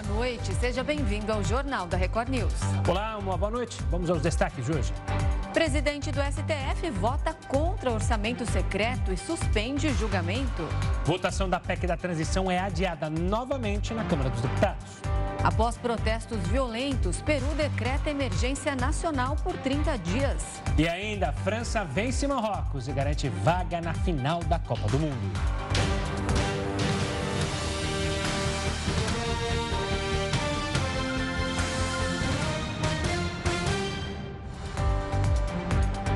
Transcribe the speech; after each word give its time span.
boa 0.00 0.02
noite. 0.02 0.54
Seja 0.54 0.82
bem-vindo 0.82 1.32
ao 1.32 1.42
Jornal 1.44 1.86
da 1.86 1.96
Record 1.96 2.28
News. 2.28 2.54
Olá, 2.88 3.18
uma 3.18 3.36
boa 3.36 3.50
noite. 3.50 3.78
Vamos 3.90 4.08
aos 4.08 4.22
destaques 4.22 4.64
de 4.64 4.72
hoje. 4.72 4.92
Presidente 5.52 6.10
do 6.12 6.20
STF 6.20 6.90
vota 6.90 7.34
contra 7.48 7.90
orçamento 7.90 8.46
secreto 8.46 9.12
e 9.12 9.16
suspende 9.16 9.92
julgamento. 9.94 10.66
Votação 11.04 11.48
da 11.48 11.58
PEC 11.58 11.86
da 11.86 11.96
transição 11.96 12.50
é 12.50 12.58
adiada 12.58 13.10
novamente 13.10 13.92
na 13.92 14.04
Câmara 14.04 14.30
dos 14.30 14.40
Deputados. 14.40 15.00
Após 15.42 15.76
protestos 15.76 16.38
violentos, 16.48 17.20
Peru 17.22 17.46
decreta 17.56 18.10
emergência 18.10 18.74
nacional 18.76 19.36
por 19.36 19.56
30 19.56 19.98
dias. 19.98 20.62
E 20.78 20.88
ainda, 20.88 21.32
França 21.32 21.84
vence 21.84 22.26
Marrocos 22.26 22.88
e 22.88 22.92
garante 22.92 23.28
vaga 23.28 23.80
na 23.80 23.94
final 23.94 24.40
da 24.44 24.58
Copa 24.58 24.86
do 24.88 24.98
Mundo. 24.98 25.99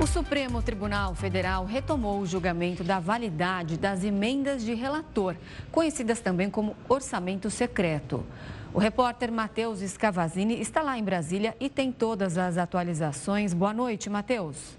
O 0.04 0.06
Supremo 0.06 0.60
Tribunal 0.60 1.14
Federal 1.14 1.64
retomou 1.64 2.20
o 2.20 2.26
julgamento 2.26 2.84
da 2.84 3.00
validade 3.00 3.78
das 3.78 4.04
emendas 4.04 4.62
de 4.62 4.74
relator, 4.74 5.34
conhecidas 5.72 6.20
também 6.20 6.50
como 6.50 6.76
orçamento 6.90 7.48
secreto. 7.48 8.22
O 8.74 8.78
repórter 8.78 9.32
Matheus 9.32 9.78
Scavazini 9.80 10.60
está 10.60 10.82
lá 10.82 10.98
em 10.98 11.02
Brasília 11.02 11.56
e 11.59 11.70
tem 11.70 11.90
todas 11.90 12.36
as 12.36 12.59
atualizações. 12.59 13.54
Boa 13.54 13.72
noite, 13.72 14.10
Matheus. 14.10 14.76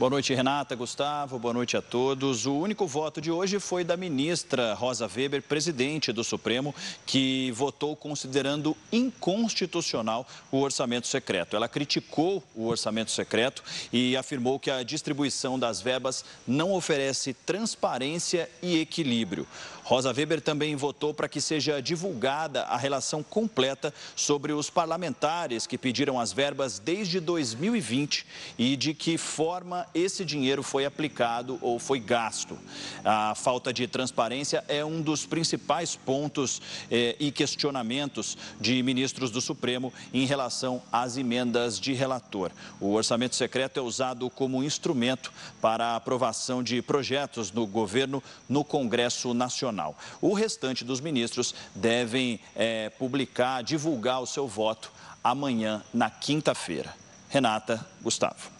Boa 0.00 0.08
noite, 0.08 0.32
Renata, 0.32 0.74
Gustavo, 0.74 1.38
boa 1.38 1.52
noite 1.52 1.76
a 1.76 1.82
todos. 1.82 2.46
O 2.46 2.54
único 2.54 2.86
voto 2.86 3.20
de 3.20 3.30
hoje 3.30 3.60
foi 3.60 3.84
da 3.84 3.98
ministra 3.98 4.72
Rosa 4.72 5.06
Weber, 5.06 5.42
presidente 5.42 6.10
do 6.10 6.24
Supremo, 6.24 6.74
que 7.04 7.52
votou 7.52 7.94
considerando 7.94 8.74
inconstitucional 8.90 10.26
o 10.50 10.60
orçamento 10.60 11.06
secreto. 11.06 11.54
Ela 11.54 11.68
criticou 11.68 12.42
o 12.56 12.68
orçamento 12.68 13.10
secreto 13.10 13.62
e 13.92 14.16
afirmou 14.16 14.58
que 14.58 14.70
a 14.70 14.82
distribuição 14.82 15.58
das 15.58 15.82
verbas 15.82 16.24
não 16.48 16.72
oferece 16.72 17.34
transparência 17.34 18.48
e 18.62 18.80
equilíbrio. 18.80 19.46
Rosa 19.90 20.12
Weber 20.12 20.40
também 20.40 20.76
votou 20.76 21.12
para 21.12 21.28
que 21.28 21.40
seja 21.40 21.82
divulgada 21.82 22.62
a 22.62 22.76
relação 22.76 23.24
completa 23.24 23.92
sobre 24.14 24.52
os 24.52 24.70
parlamentares 24.70 25.66
que 25.66 25.76
pediram 25.76 26.20
as 26.20 26.32
verbas 26.32 26.78
desde 26.78 27.18
2020 27.18 28.24
e 28.56 28.76
de 28.76 28.94
que 28.94 29.18
forma 29.18 29.84
esse 29.92 30.24
dinheiro 30.24 30.62
foi 30.62 30.84
aplicado 30.84 31.58
ou 31.60 31.80
foi 31.80 31.98
gasto. 31.98 32.56
A 33.04 33.34
falta 33.34 33.72
de 33.72 33.88
transparência 33.88 34.62
é 34.68 34.84
um 34.84 35.02
dos 35.02 35.26
principais 35.26 35.96
pontos 35.96 36.62
eh, 36.88 37.16
e 37.18 37.32
questionamentos 37.32 38.38
de 38.60 38.80
ministros 38.84 39.32
do 39.32 39.40
Supremo 39.40 39.92
em 40.14 40.24
relação 40.24 40.80
às 40.92 41.16
emendas 41.16 41.80
de 41.80 41.94
relator. 41.94 42.52
O 42.80 42.92
orçamento 42.92 43.34
secreto 43.34 43.80
é 43.80 43.82
usado 43.82 44.30
como 44.30 44.62
instrumento 44.62 45.32
para 45.60 45.86
a 45.86 45.96
aprovação 45.96 46.62
de 46.62 46.80
projetos 46.80 47.50
no 47.50 47.66
governo 47.66 48.22
no 48.48 48.62
Congresso 48.62 49.34
Nacional. 49.34 49.79
O 50.20 50.34
restante 50.34 50.84
dos 50.84 51.00
ministros 51.00 51.54
devem 51.74 52.40
é, 52.54 52.90
publicar, 52.90 53.62
divulgar 53.62 54.20
o 54.20 54.26
seu 54.26 54.46
voto 54.46 54.92
amanhã, 55.22 55.82
na 55.92 56.10
quinta-feira. 56.10 56.94
Renata, 57.28 57.84
Gustavo. 58.02 58.50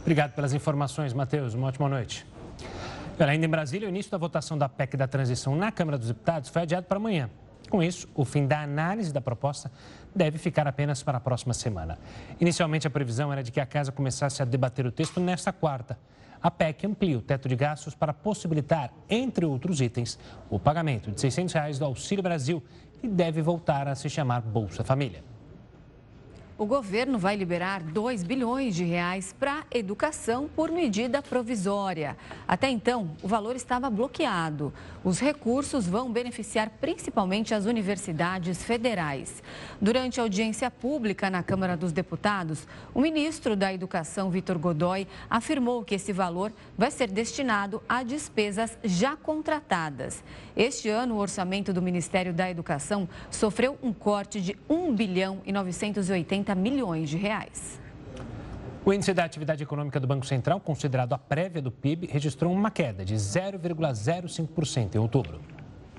Obrigado 0.00 0.32
pelas 0.32 0.52
informações, 0.52 1.12
Matheus. 1.12 1.54
Uma 1.54 1.68
ótima 1.68 1.88
noite. 1.88 2.26
Ainda 3.18 3.46
em 3.46 3.48
Brasília, 3.48 3.86
o 3.86 3.90
início 3.90 4.10
da 4.10 4.18
votação 4.18 4.58
da 4.58 4.68
PEC 4.68 4.96
da 4.96 5.06
transição 5.06 5.54
na 5.54 5.70
Câmara 5.70 5.98
dos 5.98 6.08
Deputados 6.08 6.48
foi 6.48 6.62
adiado 6.62 6.86
para 6.86 6.96
amanhã. 6.96 7.30
Com 7.70 7.82
isso, 7.82 8.08
o 8.14 8.24
fim 8.24 8.46
da 8.46 8.60
análise 8.60 9.12
da 9.12 9.20
proposta 9.20 9.70
deve 10.14 10.38
ficar 10.38 10.66
apenas 10.66 11.02
para 11.02 11.18
a 11.18 11.20
próxima 11.20 11.54
semana. 11.54 11.98
Inicialmente, 12.40 12.86
a 12.86 12.90
previsão 12.90 13.32
era 13.32 13.42
de 13.42 13.50
que 13.52 13.60
a 13.60 13.66
casa 13.66 13.92
começasse 13.92 14.42
a 14.42 14.44
debater 14.44 14.86
o 14.86 14.92
texto 14.92 15.20
nesta 15.20 15.52
quarta. 15.52 15.98
A 16.42 16.50
PEC 16.50 16.86
amplia 16.86 17.18
o 17.18 17.22
teto 17.22 17.48
de 17.48 17.54
gastos 17.54 17.94
para 17.94 18.12
possibilitar, 18.12 18.92
entre 19.08 19.46
outros 19.46 19.80
itens, 19.80 20.18
o 20.50 20.58
pagamento 20.58 21.12
de 21.12 21.20
600 21.20 21.54
reais 21.54 21.78
do 21.78 21.84
Auxílio 21.84 22.22
Brasil, 22.22 22.62
que 23.00 23.06
deve 23.06 23.40
voltar 23.40 23.86
a 23.86 23.94
se 23.94 24.10
chamar 24.10 24.42
Bolsa 24.42 24.82
Família. 24.82 25.31
O 26.62 26.64
governo 26.64 27.18
vai 27.18 27.34
liberar 27.34 27.82
2 27.82 28.22
bilhões 28.22 28.76
de 28.76 28.84
reais 28.84 29.34
para 29.36 29.64
educação 29.68 30.48
por 30.54 30.70
medida 30.70 31.20
provisória. 31.20 32.16
Até 32.46 32.70
então, 32.70 33.16
o 33.20 33.26
valor 33.26 33.56
estava 33.56 33.90
bloqueado. 33.90 34.72
Os 35.02 35.18
recursos 35.18 35.88
vão 35.88 36.12
beneficiar 36.12 36.70
principalmente 36.80 37.52
as 37.52 37.64
universidades 37.64 38.62
federais. 38.62 39.42
Durante 39.80 40.20
a 40.20 40.22
audiência 40.22 40.70
pública 40.70 41.28
na 41.28 41.42
Câmara 41.42 41.76
dos 41.76 41.90
Deputados, 41.90 42.64
o 42.94 43.00
ministro 43.00 43.56
da 43.56 43.74
Educação, 43.74 44.30
Vitor 44.30 44.56
Godoy, 44.56 45.08
afirmou 45.28 45.82
que 45.82 45.96
esse 45.96 46.12
valor 46.12 46.52
vai 46.78 46.92
ser 46.92 47.08
destinado 47.08 47.82
a 47.88 48.04
despesas 48.04 48.78
já 48.84 49.16
contratadas. 49.16 50.22
Este 50.56 50.88
ano, 50.88 51.16
o 51.16 51.18
orçamento 51.18 51.72
do 51.72 51.82
Ministério 51.82 52.32
da 52.32 52.48
Educação 52.48 53.08
sofreu 53.32 53.76
um 53.82 53.92
corte 53.92 54.40
de 54.40 54.56
1 54.70 54.94
bilhão 54.94 55.40
e 55.44 55.50
980 55.50 56.51
milhões 56.54 57.08
de 57.10 57.16
reais. 57.16 57.80
O 58.84 58.92
índice 58.92 59.14
da 59.14 59.24
atividade 59.24 59.62
econômica 59.62 60.00
do 60.00 60.08
Banco 60.08 60.26
Central, 60.26 60.58
considerado 60.58 61.12
a 61.12 61.18
prévia 61.18 61.62
do 61.62 61.70
PIB, 61.70 62.08
registrou 62.08 62.52
uma 62.52 62.70
queda 62.70 63.04
de 63.04 63.14
0,05% 63.14 64.96
em 64.96 64.98
outubro. 64.98 65.40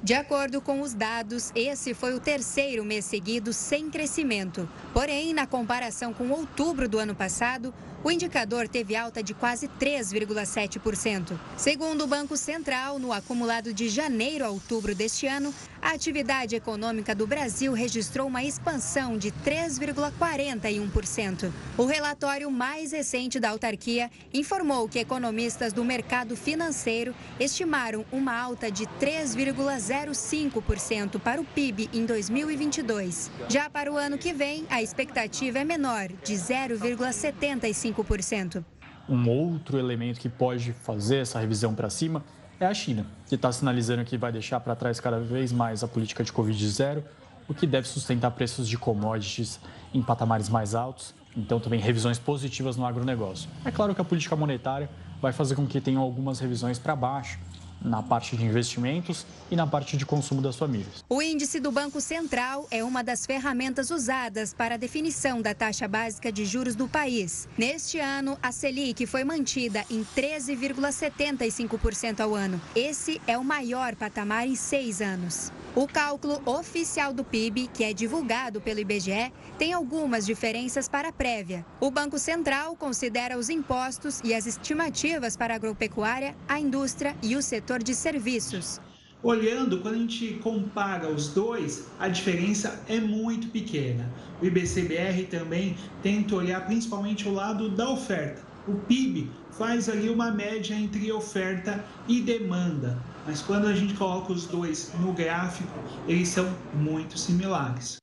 De 0.03 0.14
acordo 0.14 0.59
com 0.59 0.81
os 0.81 0.94
dados, 0.94 1.50
esse 1.56 1.94
foi 1.94 2.14
o 2.14 2.19
terceiro 2.19 2.84
mês 2.84 3.06
seguido 3.06 3.53
sem 3.53 3.90
crescimento. 3.90 4.68
Porém, 4.94 5.34
na 5.34 5.47
comparação 5.47 6.14
com 6.14 6.30
outubro 6.30 6.90
do 6.90 7.00
ano 7.00 7.16
passado, 7.16 7.74
o 8.03 8.12
indicador 8.12 8.68
teve 8.68 8.96
alta 8.96 9.24
de 9.24 9.34
quase 9.34 9.68
3,7%. 9.80 11.40
Segundo 11.56 12.03
o 12.03 12.08
Banco 12.08 12.36
Central, 12.36 13.00
no 13.00 13.14
acumulado 13.14 13.74
de 13.74 13.88
janeiro 13.88 14.44
a 14.44 14.50
outubro 14.50 14.94
deste 14.94 15.25
ano, 15.25 15.56
a 15.81 15.91
atividade 15.91 16.53
econômica 16.56 17.16
do 17.16 17.25
Brasil 17.25 17.72
registrou 17.74 18.28
uma 18.28 18.44
expansão 18.44 19.18
de 19.18 19.31
3,41%. 19.31 21.50
O 21.78 21.86
relatório 21.86 22.52
mais 22.52 22.91
recente 22.91 23.40
da 23.40 23.50
autarquia 23.50 24.12
informou 24.34 24.90
que 24.90 25.00
economistas 25.00 25.72
do 25.72 25.85
mercado 25.85 26.35
financeiro 26.35 27.16
estimaram 27.40 28.03
uma 28.12 28.38
alta 28.38 28.70
de 28.72 28.85
3,05% 29.00 31.20
para 31.20 31.40
o 31.40 31.46
PIB 31.46 31.90
em 31.94 32.06
2022. 32.06 33.31
Já 33.47 33.70
para 33.70 33.90
o 33.91 33.97
ano 33.97 34.18
que 34.18 34.34
vem, 34.34 34.66
a 34.70 34.81
expectativa 34.81 35.59
é 35.59 35.64
menor, 35.64 36.09
de 36.24 36.34
0,75%. 36.34 37.93
5%. 37.94 38.64
Um 39.08 39.30
outro 39.30 39.78
elemento 39.78 40.20
que 40.20 40.30
pode 40.30 40.72
fazer 40.72 41.18
essa 41.18 41.40
revisão 41.40 41.76
para 41.76 41.90
cima 41.90 42.24
é 42.59 42.66
a 42.66 42.74
China, 42.74 43.06
que 43.28 43.36
está 43.36 43.52
sinalizando 43.52 44.04
que 44.06 44.18
vai 44.18 44.31
deixar 44.31 44.59
para 44.59 44.76
trás 44.76 45.00
cada 45.00 45.20
vez 45.20 45.52
mais 45.52 45.84
a 45.84 45.88
política 45.88 46.24
de 46.24 46.32
Covid 46.32 46.70
zero, 46.70 47.03
o 47.48 47.53
que 47.53 47.68
deve 47.68 47.88
sustentar 47.88 48.32
preços 48.32 48.68
de 48.68 48.78
commodities 48.78 49.59
em 49.94 50.02
patamares 50.02 50.48
mais 50.48 50.74
altos. 50.74 51.14
Então, 51.36 51.59
também 51.59 51.80
revisões 51.80 52.20
positivas 52.20 52.78
no 52.78 52.86
agronegócio. 52.86 53.50
É 53.66 53.72
claro 53.72 53.94
que 53.94 54.00
a 54.00 54.03
política 54.03 54.36
monetária 54.36 54.90
vai 55.22 55.34
fazer 55.34 55.56
com 55.56 55.66
que 55.66 55.82
tenham 55.82 56.02
algumas 56.02 56.40
revisões 56.40 56.78
para 56.78 56.96
baixo, 56.96 57.40
na 57.84 58.02
parte 58.02 58.38
de 58.38 58.46
investimentos 58.46 59.26
e 59.52 59.56
na 59.56 59.68
parte 59.68 59.98
de 59.98 60.06
consumo 60.06 60.42
das 60.42 60.56
famílias. 60.56 61.04
O 61.10 61.22
índice 61.22 61.60
do 61.60 61.72
Banco 61.72 62.00
Central 62.00 62.68
é 62.72 62.84
uma 62.84 63.04
das 63.04 63.26
ferramentas 63.26 63.92
usadas 63.92 64.54
para 64.54 64.76
a 64.76 64.78
definição 64.78 65.42
da 65.42 65.54
taxa 65.54 65.88
básica 65.88 66.32
de 66.32 66.46
juros 66.46 66.76
do 66.76 66.88
país. 66.88 67.48
Neste 67.58 68.00
ano, 68.00 68.38
a 68.42 68.52
Selic 68.52 69.06
foi 69.06 69.24
mantida 69.24 69.84
em 69.90 70.06
13,75% 70.16 72.20
ao 72.20 72.36
ano. 72.36 72.62
Esse 72.76 73.22
é 73.28 73.38
o 73.38 73.44
maior 73.44 73.96
patamar 73.96 74.48
em 74.48 74.56
seis 74.56 75.02
anos. 75.02 75.52
O 75.75 75.87
cálculo 75.87 76.40
oficial 76.46 77.11
do 77.11 77.23
PIB, 77.23 77.67
que 77.73 77.84
é 77.84 77.93
divulgado 77.93 78.61
pelo 78.61 78.79
IBGE, 78.79 79.34
tem 79.58 79.73
algumas 79.73 80.23
diferenças 80.23 80.87
para 80.87 81.08
a 81.08 81.11
prévia. 81.11 81.66
O 81.81 81.90
Banco 81.90 82.20
Central 82.20 82.75
considera 82.75 83.40
os 83.40 83.49
impostos 83.49 84.22
e 84.23 84.35
as 84.35 84.46
estimativas 84.46 85.35
para 85.35 85.55
a 85.55 85.55
agropecuária, 85.55 86.35
a 86.47 86.59
indústria 86.59 87.16
e 87.23 87.35
o 87.35 87.41
setor 87.41 87.81
de 87.81 87.96
serviços. 87.96 88.79
Olhando, 89.23 89.79
quando 89.79 89.96
a 89.96 89.97
gente 89.97 90.35
compara 90.43 91.09
os 91.09 91.29
dois, 91.29 91.87
a 91.99 92.08
diferença 92.08 92.79
é 92.87 92.99
muito 92.99 93.47
pequena. 93.47 94.14
O 94.40 94.46
IBCBR 94.46 95.23
também 95.23 95.76
tenta 96.03 96.35
olhar 96.35 96.64
principalmente 96.67 97.28
o 97.28 97.34
lado 97.34 97.72
da 97.72 97.90
oferta. 97.90 98.43
O 98.67 98.76
PIB 98.76 99.31
faz 99.49 99.90
ali 99.90 100.08
uma 100.08 100.29
média 100.29 100.76
entre 100.76 101.11
oferta 101.11 101.84
e 102.08 102.22
demanda, 102.22 103.02
mas 103.25 103.41
quando 103.41 103.67
a 103.67 103.73
gente 103.73 103.93
coloca 103.93 104.31
os 104.31 104.46
dois 104.46 104.91
no 104.99 105.14
gráfico, 105.14 105.72
eles 106.08 106.29
são 106.29 106.46
muito 106.73 107.17
similares. 107.17 107.97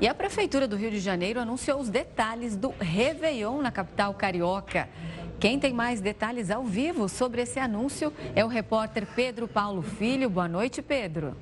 E 0.00 0.08
a 0.08 0.14
Prefeitura 0.14 0.66
do 0.66 0.76
Rio 0.76 0.90
de 0.90 0.98
Janeiro 0.98 1.38
anunciou 1.38 1.80
os 1.80 1.88
detalhes 1.88 2.56
do 2.56 2.70
Réveillon 2.80 3.62
na 3.62 3.70
capital 3.70 4.12
carioca. 4.14 4.88
Quem 5.38 5.58
tem 5.58 5.72
mais 5.72 6.00
detalhes 6.00 6.50
ao 6.50 6.64
vivo 6.64 7.08
sobre 7.08 7.42
esse 7.42 7.58
anúncio 7.58 8.12
é 8.34 8.44
o 8.44 8.48
repórter 8.48 9.06
Pedro 9.14 9.46
Paulo 9.46 9.82
Filho. 9.82 10.28
Boa 10.28 10.48
noite, 10.48 10.82
Pedro. 10.82 11.36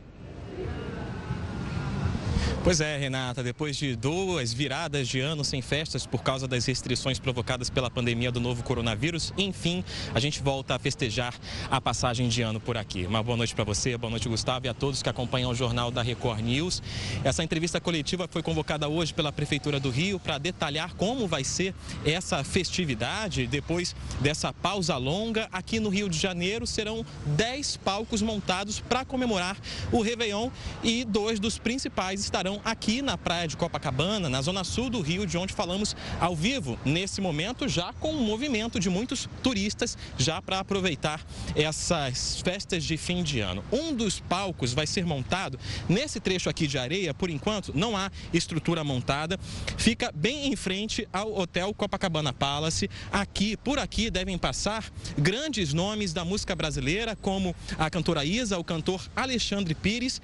Pois 2.63 2.79
é, 2.79 2.99
Renata, 2.99 3.43
depois 3.43 3.75
de 3.75 3.97
duas 3.97 4.53
viradas 4.53 5.09
de 5.09 5.19
ano 5.19 5.43
sem 5.43 5.63
festas 5.63 6.05
por 6.05 6.23
causa 6.23 6.47
das 6.47 6.67
restrições 6.67 7.19
provocadas 7.19 7.71
pela 7.71 7.91
pandemia 7.91 8.31
do 8.31 8.39
novo 8.39 8.63
coronavírus, 8.63 9.33
enfim, 9.39 9.83
a 10.15 10.21
gente 10.21 10.43
volta 10.43 10.75
a 10.75 10.79
festejar 10.79 11.35
a 11.71 11.81
passagem 11.81 12.29
de 12.29 12.43
ano 12.43 12.61
por 12.61 12.77
aqui. 12.77 13.07
Uma 13.07 13.23
boa 13.23 13.39
noite 13.39 13.55
para 13.55 13.65
você, 13.65 13.97
boa 13.97 14.11
noite, 14.11 14.29
Gustavo, 14.29 14.67
e 14.67 14.69
a 14.69 14.75
todos 14.75 15.03
que 15.03 15.09
acompanham 15.09 15.51
o 15.51 15.55
jornal 15.55 15.91
da 15.91 16.03
Record 16.03 16.41
News. 16.41 16.83
Essa 17.25 17.43
entrevista 17.43 17.81
coletiva 17.81 18.29
foi 18.31 18.43
convocada 18.43 18.87
hoje 18.87 19.15
pela 19.15 19.33
Prefeitura 19.33 19.81
do 19.81 19.89
Rio 19.89 20.21
para 20.21 20.37
detalhar 20.37 20.93
como 20.97 21.27
vai 21.27 21.45
ser 21.45 21.75
essa 22.05 22.45
festividade. 22.45 23.47
Depois 23.47 23.97
dessa 24.21 24.53
pausa 24.53 24.99
longa, 24.99 25.49
aqui 25.51 25.81
no 25.81 25.89
Rio 25.89 26.11
de 26.11 26.19
Janeiro 26.19 26.67
serão 26.67 27.07
10 27.25 27.79
palcos 27.79 28.21
montados 28.21 28.81
para 28.81 29.03
comemorar 29.03 29.57
o 29.91 30.03
Réveillon 30.03 30.51
e 30.85 31.05
dois 31.07 31.41
dos 31.41 31.57
principais 31.57 32.21
estarão 32.21 32.50
aqui 32.65 33.03
na 33.03 33.19
praia 33.19 33.47
de 33.47 33.57
Copacabana, 33.57 34.29
na 34.29 34.41
zona 34.41 34.65
sul 34.65 34.89
do 34.89 35.01
Rio, 35.01 35.27
de 35.27 35.37
onde 35.37 35.53
falamos 35.53 35.95
ao 36.19 36.35
vivo 36.35 36.79
nesse 36.85 37.21
momento, 37.21 37.69
já 37.69 37.93
com 37.93 38.13
um 38.13 38.25
movimento 38.25 38.81
de 38.81 38.89
muitos 38.89 39.29
turistas 39.43 39.97
já 40.17 40.41
para 40.41 40.59
aproveitar 40.59 41.21
essas 41.55 42.41
festas 42.41 42.83
de 42.83 42.97
fim 42.97 43.23
de 43.23 43.41
ano. 43.41 43.63
Um 43.71 43.95
dos 43.95 44.19
palcos 44.19 44.73
vai 44.73 44.87
ser 44.87 45.05
montado 45.05 45.59
nesse 45.89 46.19
trecho 46.19 46.49
aqui 46.49 46.67
de 46.67 46.79
areia, 46.79 47.13
por 47.13 47.29
enquanto 47.31 47.73
não 47.75 47.97
há 47.97 48.11
estrutura 48.33 48.83
montada, 48.83 49.39
fica 49.77 50.11
bem 50.15 50.49
em 50.49 50.57
frente 50.57 51.07
ao 51.13 51.39
Hotel 51.39 51.73
Copacabana 51.75 52.33
Palace. 52.33 52.89
Aqui, 53.13 53.57
por 53.57 53.79
aqui, 53.79 54.11
devem 54.11 54.39
passar 54.39 54.91
grandes 55.19 55.73
nomes 55.73 56.13
da 56.13 56.25
música 56.25 56.57
brasileira, 56.57 57.15
como 57.17 57.55
a 57.79 57.91
cantora 57.91 58.25
Isa, 58.25 58.59
o 58.59 58.65
cantor 58.65 59.07
Alexandre 59.15 59.75
Pires. 59.75 60.21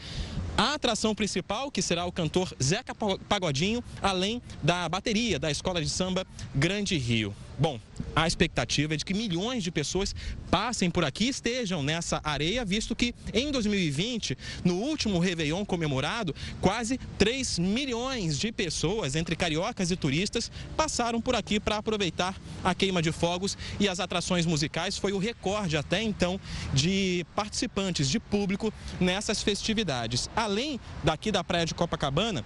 A 0.56 0.72
atração 0.72 1.14
principal, 1.14 1.70
que 1.70 1.82
será 1.82 2.06
o 2.06 2.12
cantor 2.12 2.50
Zeca 2.62 2.94
Pagodinho, 3.28 3.84
além 4.00 4.40
da 4.62 4.88
bateria 4.88 5.38
da 5.38 5.50
Escola 5.50 5.82
de 5.82 5.90
Samba 5.90 6.26
Grande 6.54 6.96
Rio. 6.96 7.34
Bom, 7.58 7.80
a 8.14 8.26
expectativa 8.26 8.92
é 8.92 8.96
de 8.98 9.04
que 9.04 9.14
milhões 9.14 9.64
de 9.64 9.70
pessoas 9.70 10.14
passem 10.50 10.90
por 10.90 11.04
aqui 11.04 11.24
e 11.24 11.28
estejam 11.28 11.82
nessa 11.82 12.20
areia, 12.22 12.64
visto 12.66 12.94
que 12.94 13.14
em 13.32 13.50
2020, 13.50 14.36
no 14.62 14.74
último 14.74 15.18
Réveillon 15.18 15.64
comemorado, 15.64 16.34
quase 16.60 16.98
3 17.18 17.58
milhões 17.58 18.38
de 18.38 18.52
pessoas, 18.52 19.16
entre 19.16 19.34
cariocas 19.34 19.90
e 19.90 19.96
turistas, 19.96 20.50
passaram 20.76 21.18
por 21.18 21.34
aqui 21.34 21.58
para 21.58 21.78
aproveitar 21.78 22.38
a 22.62 22.74
queima 22.74 23.00
de 23.00 23.10
fogos 23.10 23.56
e 23.80 23.88
as 23.88 24.00
atrações 24.00 24.44
musicais. 24.44 24.98
Foi 24.98 25.12
o 25.12 25.18
recorde 25.18 25.78
até 25.78 26.02
então 26.02 26.38
de 26.74 27.24
participantes, 27.34 28.08
de 28.08 28.20
público 28.20 28.72
nessas 29.00 29.42
festividades. 29.42 30.28
Além 30.36 30.78
daqui 31.02 31.32
da 31.32 31.42
Praia 31.42 31.64
de 31.64 31.74
Copacabana, 31.74 32.44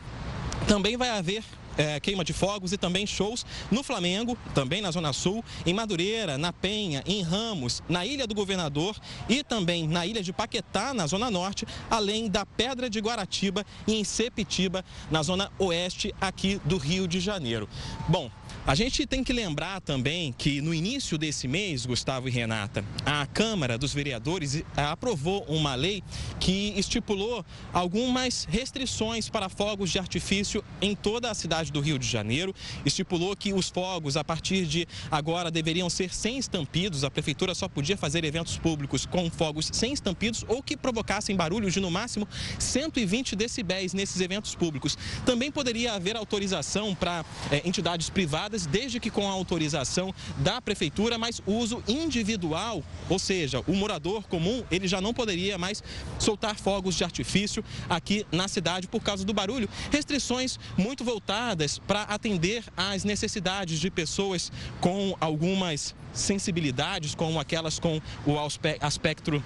também 0.68 0.96
vai 0.96 1.10
haver 1.10 1.42
é, 1.80 1.98
queima 1.98 2.22
de 2.22 2.34
fogos 2.34 2.72
e 2.72 2.76
também 2.76 3.06
shows 3.06 3.46
no 3.70 3.82
Flamengo, 3.82 4.36
também 4.54 4.82
na 4.82 4.90
Zona 4.90 5.14
Sul, 5.14 5.42
em 5.64 5.72
Madureira, 5.72 6.36
na 6.36 6.52
Penha, 6.52 7.02
em 7.06 7.22
Ramos, 7.22 7.82
na 7.88 8.04
Ilha 8.04 8.26
do 8.26 8.34
Governador 8.34 8.94
e 9.30 9.42
também 9.42 9.88
na 9.88 10.04
Ilha 10.04 10.22
de 10.22 10.30
Paquetá, 10.30 10.92
na 10.92 11.06
Zona 11.06 11.30
Norte, 11.30 11.66
além 11.90 12.28
da 12.28 12.44
Pedra 12.44 12.90
de 12.90 13.00
Guaratiba 13.00 13.64
e 13.86 13.94
em 13.94 14.04
Sepitiba, 14.04 14.84
na 15.10 15.22
Zona 15.22 15.50
Oeste 15.58 16.14
aqui 16.20 16.60
do 16.66 16.76
Rio 16.76 17.08
de 17.08 17.18
Janeiro. 17.18 17.66
Bom, 18.06 18.30
a 18.70 18.74
gente 18.76 19.04
tem 19.04 19.24
que 19.24 19.32
lembrar 19.32 19.80
também 19.80 20.32
que 20.32 20.60
no 20.60 20.72
início 20.72 21.18
desse 21.18 21.48
mês, 21.48 21.84
Gustavo 21.84 22.28
e 22.28 22.30
Renata, 22.30 22.84
a 23.04 23.26
Câmara 23.26 23.76
dos 23.76 23.92
Vereadores 23.92 24.54
eh, 24.54 24.64
aprovou 24.76 25.44
uma 25.48 25.74
lei 25.74 26.04
que 26.38 26.72
estipulou 26.76 27.44
algumas 27.72 28.44
restrições 28.44 29.28
para 29.28 29.48
fogos 29.48 29.90
de 29.90 29.98
artifício 29.98 30.62
em 30.80 30.94
toda 30.94 31.28
a 31.28 31.34
cidade 31.34 31.72
do 31.72 31.80
Rio 31.80 31.98
de 31.98 32.06
Janeiro. 32.06 32.54
Estipulou 32.86 33.34
que 33.34 33.52
os 33.52 33.68
fogos, 33.68 34.16
a 34.16 34.22
partir 34.22 34.64
de 34.66 34.86
agora, 35.10 35.50
deveriam 35.50 35.90
ser 35.90 36.14
sem 36.14 36.38
estampidos. 36.38 37.02
A 37.02 37.10
prefeitura 37.10 37.56
só 37.56 37.66
podia 37.66 37.96
fazer 37.96 38.24
eventos 38.24 38.56
públicos 38.56 39.04
com 39.04 39.28
fogos 39.28 39.68
sem 39.72 39.92
estampidos 39.92 40.44
ou 40.46 40.62
que 40.62 40.76
provocassem 40.76 41.34
barulho 41.34 41.72
de 41.72 41.80
no 41.80 41.90
máximo 41.90 42.28
120 42.56 43.34
decibéis 43.34 43.92
nesses 43.92 44.20
eventos 44.20 44.54
públicos. 44.54 44.96
Também 45.26 45.50
poderia 45.50 45.94
haver 45.94 46.14
autorização 46.14 46.94
para 46.94 47.24
é, 47.50 47.66
entidades 47.66 48.08
privadas 48.08 48.59
desde 48.66 49.00
que 49.00 49.10
com 49.10 49.28
a 49.28 49.32
autorização 49.32 50.14
da 50.38 50.60
prefeitura, 50.60 51.18
mas 51.18 51.42
uso 51.46 51.82
individual, 51.88 52.82
ou 53.08 53.18
seja, 53.18 53.62
o 53.66 53.74
morador 53.74 54.24
comum, 54.24 54.62
ele 54.70 54.86
já 54.86 55.00
não 55.00 55.14
poderia 55.14 55.58
mais 55.58 55.82
soltar 56.18 56.56
fogos 56.56 56.94
de 56.94 57.04
artifício 57.04 57.64
aqui 57.88 58.26
na 58.30 58.48
cidade 58.48 58.86
por 58.86 59.02
causa 59.02 59.24
do 59.24 59.32
barulho. 59.32 59.68
Restrições 59.90 60.58
muito 60.76 61.04
voltadas 61.04 61.78
para 61.78 62.02
atender 62.02 62.64
às 62.76 63.04
necessidades 63.04 63.78
de 63.78 63.90
pessoas 63.90 64.50
com 64.80 65.16
algumas 65.20 65.94
sensibilidades, 66.12 67.14
como 67.14 67.38
aquelas 67.38 67.78
com 67.78 68.00
o 68.26 68.36
aspecto 68.80 69.42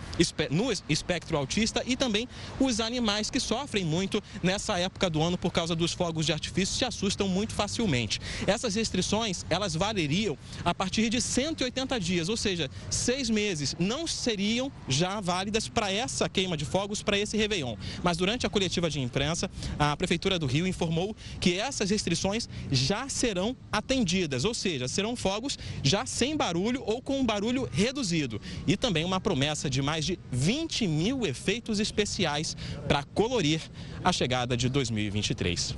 no 0.51 0.73
espectro 0.89 1.37
autista 1.37 1.83
e 1.87 1.97
também 1.97 2.29
os 2.59 2.81
animais 2.81 3.31
que 3.31 3.39
sofrem 3.39 3.85
muito 3.85 4.23
nessa 4.43 4.79
época 4.79 5.11
do 5.11 5.23
ano 5.23 5.37
por 5.37 5.53
causa 5.53 5.75
dos 5.75 5.93
fogos 5.93 6.27
de 6.27 6.33
artifício 6.33 6.75
se 6.77 6.85
assustam 6.85 7.29
muito 7.29 7.53
facilmente. 7.53 8.21
Essas 8.47 8.75
restrições, 8.75 9.45
elas 9.51 9.75
valeriam 9.75 10.39
a 10.65 10.75
partir 10.75 11.09
de 11.11 11.21
180 11.21 12.01
dias, 12.01 12.29
ou 12.29 12.37
seja, 12.37 12.71
seis 12.91 13.29
meses, 13.29 13.77
não 13.79 14.07
seriam 14.07 14.73
já 14.89 15.21
válidas 15.21 15.69
para 15.69 15.93
essa 15.93 16.29
queima 16.29 16.57
de 16.57 16.65
fogos, 16.65 17.03
para 17.03 17.19
esse 17.19 17.37
Réveillon. 17.37 17.77
Mas 18.03 18.17
durante 18.17 18.47
a 18.47 18.51
coletiva 18.51 18.89
de 18.89 19.01
imprensa, 19.01 19.51
a 19.79 19.97
Prefeitura 19.97 20.39
do 20.39 20.47
Rio 20.47 20.67
informou 20.67 21.15
que 21.41 21.59
essas 21.59 21.91
restrições 21.91 22.49
já 22.71 23.09
serão 23.09 23.57
atendidas, 23.71 24.45
ou 24.45 24.55
seja, 24.55 24.89
serão 24.89 25.15
fogos 25.15 25.59
já 25.83 26.07
sem 26.07 26.37
barulho 26.37 26.54
barulho 26.55 26.83
ou 26.87 27.03
com 27.03 27.19
um 27.19 27.27
barulho 27.27 27.69
reduzido. 27.73 28.41
E 28.67 28.77
também 28.77 29.05
uma 29.05 29.21
promessa 29.21 29.69
de 29.69 29.83
mais 29.83 30.05
de 30.05 30.19
20 30.31 30.87
mil 30.87 31.27
efeitos 31.27 31.81
especiais 31.81 32.57
para 32.87 33.03
colorir 33.03 33.61
a 34.05 34.13
chegada 34.13 34.57
de 34.57 34.69
2023. 34.69 35.75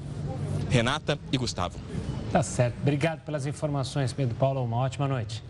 Renata 0.69 1.19
e 1.33 1.39
Gustavo. 1.39 1.79
Tá 2.31 2.43
certo. 2.43 2.77
Obrigado 2.83 3.25
pelas 3.25 3.47
informações, 3.47 4.13
Pedro 4.13 4.35
Paulo. 4.35 4.63
Uma 4.63 4.77
ótima 4.79 5.09
noite. 5.09 5.43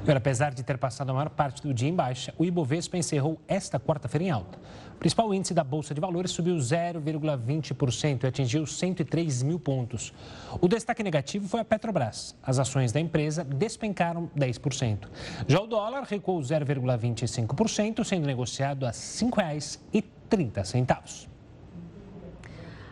Agora, 0.00 0.18
apesar 0.18 0.52
de 0.52 0.62
ter 0.62 0.76
passado 0.76 1.10
a 1.10 1.14
maior 1.14 1.30
parte 1.30 1.62
do 1.62 1.72
dia 1.72 1.88
em 1.88 1.94
baixa, 1.94 2.32
o 2.38 2.44
Ibovespa 2.44 2.96
encerrou 2.98 3.40
esta 3.48 3.80
quarta-feira 3.80 4.24
em 4.24 4.30
alta. 4.30 4.58
O 4.94 4.98
principal 5.04 5.34
índice 5.34 5.52
da 5.52 5.62
Bolsa 5.62 5.92
de 5.92 6.00
Valores 6.00 6.30
subiu 6.30 6.56
0,20% 6.56 8.24
e 8.24 8.26
atingiu 8.26 8.66
103 8.66 9.42
mil 9.42 9.58
pontos. 9.58 10.14
O 10.60 10.68
destaque 10.68 11.02
negativo 11.02 11.48
foi 11.48 11.60
a 11.60 11.64
Petrobras. 11.64 12.34
As 12.42 12.58
ações 12.58 12.92
da 12.92 13.00
empresa 13.00 13.44
despencaram 13.44 14.30
10%. 14.36 15.08
Já 15.46 15.60
o 15.60 15.66
dólar 15.66 16.04
recuou 16.04 16.40
0,25%, 16.40 18.04
sendo 18.04 18.26
negociado 18.26 18.86
a 18.86 18.90
R$ 18.90 18.94
5,30. 18.94 21.33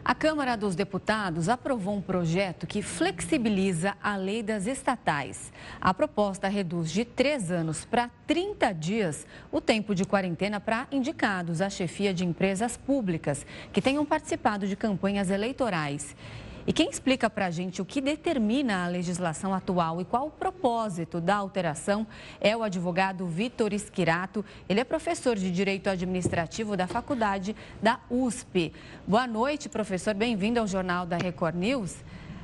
A 0.05 0.17
Câmara 0.17 0.57
dos 0.57 0.75
Deputados 0.75 1.49
aprovou 1.49 1.95
um 1.95 2.01
projeto 2.01 2.67
que 2.67 2.83
flexibiliza 2.83 3.95
a 4.03 4.17
lei 4.17 4.43
das 4.43 4.67
estatais. 4.67 5.53
A 5.81 5.95
proposta 5.95 6.49
reduz 6.49 6.91
de 6.91 7.05
três 7.05 7.53
anos 7.53 7.85
para 7.85 8.11
30 8.27 8.73
dias 8.73 9.25
o 9.53 9.61
tempo 9.61 9.95
de 9.95 10.05
quarentena 10.05 10.59
para 10.59 10.89
indicados 10.91 11.61
à 11.61 11.71
chefia 11.71 12.13
de 12.13 12.25
empresas 12.25 12.77
públicas 12.77 13.47
que 13.73 13.81
tenham 13.81 14.05
participado 14.05 14.67
de 14.67 14.75
campanhas 14.75 15.31
eleitorais. 15.31 16.17
E 16.65 16.73
quem 16.73 16.89
explica 16.89 17.29
para 17.29 17.47
a 17.47 17.51
gente 17.51 17.83
o 17.83 17.85
que 17.85 18.01
determina 18.01 18.85
a 18.85 18.89
legislação 18.89 19.53
atual 19.53 20.01
e 20.01 20.05
qual 20.05 20.29
o 20.29 20.31
propósito 20.31 21.21
da 21.21 21.35
alteração 21.35 22.07
é 22.41 22.57
o 22.57 22.63
advogado 22.63 23.27
Vitor 23.27 23.73
Esquirato. 23.73 24.45
Ele 24.69 24.79
é 24.79 24.85
professor 24.85 25.35
de 25.35 25.51
Direito 25.51 25.91
Administrativo 25.91 26.77
da 26.77 26.87
Faculdade 26.87 27.57
da 27.83 27.99
USP. 28.09 28.73
Boa 29.07 29.27
noite, 29.27 29.69
professor. 29.69 30.15
Bem-vindo 30.15 30.61
ao 30.61 30.67
Jornal 30.69 31.05
da 31.05 31.17
Record 31.17 31.57
News. 31.57 31.97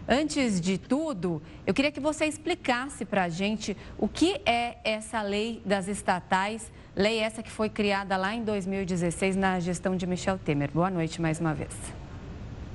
Antes 0.08 0.60
de 0.60 0.78
tudo, 0.78 1.40
eu 1.64 1.72
queria 1.72 1.92
que 1.92 2.00
você 2.00 2.24
explicasse 2.24 3.04
para 3.04 3.24
a 3.24 3.28
gente 3.28 3.76
o 3.98 4.08
que 4.08 4.40
é 4.44 4.78
essa 4.82 5.22
lei 5.22 5.62
das 5.64 5.86
estatais, 5.86 6.72
lei 6.96 7.18
essa 7.18 7.42
que 7.42 7.50
foi 7.50 7.68
criada 7.68 8.16
lá 8.16 8.34
em 8.34 8.42
2016 8.42 9.36
na 9.36 9.60
gestão 9.60 9.94
de 9.94 10.06
Michel 10.06 10.38
Temer. 10.38 10.70
Boa 10.72 10.90
noite 10.90 11.20
mais 11.20 11.38
uma 11.38 11.54
vez. 11.54 11.74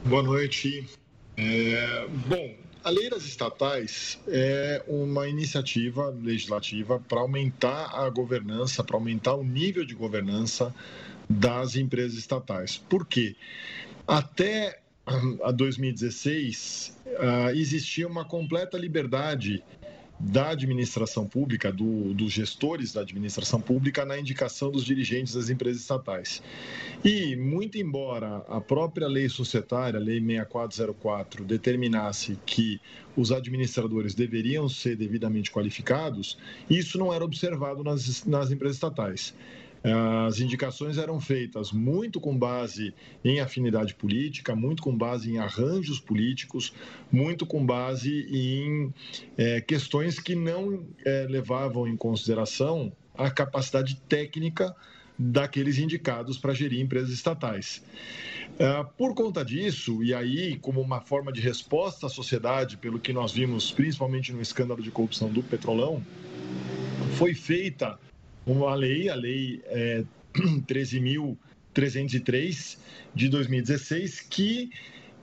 Boa 0.05 0.21
noite. 0.21 1.02
É, 1.37 2.07
bom, 2.27 2.55
a 2.83 2.89
lei 2.89 3.09
das 3.09 3.23
estatais 3.23 4.19
é 4.27 4.83
uma 4.87 5.27
iniciativa 5.27 6.09
legislativa 6.09 6.99
para 6.99 7.21
aumentar 7.21 7.89
a 7.93 8.09
governança, 8.09 8.83
para 8.83 8.97
aumentar 8.97 9.35
o 9.35 9.43
nível 9.43 9.85
de 9.85 9.95
governança 9.95 10.73
das 11.29 11.75
empresas 11.75 12.17
estatais. 12.17 12.77
Por 12.77 13.07
quê? 13.07 13.35
Até 14.05 14.81
a 15.43 15.51
2016 15.51 16.97
uh, 17.05 17.49
existia 17.55 18.07
uma 18.07 18.25
completa 18.25 18.77
liberdade 18.77 19.63
da 20.23 20.51
administração 20.51 21.27
pública, 21.27 21.71
do, 21.71 22.13
dos 22.13 22.31
gestores 22.31 22.93
da 22.93 23.01
administração 23.01 23.59
pública, 23.59 24.05
na 24.05 24.17
indicação 24.17 24.71
dos 24.71 24.85
dirigentes 24.85 25.33
das 25.33 25.49
empresas 25.49 25.81
estatais. 25.81 26.41
E, 27.03 27.35
muito 27.35 27.77
embora 27.77 28.37
a 28.47 28.61
própria 28.61 29.07
lei 29.07 29.27
societária, 29.27 29.99
a 29.99 30.03
Lei 30.03 30.21
6404, 30.21 31.43
determinasse 31.43 32.39
que 32.45 32.79
os 33.17 33.31
administradores 33.31 34.15
deveriam 34.15 34.69
ser 34.69 34.95
devidamente 34.95 35.51
qualificados, 35.51 36.37
isso 36.69 36.97
não 36.97 37.13
era 37.13 37.23
observado 37.23 37.83
nas, 37.83 38.23
nas 38.25 38.49
empresas 38.49 38.77
estatais. 38.77 39.33
As 39.83 40.39
indicações 40.39 40.97
eram 40.97 41.19
feitas 41.19 41.73
muito 41.73 42.21
com 42.21 42.37
base 42.37 42.93
em 43.23 43.41
afinidade 43.41 43.93
política, 43.93 44.55
muito 44.55 44.81
com 44.81 44.95
base 44.95 45.29
em 45.29 45.39
arranjos 45.39 45.99
políticos, 45.99 46.73
muito 47.11 47.45
com 47.45 47.65
base 47.65 48.25
em 48.31 48.93
é, 49.37 49.59
questões 49.59 50.19
que 50.19 50.35
não 50.35 50.85
é, 51.05 51.27
levavam 51.29 51.85
em 51.85 51.97
consideração 51.97 52.93
a 53.13 53.29
capacidade 53.29 53.95
técnica 54.07 54.73
daqueles 55.19 55.77
indicados 55.77 56.37
para 56.37 56.53
gerir 56.53 56.79
empresas 56.79 57.11
estatais. 57.11 57.83
É, 58.57 58.85
por 58.97 59.13
conta 59.13 59.43
disso, 59.43 60.01
e 60.01 60.13
aí, 60.13 60.57
como 60.59 60.79
uma 60.79 61.01
forma 61.01 61.31
de 61.31 61.41
resposta 61.41 62.07
à 62.07 62.09
sociedade, 62.09 62.77
pelo 62.77 62.99
que 62.99 63.11
nós 63.11 63.33
vimos 63.33 63.71
principalmente 63.71 64.31
no 64.31 64.41
escândalo 64.41 64.81
de 64.81 64.91
corrupção 64.91 65.29
do 65.29 65.43
Petrolão, 65.43 66.01
foi 67.17 67.33
feita 67.33 67.99
uma 68.45 68.75
lei, 68.75 69.09
a 69.09 69.15
Lei 69.15 69.61
é, 69.65 70.03
13.303 70.67 72.77
de 73.15 73.29
2016, 73.29 74.21
que 74.21 74.69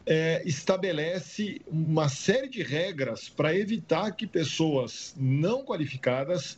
é, 0.07 0.43
estabelece 0.45 1.61
uma 1.67 2.09
série 2.09 2.49
de 2.49 2.62
regras 2.62 3.29
para 3.29 3.57
evitar 3.57 4.12
que 4.12 4.27
pessoas 4.27 5.15
não 5.19 5.65
qualificadas 5.65 6.57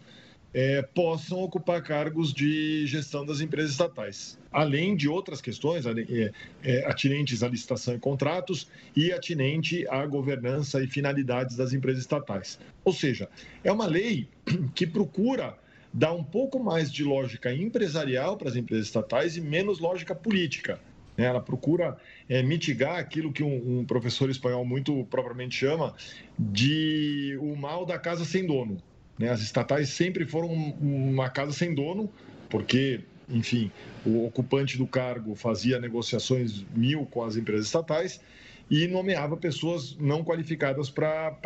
é, 0.55 0.83
possam 0.83 1.39
ocupar 1.39 1.83
cargos 1.83 2.33
de 2.33 2.87
gestão 2.87 3.25
das 3.25 3.41
empresas 3.41 3.73
estatais, 3.73 4.39
além 4.53 4.95
de 4.95 5.09
outras 5.09 5.41
questões 5.41 5.87
é, 5.87 6.31
é, 6.63 6.87
atinentes 6.87 7.43
à 7.43 7.49
licitação 7.49 7.95
e 7.95 7.99
contratos 7.99 8.69
e 8.95 9.13
atinente 9.13 9.87
à 9.89 10.05
governança 10.07 10.83
e 10.83 10.87
finalidades 10.87 11.57
das 11.57 11.73
empresas 11.73 12.03
estatais. 12.03 12.59
Ou 12.85 12.93
seja, 12.93 13.29
é 13.65 13.73
uma 13.73 13.87
lei 13.87 14.29
que 14.75 14.87
procura 14.87 15.57
dá 15.93 16.13
um 16.13 16.25
pouco 16.25 16.59
mais 16.59 16.91
de 16.91 17.05
lógica 17.05 17.53
empresarial 17.53 18.37
para 18.37 18.49
as 18.49 18.57
empresas 18.57 18.87
estatais 18.87 19.37
e 19.37 19.41
menos 19.41 19.79
lógica 19.79 20.15
política. 20.15 20.81
Né? 21.17 21.27
Ela 21.27 21.41
procura 21.41 21.97
é, 22.29 22.43
mitigar 22.43 22.99
aquilo 22.99 23.33
que 23.33 23.43
um, 23.43 23.81
um, 23.81 23.85
professor 23.85 24.31
espanhol 24.31 24.65
muito 24.65 25.05
propriamente 25.11 25.57
chama 25.57 25.95
de 26.39 27.37
o 27.41 27.55
mal 27.55 27.85
da 27.85 27.99
casa 27.99 28.25
sem 28.25 28.47
dono. 28.47 28.79
Né? 29.19 29.29
As 29.29 29.43
estatais 29.43 29.91
sempre 29.91 30.25
foram 30.25 30.49
uma 30.51 31.29
casa 31.29 31.53
sem 31.53 31.75
dono, 31.75 32.11
porque, 32.49 33.01
enfim, 33.29 33.71
o 34.05 34.27
ocupante 34.27 34.79
do 34.79 34.87
cargo 34.87 35.35
fazia 35.35 35.79
negociações 35.79 36.65
mil 36.75 37.05
com 37.07 37.23
as 37.23 37.37
empresas 37.37 37.67
estatais 37.67 38.21
e 38.71 38.87
nomeava 38.87 39.37
pessoas 39.37 39.97
não 39.99 40.25
qualificadas 40.25 40.91
para 40.91 41.37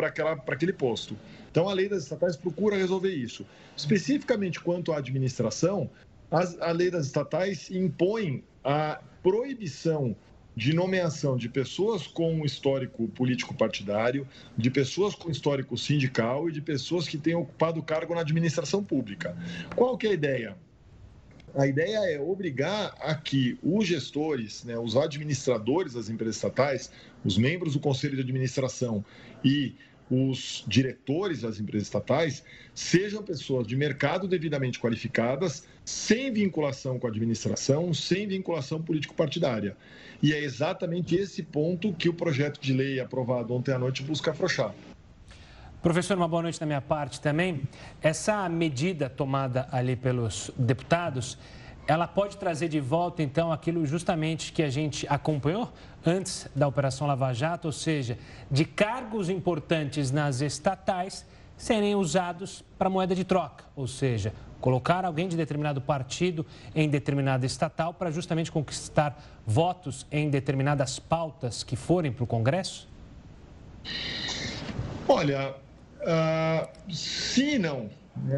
aquele 0.47 0.73
posto. 0.73 1.17
Então, 1.51 1.69
a 1.69 1.73
lei 1.73 1.89
das 1.89 2.05
estatais 2.05 2.37
procura 2.37 2.77
resolver 2.77 3.15
isso. 3.15 3.47
Especificamente 3.77 4.61
quanto 4.61 4.93
à 4.93 4.99
administração, 4.99 5.91
as, 6.31 6.61
a 6.61 6.71
lei 6.71 6.91
das 6.91 7.07
estatais 7.07 7.71
impõe 7.71 8.45
a 8.65 9.01
proibição 9.23 10.15
de 10.57 10.73
nomeação 10.73 11.37
de 11.37 11.51
pessoas 11.51 12.07
com 12.07 12.43
histórico 12.45 13.07
político 13.09 13.55
partidário, 13.55 14.27
de 14.57 14.71
pessoas 14.71 15.15
com 15.15 15.31
histórico 15.31 15.77
sindical 15.77 16.49
e 16.49 16.53
de 16.53 16.63
pessoas 16.63 17.07
que 17.07 17.19
tenham 17.19 17.43
ocupado 17.43 17.83
cargo 17.83 18.15
na 18.15 18.23
administração 18.23 18.83
pública. 18.83 19.37
Qual 19.75 19.99
que 19.99 20.07
é 20.07 20.11
a 20.11 20.15
ideia? 20.15 20.57
A 21.57 21.67
ideia 21.67 22.13
é 22.13 22.21
obrigar 22.21 22.95
a 23.01 23.15
que 23.15 23.59
os 23.63 23.87
gestores, 23.87 24.63
né, 24.63 24.79
os 24.79 24.95
administradores 24.95 25.95
das 25.95 26.11
empresas 26.11 26.37
estatais, 26.37 26.93
os 27.25 27.39
membros 27.39 27.73
do 27.73 27.81
conselho 27.81 28.15
de 28.15 28.21
administração 28.21 29.03
e 29.43 29.75
os 30.11 30.65
diretores 30.69 31.41
das 31.41 31.59
empresas 31.59 31.89
estatais 31.89 32.45
sejam 32.75 33.23
pessoas 33.23 33.67
de 33.67 33.75
mercado 33.75 34.29
devidamente 34.29 34.79
qualificadas, 34.79 35.67
sem 35.83 36.31
vinculação 36.31 36.99
com 36.99 37.07
a 37.07 37.11
administração, 37.11 37.95
sem 37.95 38.29
vinculação 38.29 38.83
político-partidária. 38.83 39.75
E 40.23 40.35
é 40.35 40.45
exatamente 40.45 41.17
esse 41.17 41.43
ponto 41.43 41.91
que 41.95 42.11
o 42.11 42.15
projeto 42.15 42.61
de 42.61 42.75
lei 42.75 43.01
aprovado 43.01 43.55
ontem 43.55 43.73
à 43.73 43.79
noite 43.79 44.03
busca 44.03 44.31
afrouxar. 44.31 44.75
Professor, 45.87 46.17
uma 46.17 46.27
boa 46.27 46.43
noite 46.43 46.59
da 46.59 46.67
minha 46.67 46.81
parte 46.81 47.21
também. 47.21 47.63
Essa 48.03 48.49
medida 48.49 49.09
tomada 49.09 49.69
ali 49.71 49.95
pelos 49.95 50.51
deputados 50.59 51.39
ela 51.87 52.09
pode 52.09 52.37
trazer 52.39 52.67
de 52.67 52.81
volta, 52.81 53.23
então, 53.23 53.53
aquilo 53.53 53.87
justamente 53.87 54.53
que 54.53 54.65
a 54.65 54.69
gente 54.69 55.07
acompanhou 55.09 55.73
antes 56.05 56.49
da 56.57 56.67
Operação 56.67 57.07
Lava 57.07 57.33
Jato, 57.33 57.69
ou 57.69 57.73
seja, 57.73 58.19
de 58.51 58.65
cargos 58.65 59.31
importantes 59.31 60.11
nas 60.11 60.41
estatais 60.41 61.25
serem 61.57 61.95
usados 61.95 62.65
para 62.77 62.91
moeda 62.91 63.15
de 63.15 63.23
troca, 63.23 63.63
ou 63.77 63.87
seja, 63.87 64.35
colocar 64.61 65.05
alguém 65.05 65.29
de 65.29 65.37
determinado 65.37 65.81
partido 65.81 66.45
em 66.75 66.89
determinada 66.89 67.47
estatal 67.47 67.95
para 67.95 68.11
justamente 68.11 68.51
conquistar 68.51 69.17
votos 69.47 70.05
em 70.11 70.29
determinadas 70.29 70.99
pautas 70.99 71.63
que 71.63 71.77
forem 71.77 72.11
para 72.11 72.25
o 72.25 72.27
Congresso? 72.27 72.89
Olha, 75.07 75.55
uh, 76.03 76.93
sim 76.93 77.55
e 77.55 77.59
não. 77.59 77.91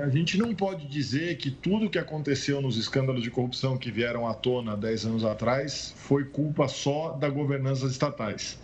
A 0.03 0.09
gente 0.09 0.37
não 0.37 0.55
pode 0.55 0.87
dizer 0.89 1.39
que 1.39 1.51
tudo 1.51 1.89
que 1.89 1.99
aconteceu 1.99 2.61
nos 2.61 2.77
escândalos 2.77 3.23
de 3.23 3.31
corrupção 3.31 3.79
que 3.79 3.91
vieram 3.91 4.27
à 4.27 4.35
tona 4.35 4.77
10 4.77 5.07
anos 5.07 5.25
atrás 5.25 5.95
foi 5.97 6.25
culpa 6.25 6.67
só 6.67 7.13
da 7.13 7.29
governança 7.29 7.87
estatais. 7.87 8.59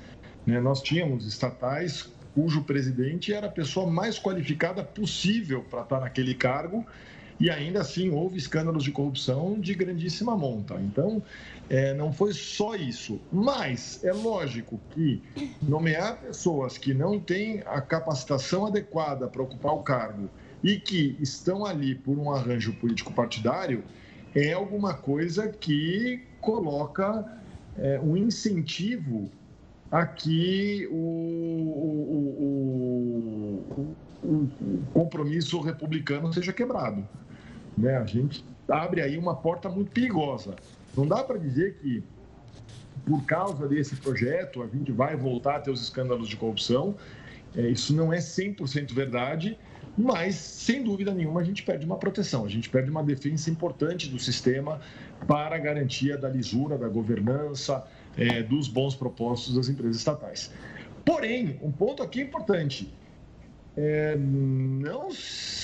Né, 0.45 0.61
nós 0.61 0.83
tínhamos 0.83 1.27
estatais 1.27 2.11
cujo 2.35 2.65
presidente 2.65 3.33
era 3.33 3.47
a 3.47 3.51
pessoa 3.51 3.89
mais 3.89 4.19
qualificada 4.19 4.83
possível 4.83 5.63
para 5.63 5.83
estar 5.83 6.01
naquele 6.01 6.35
cargo 6.35 6.85
e 7.39 7.51
ainda 7.51 7.81
assim 7.81 8.11
houve 8.11 8.39
escândalos 8.39 8.85
de 8.85 8.91
corrupção 8.91 9.59
de 9.59 9.75
grandíssima 9.75 10.37
monta. 10.37 10.81
Então, 10.81 11.23
é, 11.69 11.93
não 11.95 12.13
foi 12.13 12.33
só 12.33 12.75
isso. 12.75 13.21
Mas 13.33 14.03
é 14.05 14.13
lógico 14.13 14.81
que 14.91 15.23
nomear 15.61 16.21
pessoas 16.21 16.79
que 16.79 16.95
não 16.95 17.19
têm 17.19 17.63
a 17.67 17.81
capacitação 17.81 18.67
adequada 18.67 19.27
para 19.27 19.43
ocupar 19.43 19.75
o 19.75 19.83
cargo 19.83 20.31
e 20.63 20.79
que 20.79 21.17
estão 21.21 21.67
ali 21.67 21.95
por 21.95 22.19
um 22.19 22.33
arranjo 22.33 22.73
político-partidário, 22.75 23.85
é 24.35 24.53
alguma 24.53 24.95
coisa 24.95 25.49
que 25.49 26.23
coloca 26.41 27.25
é, 27.77 28.01
um 28.01 28.17
incentivo 28.17 29.31
a 29.91 30.07
que 30.07 30.89
o, 30.91 30.97
o, 30.97 32.15
o, 33.77 33.97
o, 34.25 34.83
compromisso 34.93 35.61
republicano 35.61 36.33
seja 36.33 36.53
quebrado. 36.53 37.07
Né? 37.77 37.97
A 37.97 38.07
gente 38.07 38.45
abre 38.69 39.01
aí 39.03 39.19
uma 39.19 39.35
porta 39.35 39.69
muito 39.69 39.91
perigosa. 39.91 40.57
Não 40.97 41.07
dá 41.07 41.23
para 41.23 41.39
dizer 41.39 41.75
que, 41.75 42.03
por 43.05 43.25
causa 43.25 43.69
desse 43.69 43.97
projeto, 43.97 44.63
a 44.63 44.67
gente 44.67 44.91
vai 44.93 45.17
voltar 45.17 45.57
a 45.57 45.61
ter 45.61 45.71
os 45.71 45.83
escândalos 45.83 46.29
de 46.29 46.37
corrupção. 46.37 46.95
É, 47.57 47.69
isso 47.69 47.95
não 47.95 48.13
é 48.13 48.19
100% 48.19 48.93
verdade 48.93 49.59
mas, 49.97 50.35
sem 50.35 50.83
dúvida 50.83 51.15
nenhuma, 51.15 51.41
a 51.41 51.45
gente 51.45 51.63
perde 51.63 51.87
uma 51.87 51.97
proteção, 51.97 52.45
a 52.45 52.49
gente 52.49 52.69
perde 52.69 52.91
uma 52.91 53.03
defesa 53.03 53.49
importante 53.49 54.09
do 54.09 54.19
sistema 54.19 54.81
para 55.27 55.55
a 55.55 55.59
garantia 55.59 56.19
da 56.19 56.29
lisura, 56.29 56.77
da 56.77 56.89
governança, 56.89 57.87
é, 58.17 58.43
dos 58.43 58.67
bons 58.67 58.95
propósitos 58.95 59.55
das 59.55 59.69
empresas 59.69 59.97
estatais. 59.97 60.53
Porém, 61.05 61.59
um 61.63 61.71
ponto 61.71 62.03
aqui 62.03 62.21
importante: 62.21 62.93
é, 63.77 64.17
não, 64.17 65.09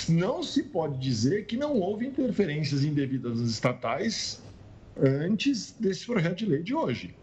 não 0.08 0.42
se 0.42 0.64
pode 0.64 0.98
dizer 0.98 1.46
que 1.46 1.56
não 1.56 1.74
houve 1.74 2.06
interferências 2.06 2.84
indevidas 2.84 3.38
estatais 3.40 4.42
antes 5.00 5.72
desse 5.78 6.06
projeto 6.06 6.38
de 6.38 6.46
lei 6.46 6.62
de 6.62 6.74
hoje. 6.74 7.14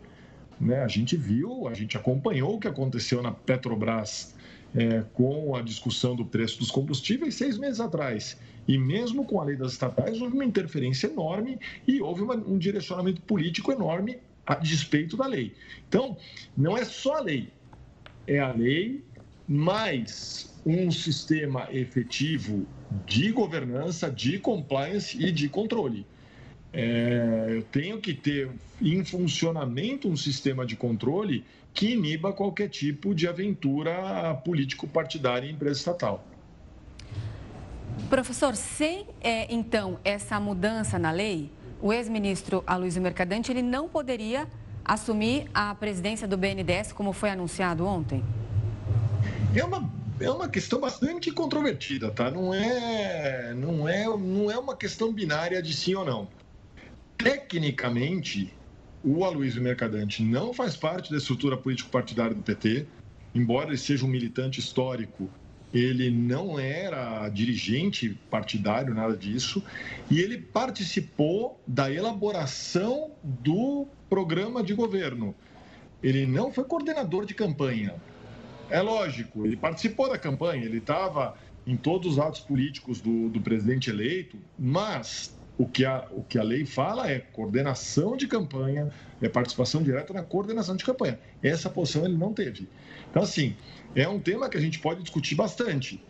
Né? 0.59 0.81
A 0.81 0.87
gente 0.87 1.15
viu, 1.15 1.67
a 1.67 1.73
gente 1.73 1.97
acompanhou 1.97 2.55
o 2.55 2.59
que 2.59 2.67
aconteceu 2.67 3.21
na 3.21 3.31
Petrobras 3.31 4.33
é, 4.75 5.03
com 5.13 5.55
a 5.55 5.61
discussão 5.61 6.15
do 6.15 6.25
preço 6.25 6.59
dos 6.59 6.71
combustíveis 6.71 7.35
seis 7.35 7.57
meses 7.57 7.79
atrás. 7.79 8.37
E 8.67 8.77
mesmo 8.77 9.25
com 9.25 9.39
a 9.39 9.45
lei 9.45 9.55
das 9.55 9.73
estatais, 9.73 10.21
houve 10.21 10.33
uma 10.33 10.45
interferência 10.45 11.07
enorme 11.07 11.59
e 11.87 12.01
houve 12.01 12.21
uma, 12.21 12.35
um 12.35 12.57
direcionamento 12.57 13.21
político 13.21 13.71
enorme 13.71 14.19
a 14.45 14.55
despeito 14.55 15.15
da 15.15 15.27
lei. 15.27 15.53
Então, 15.87 16.17
não 16.55 16.77
é 16.77 16.85
só 16.85 17.17
a 17.17 17.21
lei, 17.21 17.49
é 18.25 18.39
a 18.39 18.51
lei 18.51 19.03
mais 19.47 20.56
um 20.67 20.91
sistema 20.91 21.69
efetivo 21.71 22.67
de 23.05 23.31
governança, 23.31 24.11
de 24.11 24.37
compliance 24.37 25.17
e 25.17 25.31
de 25.31 25.47
controle. 25.47 26.05
É, 26.73 27.47
eu 27.51 27.63
tenho 27.63 28.01
que 28.01 28.13
ter 28.13 28.51
em 28.81 29.03
funcionamento 29.05 30.09
um 30.09 30.17
sistema 30.17 30.65
de 30.65 30.75
controle 30.75 31.45
que 31.73 31.93
iniba 31.93 32.33
qualquer 32.33 32.67
tipo 32.67 33.15
de 33.15 33.29
aventura 33.29 34.33
político-partidária 34.43 35.49
em 35.49 35.53
empresa 35.53 35.79
estatal. 35.79 36.27
Professor, 38.09 38.53
sem 38.53 39.05
é, 39.21 39.51
então 39.53 39.97
essa 40.03 40.37
mudança 40.37 40.99
na 40.99 41.11
lei, 41.11 41.49
o 41.81 41.93
ex-ministro 41.93 42.61
Aloysio 42.67 43.01
Mercadante 43.01 43.53
ele 43.53 43.61
não 43.61 43.87
poderia 43.87 44.47
assumir 44.83 45.49
a 45.53 45.73
presidência 45.75 46.27
do 46.27 46.35
BNDES 46.35 46.91
como 46.91 47.13
foi 47.13 47.29
anunciado 47.29 47.85
ontem? 47.85 48.21
É 49.55 49.63
uma, 49.63 49.96
é 50.19 50.29
uma 50.29 50.49
questão 50.49 50.79
bastante 50.79 51.31
controvertida, 51.31 52.11
tá? 52.11 52.31
Não 52.31 52.53
é, 52.53 53.53
não, 53.53 53.87
é, 53.87 54.05
não 54.05 54.51
é 54.51 54.57
uma 54.57 54.75
questão 54.75 55.13
binária 55.13 55.61
de 55.61 55.73
sim 55.73 55.95
ou 55.95 56.05
não. 56.05 56.27
Tecnicamente, 57.17 58.53
o 59.03 59.23
Aloysio 59.23 59.61
Mercadante 59.61 60.23
não 60.23 60.53
faz 60.53 60.75
parte 60.75 61.11
da 61.11 61.17
estrutura 61.17 61.57
político-partidária 61.57 62.35
do 62.35 62.41
PT, 62.41 62.85
embora 63.33 63.69
ele 63.69 63.77
seja 63.77 64.05
um 64.05 64.09
militante 64.09 64.59
histórico 64.59 65.29
ele 65.73 66.09
não 66.09 66.57
era 66.57 67.27
dirigente 67.29 68.17
partidário, 68.29 68.93
nada 68.93 69.15
disso, 69.15 69.61
e 70.09 70.19
ele 70.19 70.37
participou 70.37 71.59
da 71.67 71.91
elaboração 71.91 73.11
do 73.23 73.87
programa 74.09 74.63
de 74.63 74.73
governo. 74.73 75.35
Ele 76.01 76.25
não 76.25 76.53
foi 76.53 76.63
coordenador 76.63 77.25
de 77.25 77.33
campanha. 77.33 77.95
É 78.69 78.81
lógico, 78.81 79.45
ele 79.45 79.55
participou 79.55 80.09
da 80.09 80.17
campanha, 80.17 80.65
ele 80.65 80.77
estava 80.77 81.35
em 81.65 81.75
todos 81.75 82.13
os 82.13 82.19
atos 82.19 82.41
políticos 82.41 83.01
do, 83.01 83.29
do 83.29 83.41
presidente 83.41 83.89
eleito, 83.89 84.37
mas 84.57 85.37
o 85.57 85.67
que, 85.67 85.83
a, 85.85 86.07
o 86.11 86.23
que 86.23 86.37
a 86.37 86.43
lei 86.43 86.65
fala 86.65 87.09
é 87.09 87.19
coordenação 87.19 88.15
de 88.15 88.27
campanha, 88.27 88.91
é 89.21 89.27
participação 89.27 89.81
direta 89.81 90.13
na 90.13 90.21
coordenação 90.21 90.75
de 90.75 90.85
campanha. 90.85 91.19
Essa 91.41 91.69
posição 91.69 92.05
ele 92.05 92.15
não 92.15 92.33
teve. 92.33 92.67
Então, 93.09 93.23
assim, 93.23 93.55
é 93.95 94.07
um 94.07 94.19
tema 94.19 94.49
que 94.49 94.57
a 94.57 94.61
gente 94.61 94.79
pode 94.79 95.01
discutir 95.01 95.35
bastante. 95.35 96.01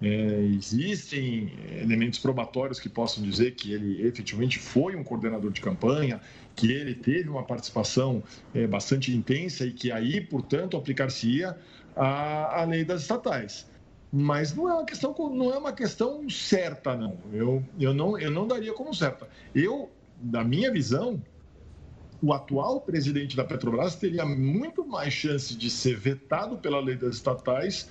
É, 0.00 0.48
existem 0.56 1.52
elementos 1.80 2.18
probatórios 2.18 2.80
que 2.80 2.88
possam 2.88 3.22
dizer 3.22 3.52
que 3.52 3.72
ele 3.72 4.04
efetivamente 4.06 4.58
foi 4.58 4.96
um 4.96 5.04
coordenador 5.04 5.52
de 5.52 5.60
campanha, 5.60 6.20
que 6.54 6.70
ele 6.70 6.94
teve 6.94 7.28
uma 7.28 7.44
participação 7.44 8.22
é, 8.54 8.66
bastante 8.66 9.14
intensa 9.14 9.64
e 9.64 9.72
que 9.72 9.90
aí, 9.90 10.20
portanto, 10.20 10.76
aplicar-se-ia 10.76 11.56
a, 11.96 12.60
a 12.60 12.64
lei 12.64 12.84
das 12.84 13.02
estatais. 13.02 13.66
Mas 14.12 14.54
não 14.54 14.68
é 14.68 14.74
uma 14.74 14.84
questão 14.84 15.14
não 15.30 15.52
é 15.52 15.58
uma 15.58 15.72
questão 15.72 16.28
certa 16.28 16.94
não. 16.94 17.16
Eu, 17.32 17.64
eu 17.80 17.94
não 17.94 18.18
eu 18.18 18.30
não 18.30 18.46
daria 18.46 18.72
como 18.74 18.94
certa. 18.94 19.26
Eu 19.54 19.90
da 20.20 20.44
minha 20.44 20.70
visão 20.70 21.22
o 22.22 22.32
atual 22.32 22.80
presidente 22.80 23.34
da 23.34 23.44
Petrobras 23.44 23.96
teria 23.96 24.24
muito 24.24 24.86
mais 24.86 25.12
chance 25.12 25.56
de 25.56 25.68
ser 25.68 25.96
vetado 25.96 26.58
pela 26.58 26.78
lei 26.78 26.94
das 26.94 27.16
estatais 27.16 27.88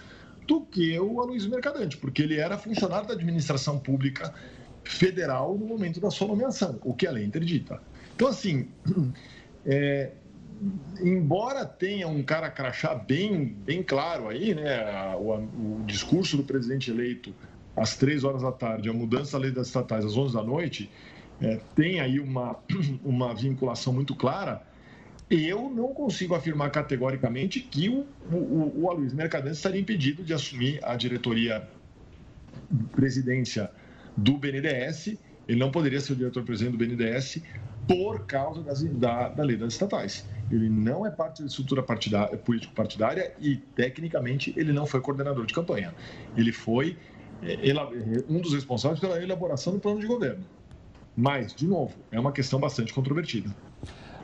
do 0.47 0.61
que 0.61 0.97
o 0.99 1.19
Aloysio 1.19 1.49
Mercadante 1.49 1.97
porque 1.97 2.21
ele 2.21 2.37
era 2.37 2.57
funcionário 2.57 3.07
da 3.07 3.13
administração 3.13 3.79
pública 3.79 4.33
federal 4.83 5.57
no 5.57 5.65
momento 5.65 5.99
da 5.99 6.09
sua 6.09 6.27
nomeação 6.27 6.79
o 6.83 6.93
que 6.93 7.05
a 7.05 7.11
lei 7.11 7.25
interdita 7.25 7.81
então 8.15 8.27
assim 8.27 8.67
é, 9.65 10.11
embora 11.01 11.65
tenha 11.65 12.07
um 12.07 12.21
cara 12.21 12.49
crachá 12.49 12.93
bem, 12.93 13.45
bem 13.45 13.81
claro 13.81 14.29
aí, 14.29 14.53
né, 14.53 15.15
o, 15.15 15.33
o, 15.33 15.83
discurso 15.85 16.37
do 16.37 16.43
presidente 16.43 16.91
eleito 16.91 17.33
às 17.75 17.97
três 17.97 18.23
horas 18.23 18.43
da 18.43 18.51
tarde, 18.51 18.89
a 18.89 18.93
mudança 18.93 19.33
da 19.33 19.39
lei 19.39 19.51
das 19.51 19.67
estatais 19.67 20.05
às 20.05 20.15
11 20.15 20.35
da 20.35 20.43
noite, 20.43 20.89
é, 21.41 21.59
tem 21.75 21.99
aí 21.99 22.19
uma, 22.19 22.59
uma 23.03 23.33
vinculação 23.33 23.91
muito 23.91 24.15
clara, 24.15 24.61
eu 25.29 25.69
não 25.69 25.93
consigo 25.93 26.35
afirmar 26.35 26.69
categoricamente 26.71 27.61
que 27.61 27.89
o, 27.89 28.05
o, 28.31 28.81
o 28.83 28.89
Aloysio 28.89 29.17
Mercadante 29.17 29.55
estaria 29.55 29.79
impedido 29.79 30.23
de 30.23 30.33
assumir 30.33 30.79
a 30.83 30.95
diretoria 30.95 31.67
presidência 32.91 33.71
do 34.15 34.37
BNDES, 34.37 35.17
ele 35.47 35.59
não 35.59 35.71
poderia 35.71 35.99
ser 35.99 36.13
o 36.13 36.15
diretor-presidente 36.15 36.77
do 36.77 36.77
BNDES 36.77 37.41
por 37.87 38.25
causa 38.25 38.61
das, 38.61 38.83
da, 38.83 39.29
da 39.29 39.43
lei 39.43 39.57
das 39.57 39.73
estatais. 39.73 40.27
Ele 40.49 40.69
não 40.69 41.05
é 41.05 41.09
parte 41.09 41.41
da 41.41 41.47
estrutura 41.47 41.81
partidária, 41.81 42.37
político-partidária 42.37 43.33
e, 43.39 43.55
tecnicamente, 43.55 44.53
ele 44.57 44.73
não 44.73 44.85
foi 44.85 44.99
coordenador 45.01 45.45
de 45.45 45.53
campanha. 45.53 45.93
Ele 46.35 46.51
foi 46.51 46.97
é, 47.41 47.73
um 48.29 48.39
dos 48.39 48.53
responsáveis 48.53 48.99
pela 48.99 49.21
elaboração 49.21 49.73
do 49.73 49.79
plano 49.79 49.99
de 49.99 50.07
governo. 50.07 50.43
Mas, 51.15 51.53
de 51.53 51.67
novo, 51.67 51.93
é 52.11 52.19
uma 52.19 52.31
questão 52.31 52.59
bastante 52.59 52.93
controvertida. 52.93 53.53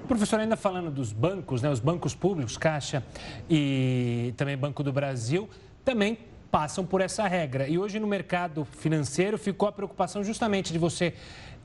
Professor, 0.08 0.39
ainda 0.39 0.55
falando 0.55 0.89
dos 0.89 1.12
bancos, 1.12 1.62
né, 1.62 1.69
os 1.69 1.81
bancos 1.81 2.15
públicos, 2.15 2.58
Caixa 2.58 3.03
e 3.49 4.34
também 4.38 4.55
Banco 4.55 4.81
do 4.81 4.91
Brasil, 4.93 5.49
também 5.84 6.17
passam 6.49 6.86
por 6.86 7.01
essa 7.01 7.27
regra. 7.27 7.67
E 7.67 7.77
hoje 7.77 7.99
no 7.99 8.08
mercado 8.08 8.63
financeiro 8.65 9.38
ficou 9.38 9.67
a 9.67 9.71
preocupação 9.71 10.23
justamente 10.23 10.71
de 10.71 10.79
você 10.79 11.13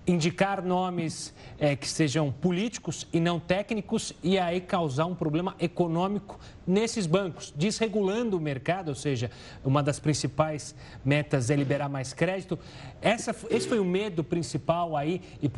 indicar 0.07 0.62
nomes 0.62 1.33
é, 1.59 1.77
que 1.77 1.88
sejam 1.88 2.33
políticos 2.33 3.07
e 3.12 3.21
não 3.21 3.38
técnicos 3.38 4.12
e 4.23 4.38
aí 4.38 4.61
causar 4.61 5.07
um 5.07 5.15
problema 5.15 5.55
econômico 5.61 6.38
nesses 6.67 7.07
bancos, 7.07 7.53
desregulando 7.55 8.37
o 8.37 8.41
mercado, 8.41 8.88
ou 8.88 8.95
seja, 8.95 9.31
uma 9.65 9.83
das 9.83 10.01
principais 10.01 10.75
metas 11.05 11.51
é 11.51 11.57
liberar 11.57 11.88
mais 11.88 12.12
crédito. 12.12 12.59
Essa, 13.01 13.35
esse 13.51 13.69
foi 13.69 13.79
o 13.79 13.85
medo 13.85 14.25
principal 14.25 14.97
aí 14.97 15.21
e 15.41 15.51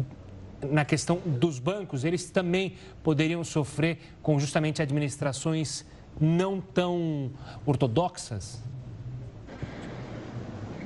na 0.70 0.84
questão 0.84 1.20
dos 1.24 1.58
bancos, 1.58 2.04
eles 2.04 2.30
também 2.30 2.76
poderiam 3.02 3.44
sofrer 3.44 3.98
com 4.22 4.38
justamente 4.38 4.80
administrações 4.80 5.84
não 6.20 6.60
tão 6.60 7.32
ortodoxas? 7.66 8.62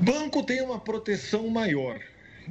Banco 0.01 0.43
tem 0.43 0.63
uma 0.63 0.79
proteção 0.81 1.49
maior 1.49 2.01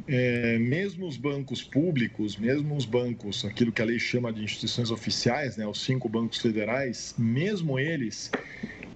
é, 0.08 0.58
mesmo 0.60 1.08
os 1.08 1.18
bancos 1.18 1.64
públicos, 1.64 2.38
mesmo 2.38 2.76
os 2.76 2.86
bancos, 2.86 3.46
aquilo 3.46 3.72
que 3.72 3.82
a 3.82 3.86
lei 3.86 4.00
chama 4.00 4.32
de 4.32 4.44
instituições 4.44 4.92
oficiais, 4.92 5.58
né, 5.58 5.66
os 5.66 5.84
cinco 5.84 6.10
bancos 6.10 6.40
federais, 6.40 7.14
mesmo 7.18 7.80
eles, 7.80 8.30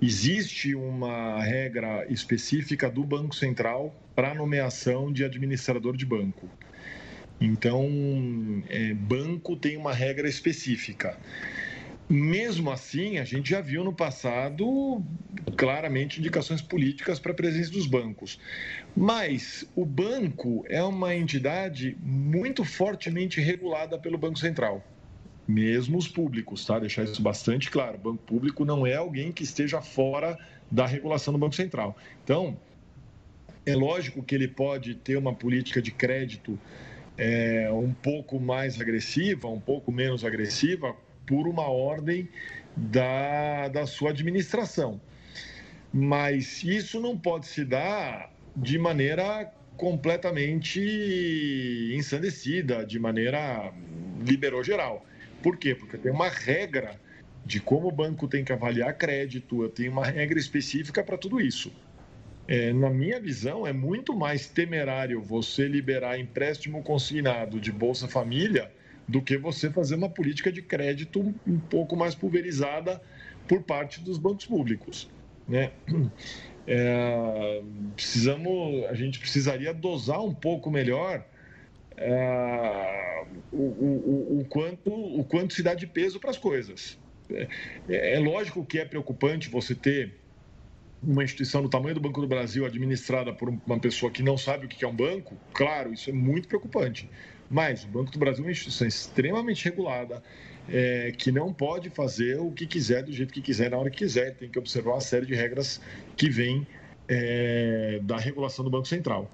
existe 0.01 0.75
uma 0.75 1.41
regra 1.41 2.05
específica 2.09 2.89
do 2.89 3.03
Banco 3.03 3.35
Central 3.35 3.95
para 4.15 4.33
nomeação 4.33 5.11
de 5.11 5.23
administrador 5.23 5.95
de 5.95 6.05
banco. 6.05 6.49
Então, 7.39 7.87
é, 8.69 8.93
banco 8.93 9.55
tem 9.55 9.77
uma 9.77 9.93
regra 9.93 10.29
específica. 10.29 11.17
Mesmo 12.11 12.69
assim, 12.69 13.19
a 13.19 13.23
gente 13.23 13.51
já 13.51 13.61
viu 13.61 13.85
no 13.85 13.93
passado 13.93 15.01
claramente 15.55 16.19
indicações 16.19 16.61
políticas 16.61 17.19
para 17.19 17.31
a 17.31 17.35
presença 17.35 17.71
dos 17.71 17.87
bancos. 17.87 18.37
Mas 18.93 19.65
o 19.77 19.85
banco 19.85 20.65
é 20.67 20.83
uma 20.83 21.15
entidade 21.15 21.95
muito 22.01 22.65
fortemente 22.65 23.39
regulada 23.39 23.97
pelo 23.97 24.17
Banco 24.17 24.37
Central. 24.37 24.85
Mesmo 25.47 25.97
os 25.97 26.05
públicos, 26.05 26.65
tá? 26.65 26.79
Deixar 26.79 27.05
isso 27.05 27.21
bastante 27.21 27.71
claro. 27.71 27.95
O 27.95 28.11
banco 28.11 28.23
público 28.25 28.65
não 28.65 28.85
é 28.85 28.95
alguém 28.95 29.31
que 29.31 29.43
esteja 29.43 29.81
fora 29.81 30.37
da 30.69 30.85
regulação 30.85 31.31
do 31.31 31.39
Banco 31.39 31.55
Central. 31.55 31.95
Então, 32.25 32.57
é 33.65 33.73
lógico 33.73 34.21
que 34.21 34.35
ele 34.35 34.49
pode 34.49 34.95
ter 34.95 35.15
uma 35.15 35.33
política 35.33 35.81
de 35.81 35.91
crédito 35.91 36.59
é, 37.17 37.69
um 37.71 37.93
pouco 37.93 38.37
mais 38.37 38.81
agressiva, 38.81 39.47
um 39.47 39.61
pouco 39.61 39.93
menos 39.93 40.25
agressiva, 40.25 40.93
por 41.25 41.47
uma 41.47 41.69
ordem 41.69 42.29
da, 42.75 43.67
da 43.67 43.85
sua 43.85 44.11
administração. 44.11 44.99
Mas 45.93 46.63
isso 46.63 46.99
não 46.99 47.17
pode 47.17 47.47
se 47.47 47.65
dar 47.65 48.33
de 48.55 48.77
maneira 48.77 49.51
completamente 49.75 50.79
ensandecida, 51.95 52.85
de 52.85 52.99
maneira 52.99 53.73
liberou 54.25 54.63
geral. 54.63 55.05
Por 55.41 55.57
quê? 55.57 55.73
Porque 55.73 55.97
tem 55.97 56.11
uma 56.11 56.29
regra 56.29 56.99
de 57.45 57.59
como 57.59 57.87
o 57.87 57.91
banco 57.91 58.27
tem 58.27 58.43
que 58.43 58.53
avaliar 58.53 58.95
crédito, 58.97 59.67
tenho 59.69 59.91
uma 59.91 60.05
regra 60.05 60.37
específica 60.37 61.03
para 61.03 61.17
tudo 61.17 61.41
isso. 61.41 61.73
É, 62.47 62.73
na 62.73 62.89
minha 62.89 63.19
visão, 63.19 63.65
é 63.65 63.73
muito 63.73 64.15
mais 64.15 64.47
temerário 64.47 65.21
você 65.21 65.67
liberar 65.67 66.19
empréstimo 66.19 66.83
consignado 66.83 67.59
de 67.59 67.71
Bolsa 67.71 68.07
Família 68.07 68.71
do 69.07 69.21
que 69.21 69.37
você 69.37 69.69
fazer 69.69 69.95
uma 69.95 70.09
política 70.09 70.51
de 70.51 70.61
crédito 70.61 71.33
um 71.47 71.59
pouco 71.59 71.95
mais 71.95 72.15
pulverizada 72.15 73.01
por 73.47 73.63
parte 73.63 74.01
dos 74.01 74.17
bancos 74.17 74.45
públicos. 74.45 75.09
Né? 75.47 75.71
É, 76.67 77.61
precisamos, 77.95 78.85
a 78.85 78.93
gente 78.93 79.19
precisaria 79.19 79.73
dosar 79.73 80.23
um 80.23 80.33
pouco 80.33 80.69
melhor 80.69 81.25
é, 81.97 83.25
o, 83.51 83.57
o, 83.57 84.39
o, 84.39 84.45
quanto, 84.45 84.91
o 84.91 85.23
quanto 85.23 85.53
se 85.53 85.63
dá 85.63 85.73
de 85.73 85.87
peso 85.87 86.19
para 86.19 86.29
as 86.29 86.37
coisas. 86.37 86.99
É, 87.29 88.15
é, 88.15 88.19
lógico 88.19 88.63
que 88.63 88.79
é 88.79 88.85
preocupante 88.85 89.49
você 89.49 89.73
ter 89.73 90.15
uma 91.01 91.23
instituição 91.23 91.63
do 91.63 91.69
tamanho 91.69 91.95
do 91.95 92.01
Banco 92.01 92.21
do 92.21 92.27
Brasil 92.27 92.65
administrada 92.65 93.33
por 93.33 93.49
uma 93.49 93.79
pessoa 93.79 94.11
que 94.11 94.21
não 94.21 94.37
sabe 94.37 94.67
o 94.67 94.69
que 94.69 94.85
é 94.85 94.87
um 94.87 94.95
banco, 94.95 95.35
claro, 95.53 95.91
isso 95.91 96.09
é 96.09 96.13
muito 96.13 96.47
preocupante. 96.47 97.09
Mas 97.51 97.83
o 97.83 97.87
Banco 97.87 98.09
do 98.09 98.17
Brasil 98.17 98.45
é 98.45 98.47
uma 98.47 98.51
instituição 98.51 98.87
extremamente 98.87 99.65
regulada, 99.65 100.23
é, 100.69 101.11
que 101.17 101.33
não 101.33 101.51
pode 101.51 101.89
fazer 101.89 102.39
o 102.39 102.49
que 102.49 102.65
quiser 102.65 103.03
do 103.03 103.11
jeito 103.11 103.33
que 103.33 103.41
quiser, 103.41 103.69
na 103.69 103.77
hora 103.77 103.89
que 103.89 103.97
quiser. 103.97 104.35
Tem 104.35 104.49
que 104.49 104.57
observar 104.57 104.93
uma 104.93 105.01
série 105.01 105.25
de 105.25 105.35
regras 105.35 105.81
que 106.15 106.29
vêm 106.29 106.65
é, 107.09 107.99
da 108.03 108.17
regulação 108.17 108.63
do 108.63 108.71
Banco 108.71 108.87
Central. 108.87 109.29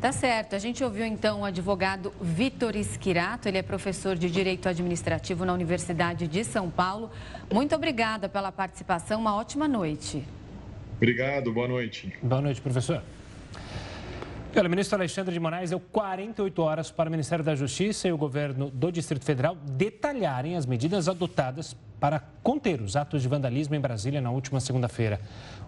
Tá 0.00 0.12
certo. 0.12 0.54
A 0.54 0.58
gente 0.58 0.82
ouviu 0.84 1.04
então 1.04 1.40
o 1.40 1.44
advogado 1.44 2.12
Vitor 2.20 2.76
Esquirato, 2.76 3.48
ele 3.48 3.58
é 3.58 3.62
professor 3.62 4.16
de 4.16 4.30
Direito 4.30 4.68
Administrativo 4.68 5.44
na 5.44 5.52
Universidade 5.52 6.28
de 6.28 6.44
São 6.44 6.70
Paulo. 6.70 7.10
Muito 7.52 7.74
obrigada 7.74 8.28
pela 8.28 8.52
participação, 8.52 9.20
uma 9.20 9.34
ótima 9.34 9.66
noite. 9.66 10.24
Obrigado, 10.96 11.52
boa 11.52 11.66
noite. 11.66 12.12
Boa 12.22 12.40
noite, 12.40 12.60
professor. 12.60 13.02
O 14.54 14.68
ministro 14.68 14.98
Alexandre 14.98 15.32
de 15.32 15.40
Moraes 15.40 15.70
deu 15.70 15.80
48 15.80 16.62
horas 16.62 16.90
para 16.90 17.08
o 17.08 17.10
Ministério 17.10 17.42
da 17.42 17.54
Justiça 17.54 18.06
e 18.06 18.12
o 18.12 18.18
governo 18.18 18.70
do 18.70 18.92
Distrito 18.92 19.24
Federal 19.24 19.56
detalharem 19.56 20.56
as 20.56 20.66
medidas 20.66 21.08
adotadas 21.08 21.74
para 21.98 22.20
conter 22.42 22.80
os 22.82 22.94
atos 22.94 23.22
de 23.22 23.28
vandalismo 23.28 23.74
em 23.74 23.80
Brasília 23.80 24.20
na 24.20 24.30
última 24.30 24.60
segunda-feira. 24.60 25.20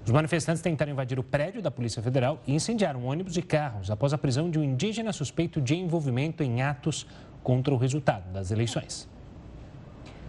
Os 0.04 0.12
manifestantes 0.12 0.62
tentaram 0.62 0.92
invadir 0.92 1.18
o 1.18 1.24
prédio 1.24 1.62
da 1.62 1.70
Polícia 1.70 2.02
Federal 2.02 2.40
e 2.46 2.54
incendiaram 2.54 3.06
ônibus 3.06 3.38
e 3.38 3.42
carros 3.42 3.90
após 3.90 4.12
a 4.12 4.18
prisão 4.18 4.50
de 4.50 4.58
um 4.58 4.62
indígena 4.62 5.14
suspeito 5.14 5.62
de 5.62 5.74
envolvimento 5.74 6.42
em 6.42 6.60
atos 6.60 7.06
contra 7.42 7.72
o 7.72 7.78
resultado 7.78 8.30
das 8.32 8.50
eleições. 8.50 9.08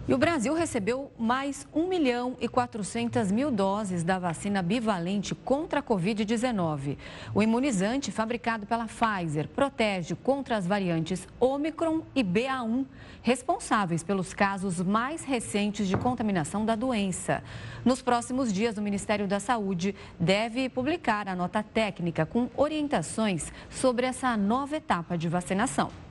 E 0.08 0.14
o 0.14 0.18
Brasil 0.18 0.54
recebeu 0.54 1.10
mais 1.18 1.66
1 1.74 1.88
milhão 1.88 2.36
e 2.40 2.46
400 2.46 3.32
mil 3.32 3.50
doses 3.50 4.04
da 4.04 4.20
vacina 4.20 4.62
bivalente 4.62 5.34
contra 5.34 5.80
a 5.80 5.82
Covid-19. 5.82 6.96
O 7.34 7.42
imunizante, 7.42 8.12
fabricado 8.12 8.66
pela 8.66 8.86
Pfizer, 8.86 9.48
protege 9.48 10.14
contra 10.14 10.56
as 10.56 10.64
variantes 10.64 11.26
Omicron 11.40 12.02
e 12.14 12.22
BA1, 12.22 12.86
responsáveis 13.20 14.04
pelos 14.04 14.32
casos 14.32 14.80
mais 14.80 15.24
recentes 15.24 15.88
de 15.88 15.96
contaminação 15.96 16.64
da 16.64 16.76
doença. 16.76 17.42
Nos 17.84 18.00
próximos 18.00 18.52
dias, 18.52 18.78
o 18.78 18.82
Ministério 18.82 19.26
da 19.26 19.40
Saúde 19.40 19.92
deve 20.20 20.68
publicar 20.68 21.26
a 21.26 21.34
nota 21.34 21.64
técnica 21.64 22.24
com 22.24 22.48
orientações 22.56 23.52
sobre 23.68 24.06
essa 24.06 24.36
nova 24.36 24.76
etapa 24.76 25.18
de 25.18 25.28
vacinação. 25.28 26.05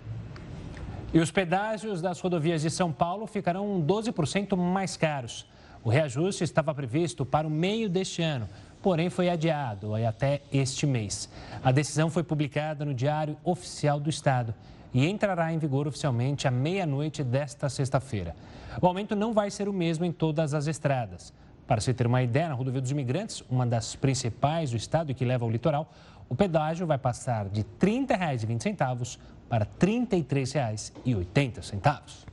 E 1.16 1.20
os 1.20 1.32
pedágios 1.32 2.02
das 2.02 2.20
rodovias 2.20 2.62
de 2.62 2.70
São 2.70 2.92
Paulo 2.92 3.26
ficarão 3.26 3.82
12% 3.82 4.58
mais 4.58 4.98
caros. 4.98 5.48
O 5.82 5.90
reajuste 5.90 6.44
estava 6.44 6.76
previsto 6.76 7.26
para 7.26 7.48
o 7.48 7.50
meio 7.50 7.90
deste 7.90 8.22
ano, 8.22 8.50
porém 8.82 9.10
foi 9.10 9.30
adiado 9.30 9.96
até 9.96 10.42
este 10.52 10.86
mês. 10.86 11.30
A 11.64 11.72
decisão 11.72 12.10
foi 12.10 12.22
publicada 12.22 12.84
no 12.84 12.94
Diário 12.94 13.38
Oficial 13.46 13.98
do 13.98 14.10
Estado 14.10 14.54
e 14.94 15.08
entrará 15.08 15.54
em 15.54 15.58
vigor 15.58 15.88
oficialmente 15.88 16.50
à 16.50 16.52
meia-noite 16.52 17.24
desta 17.24 17.70
sexta-feira. 17.70 18.36
O 18.82 18.86
aumento 18.86 19.16
não 19.16 19.32
vai 19.32 19.50
ser 19.50 19.70
o 19.70 19.74
mesmo 19.74 20.04
em 20.04 20.12
todas 20.12 20.54
as 20.54 20.68
estradas. 20.68 21.34
Para 21.66 21.80
se 21.80 21.94
ter 21.94 22.08
uma 22.08 22.22
ideia, 22.24 22.50
na 22.50 22.56
rodovia 22.56 22.82
dos 22.82 22.92
imigrantes, 22.92 23.42
uma 23.50 23.66
das 23.66 23.96
principais 23.96 24.72
do 24.72 24.76
estado 24.76 25.12
e 25.12 25.14
que 25.14 25.24
leva 25.24 25.46
ao 25.46 25.50
litoral, 25.50 25.90
o 26.28 26.36
pedágio 26.36 26.86
vai 26.86 26.98
passar 26.98 27.48
de 27.48 27.62
R$ 27.62 27.68
30,20 27.80 29.18
para 29.48 29.66
R$ 29.66 29.72
33,80. 29.80 32.26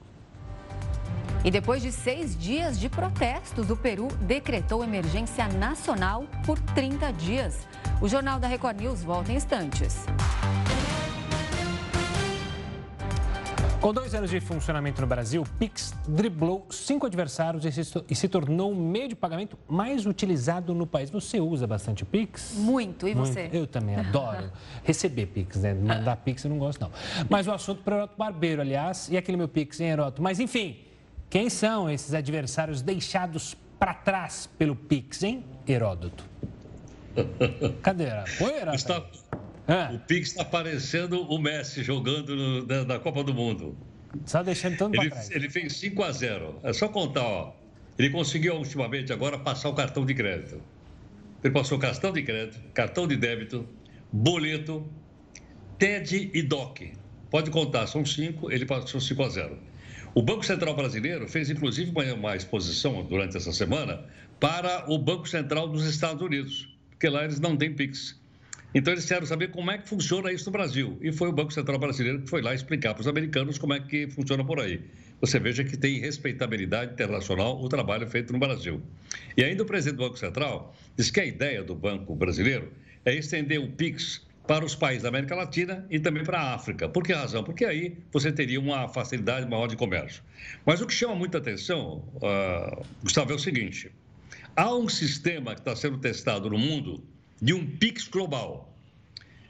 E 1.45 1.51
depois 1.51 1.83
de 1.83 1.91
seis 1.91 2.39
dias 2.39 2.79
de 2.79 2.89
protestos, 2.89 3.69
o 3.69 3.77
Peru 3.77 4.07
decretou 4.21 4.85
emergência 4.85 5.49
nacional 5.49 6.25
por 6.47 6.59
30 6.59 7.13
dias. 7.15 7.67
O 8.01 8.09
Jornal 8.09 8.39
da 8.39 8.47
Record 8.47 8.81
News 8.81 9.03
volta 9.03 9.33
em 9.33 9.37
instantes. 9.37 10.07
Com 13.83 13.93
dois 13.93 14.15
anos 14.15 14.31
de 14.31 14.39
funcionamento 14.39 15.01
no 15.01 15.09
Brasil, 15.09 15.43
o 15.43 15.49
Pix 15.59 15.93
driblou 16.07 16.65
cinco 16.71 17.05
adversários 17.05 17.65
e 17.65 17.73
se, 17.73 18.05
e 18.09 18.15
se, 18.15 18.29
tornou 18.29 18.71
o 18.71 18.77
meio 18.77 19.09
de 19.09 19.17
pagamento 19.17 19.59
mais 19.69 20.07
utilizado 20.07 20.73
no 20.73 20.87
país. 20.87 21.11
Você 21.11 21.41
usa 21.41 21.67
bastante 21.67 22.05
Pix? 22.05 22.55
Muito. 22.55 23.09
E 23.09 23.13
você? 23.13 23.41
Muito. 23.41 23.57
Eu 23.57 23.67
também 23.67 23.97
adoro 23.97 24.53
receber 24.85 25.27
Pix, 25.27 25.57
né? 25.57 25.75
Mandar 25.75 26.15
Pix 26.19 26.45
eu 26.45 26.51
não 26.51 26.59
gosto, 26.59 26.81
não. 26.81 26.93
Mas 27.29 27.49
o 27.49 27.51
assunto 27.51 27.83
para 27.83 27.95
o 27.95 27.99
Heroto 27.99 28.15
Barbeiro, 28.17 28.63
aliás, 28.63 29.09
e 29.11 29.17
aquele 29.17 29.37
meu 29.37 29.49
Pix, 29.49 29.81
hein, 29.81 29.89
Heroto? 29.89 30.23
Mas, 30.23 30.39
enfim, 30.39 30.79
quem 31.29 31.51
são 31.51 31.91
esses 31.91 32.15
adversários 32.15 32.83
deixados 32.83 33.57
para 33.81 33.95
trás 33.95 34.49
pelo 34.57 34.77
Pix, 34.77 35.25
hein, 35.25 35.45
Heródoto? 35.67 36.25
Cadê? 37.83 38.05
Oi, 38.05 38.53
Heródoto. 38.61 38.77
Está... 38.77 39.03
É. 39.67 39.95
O 39.95 39.99
Pix 40.01 40.31
está 40.31 40.45
parecendo 40.45 41.23
o 41.23 41.39
Messi 41.39 41.83
jogando 41.83 42.35
no, 42.35 42.67
na, 42.67 42.85
na, 42.85 42.99
Copa 42.99 43.23
do 43.23 43.33
Mundo. 43.33 43.77
Só 44.27 44.43
deixando 44.43 44.77
tanto 44.77 45.01
ele, 45.01 45.11
trás. 45.11 45.31
ele 45.31 45.49
fez 45.49 45.75
5 45.75 46.03
a 46.03 46.13
0 46.13 46.61
É 46.63 46.73
só 46.73 46.89
contar, 46.89 47.23
ó. 47.23 47.55
Ele 47.99 48.11
conseguiu 48.11 48.57
ultimamente 48.57 49.13
agora 49.13 49.39
passar 49.39 49.69
o 49.69 49.75
cartão 49.75 50.05
de 50.05 50.15
crédito. 50.15 50.61
Ele 51.45 51.53
passou 51.53 51.79
cartão 51.79 52.13
de 52.13 52.23
crédito, 52.23 52.61
cartão 52.73 53.07
de 53.07 53.17
débito, 53.17 53.69
boleto, 54.13 54.87
TED 55.79 56.31
e 56.33 56.43
DOC. 56.43 56.93
Pode 57.31 57.51
contar, 57.51 57.87
são 57.87 58.05
cinco, 58.05 58.51
ele 58.51 58.67
passou 58.67 59.01
5 59.01 59.23
a 59.23 59.29
0. 59.29 59.59
O 60.15 60.23
Banco 60.23 60.45
Central 60.45 60.75
Brasileiro 60.77 61.27
fez 61.27 61.49
inclusive 61.49 61.91
uma, 61.91 62.05
uma 62.15 62.37
exposição 62.37 63.03
durante 63.05 63.37
essa 63.37 63.53
semana 63.53 64.05
para 64.39 64.85
o 64.91 64.99
Banco 64.99 65.27
Central 65.27 65.69
dos 65.69 65.85
Estados 65.87 66.23
Unidos, 66.23 66.69
porque 66.91 67.09
lá 67.09 67.25
eles 67.25 67.41
não 67.41 67.57
têm 67.57 67.73
Pix. 67.75 68.21
Então 68.75 68.93
eles 68.93 69.05
querem 69.05 69.27
saber 69.27 69.49
como 69.51 69.71
é 69.71 69.79
que 69.79 69.89
funciona 69.89 70.33
isso 70.33 70.47
no 70.47 70.53
Brasil. 70.53 70.99
E 71.03 71.13
foi 71.13 71.29
o 71.29 71.33
Banco 71.33 71.53
Central 71.53 71.79
Brasileiro 71.79 72.23
que 72.23 72.29
foi 72.29 72.41
lá 72.41 72.55
explicar 72.55 72.95
para 72.95 73.03
os 73.03 73.09
americanos 73.09 73.59
como 73.59 73.75
é 73.75 73.81
que 73.81 74.09
funciona 74.09 74.45
por 74.45 74.61
aí. 74.61 74.81
Você 75.21 75.39
veja 75.39 75.63
que 75.63 75.77
tem 75.77 76.01
respeitabilidade 76.01 76.93
internacional 76.93 77.63
o 77.63 77.69
trabalho 77.69 78.07
feito 78.09 78.33
no 78.33 78.39
Brasil. 78.39 78.83
E 79.37 79.45
ainda 79.45 79.63
o 79.63 79.67
presidente 79.67 79.97
do 79.97 80.05
Banco 80.05 80.19
Central 80.19 80.75
diz 80.97 81.11
que 81.11 81.21
a 81.21 81.25
ideia 81.25 81.63
do 81.63 81.75
Banco 81.75 82.15
Brasileiro 82.15 82.73
é 83.05 83.15
estender 83.15 83.61
o 83.61 83.71
PIX 83.71 84.27
para 84.47 84.65
os 84.65 84.75
países 84.75 85.03
da 85.03 85.09
América 85.09 85.35
Latina 85.35 85.87
e 85.91 86.01
também 86.01 86.25
para 86.25 86.41
a 86.41 86.55
África. 86.55 86.89
Por 86.89 87.05
que 87.05 87.13
razão? 87.13 87.45
Porque 87.45 87.65
aí 87.65 87.97
você 88.11 88.33
teria 88.33 88.59
uma 88.59 88.89
facilidade 88.89 89.49
maior 89.49 89.69
de 89.69 89.77
comércio. 89.77 90.23
Mas 90.67 90.81
o 90.81 90.87
que 90.87 90.95
chama 90.95 91.15
muita 91.15 91.39
atenção, 91.39 92.05
uh, 92.17 92.85
Gustavo, 93.03 93.33
é 93.33 93.35
o 93.35 93.39
seguinte: 93.39 93.93
há 94.57 94.75
um 94.75 94.89
sistema 94.89 95.55
que 95.55 95.61
está 95.61 95.77
sendo 95.77 95.99
testado 95.99 96.51
no 96.51 96.59
mundo 96.59 97.03
de 97.43 97.53
um 97.53 97.67
PIX 97.67 98.07
global. 98.07 98.73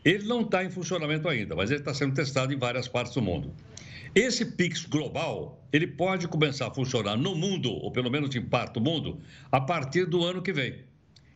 Ele 0.03 0.25
não 0.25 0.41
está 0.41 0.65
em 0.65 0.71
funcionamento 0.71 1.29
ainda, 1.29 1.55
mas 1.55 1.71
ele 1.71 1.81
está 1.81 1.93
sendo 1.93 2.15
testado 2.15 2.51
em 2.51 2.59
várias 2.59 2.89
partes 2.89 3.13
do 3.13 3.21
mundo. 3.21 3.55
Esse 4.15 4.47
PIX 4.47 4.87
global, 4.87 5.63
ele 5.71 5.87
pode 5.87 6.27
começar 6.27 6.69
a 6.69 6.75
funcionar 6.75 7.19
no 7.19 7.35
mundo, 7.35 7.71
ou 7.71 7.93
pelo 7.93 8.11
menos 8.11 8.35
em 8.35 8.41
parte 8.41 8.75
do 8.75 8.81
mundo, 8.81 9.21
a 9.51 9.61
partir 9.61 10.07
do 10.07 10.25
ano 10.25 10.41
que 10.41 10.55
vem. 10.55 10.81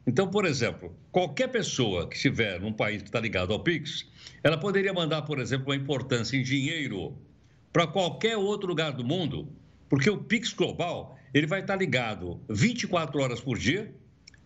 Então, 0.07 0.29
por 0.29 0.47
exemplo, 0.47 0.97
qualquer 1.13 1.49
pessoa 1.49 2.09
que 2.09 2.17
estiver 2.17 2.59
num 2.59 2.73
país 2.73 3.03
que 3.03 3.09
está 3.09 3.21
ligado 3.21 3.53
ao 3.53 3.61
PIX, 3.61 4.07
ela 4.43 4.57
poderia 4.57 4.95
mandar, 4.95 5.23
por 5.23 5.39
exemplo, 5.39 5.67
uma 5.69 5.77
importância 5.77 6.39
em 6.39 6.43
dinheiro 6.43 7.19
para 7.71 7.87
qualquer 7.87 8.39
outro 8.39 8.67
lugar 8.67 8.93
do 8.93 9.05
mundo, 9.05 9.47
porque 9.91 10.09
o 10.09 10.17
PIX 10.17 10.55
global, 10.55 11.19
ele 11.35 11.47
vai 11.47 11.61
estar 11.61 11.77
ligado 11.77 12.41
24 12.49 13.21
horas 13.21 13.41
por 13.41 13.59
dia, 13.59 13.93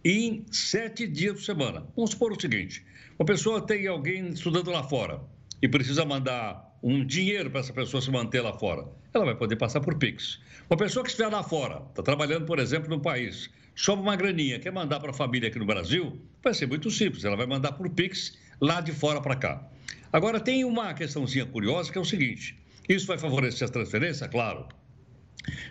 em 0.05 0.45
sete 0.51 1.07
dias 1.07 1.35
por 1.35 1.43
semana. 1.43 1.87
Vamos 1.95 2.11
supor 2.11 2.33
o 2.33 2.41
seguinte: 2.41 2.85
uma 3.19 3.27
pessoa 3.27 3.61
tem 3.61 3.87
alguém 3.87 4.29
estudando 4.29 4.71
lá 4.71 4.83
fora 4.83 5.21
e 5.63 5.69
precisa 5.69 6.05
mandar 6.05 6.79
um 6.83 7.05
dinheiro 7.05 7.51
para 7.51 7.61
essa 7.61 7.73
pessoa 7.73 8.01
se 8.01 8.11
manter 8.11 8.41
lá 8.41 8.53
fora. 8.53 8.89
Ela 9.13 9.27
vai 9.27 9.35
poder 9.35 9.57
passar 9.57 9.81
por 9.81 9.97
Pix. 9.97 10.41
Uma 10.69 10.77
pessoa 10.77 11.03
que 11.03 11.11
estiver 11.11 11.29
lá 11.29 11.43
fora, 11.43 11.83
está 11.91 12.03
trabalhando, 12.03 12.47
por 12.47 12.59
exemplo, 12.59 12.89
no 12.89 13.01
país, 13.01 13.51
sobra 13.75 14.03
uma 14.03 14.17
graninha, 14.17 14.59
quer 14.59 14.73
mandar 14.73 15.01
para 15.01 15.11
a 15.11 15.15
família 15.15 15.49
aqui 15.49 15.59
no 15.59 15.67
Brasil, 15.67 16.19
vai 16.43 16.55
ser 16.55 16.67
muito 16.67 16.91
simples. 16.91 17.25
Ela 17.25 17.37
vai 17.37 17.47
mandar 17.47 17.73
por 17.73 17.91
Pix 17.91 18.39
lá 18.61 18.81
de 18.81 18.93
fora 18.93 19.21
para 19.21 19.37
cá. 19.37 19.69
Agora, 20.13 20.41
tem 20.41 20.65
uma 20.65 20.95
questãozinha 20.95 21.45
curiosa 21.45 21.93
que 21.93 21.99
é 21.99 22.01
o 22.01 22.05
seguinte: 22.05 22.59
isso 22.89 23.07
vai 23.07 23.19
favorecer 23.19 23.69
a 23.69 23.71
transferência? 23.71 24.29
Claro. 24.29 24.67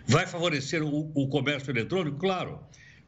Vai 0.06 0.26
favorecer 0.26 0.82
o, 0.82 1.10
o 1.14 1.28
comércio 1.28 1.70
eletrônico? 1.70 2.18
Claro 2.18 2.60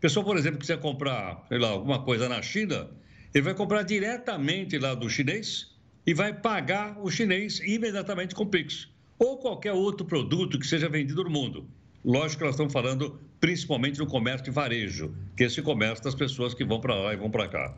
pessoa, 0.02 0.24
por 0.26 0.36
exemplo, 0.36 0.58
quiser 0.58 0.80
comprar, 0.80 1.46
sei 1.48 1.58
lá, 1.58 1.68
alguma 1.68 2.02
coisa 2.02 2.28
na 2.28 2.42
China, 2.42 2.90
ele 3.32 3.44
vai 3.44 3.54
comprar 3.54 3.84
diretamente 3.84 4.76
lá 4.76 4.94
do 4.94 5.08
chinês 5.08 5.70
e 6.04 6.12
vai 6.12 6.34
pagar 6.34 6.98
o 7.00 7.08
chinês 7.08 7.60
imediatamente 7.60 8.34
com 8.34 8.44
Pix. 8.44 8.88
Ou 9.16 9.38
qualquer 9.38 9.72
outro 9.72 10.04
produto 10.04 10.58
que 10.58 10.66
seja 10.66 10.88
vendido 10.88 11.22
no 11.22 11.30
mundo. 11.30 11.68
Lógico 12.04 12.38
que 12.38 12.44
nós 12.44 12.54
estamos 12.54 12.72
falando 12.72 13.20
principalmente 13.40 14.00
no 14.00 14.06
comércio 14.06 14.44
de 14.44 14.50
varejo, 14.50 15.14
que 15.36 15.44
é 15.44 15.46
esse 15.46 15.62
comércio 15.62 16.02
das 16.02 16.16
pessoas 16.16 16.52
que 16.52 16.64
vão 16.64 16.80
para 16.80 16.96
lá 16.96 17.14
e 17.14 17.16
vão 17.16 17.30
para 17.30 17.46
cá. 17.46 17.72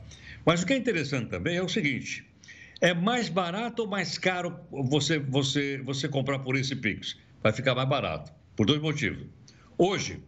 Mas 0.46 0.62
o 0.62 0.66
que 0.66 0.72
é 0.72 0.76
interessante 0.78 1.28
também 1.28 1.56
é 1.56 1.62
o 1.62 1.68
seguinte: 1.68 2.24
é 2.80 2.94
mais 2.94 3.28
barato 3.28 3.82
ou 3.82 3.88
mais 3.88 4.16
caro 4.16 4.58
você, 4.70 5.18
você, 5.18 5.76
você 5.84 6.08
comprar 6.08 6.38
por 6.38 6.56
esse 6.56 6.74
Pix? 6.74 7.18
Vai 7.42 7.52
ficar 7.52 7.74
mais 7.74 7.88
barato, 7.88 8.32
por 8.56 8.64
dois 8.64 8.80
motivos. 8.80 9.26
Hoje, 9.76 10.22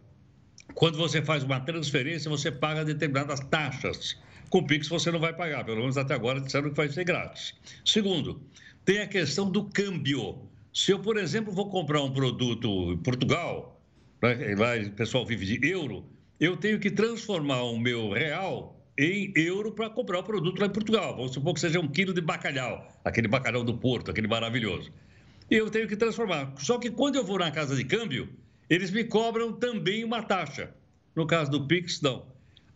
quando 0.73 0.97
você 0.97 1.21
faz 1.21 1.43
uma 1.43 1.59
transferência, 1.59 2.29
você 2.29 2.51
paga 2.51 2.85
determinadas 2.85 3.39
taxas. 3.39 4.17
Com 4.49 4.59
o 4.59 4.67
Pix 4.67 4.87
você 4.87 5.11
não 5.11 5.19
vai 5.19 5.33
pagar, 5.33 5.65
pelo 5.65 5.79
menos 5.79 5.97
até 5.97 6.13
agora 6.13 6.39
disseram 6.39 6.69
que 6.69 6.75
vai 6.75 6.89
ser 6.89 7.03
grátis. 7.03 7.53
Segundo, 7.83 8.41
tem 8.85 8.99
a 8.99 9.07
questão 9.07 9.49
do 9.49 9.65
câmbio. 9.65 10.47
Se 10.73 10.91
eu, 10.91 10.99
por 10.99 11.17
exemplo, 11.17 11.51
vou 11.51 11.69
comprar 11.69 12.01
um 12.01 12.11
produto 12.11 12.93
em 12.93 12.97
Portugal, 12.97 13.81
né, 14.21 14.55
lá 14.55 14.77
o 14.77 14.91
pessoal 14.91 15.25
vive 15.25 15.45
de 15.45 15.67
euro, 15.67 16.05
eu 16.39 16.55
tenho 16.55 16.79
que 16.79 16.91
transformar 16.91 17.63
o 17.63 17.77
meu 17.77 18.11
real 18.11 18.77
em 18.97 19.31
euro 19.35 19.71
para 19.71 19.89
comprar 19.89 20.19
o 20.19 20.23
produto 20.23 20.59
lá 20.59 20.67
em 20.67 20.71
Portugal. 20.71 21.15
Vamos 21.15 21.33
supor 21.33 21.53
que 21.53 21.59
seja 21.59 21.79
um 21.79 21.87
quilo 21.87 22.13
de 22.13 22.21
bacalhau, 22.21 22.87
aquele 23.03 23.27
bacalhau 23.27 23.63
do 23.63 23.77
Porto, 23.77 24.11
aquele 24.11 24.27
maravilhoso. 24.27 24.91
E 25.49 25.55
eu 25.55 25.69
tenho 25.69 25.87
que 25.87 25.95
transformar. 25.95 26.53
Só 26.57 26.77
que 26.77 26.89
quando 26.89 27.15
eu 27.15 27.23
vou 27.23 27.39
na 27.39 27.51
casa 27.51 27.75
de 27.75 27.83
câmbio, 27.83 28.29
eles 28.69 28.91
me 28.91 29.03
cobram 29.03 29.53
também 29.53 30.03
uma 30.03 30.21
taxa. 30.21 30.73
No 31.15 31.25
caso 31.25 31.49
do 31.49 31.67
Pix, 31.67 32.01
não. 32.01 32.25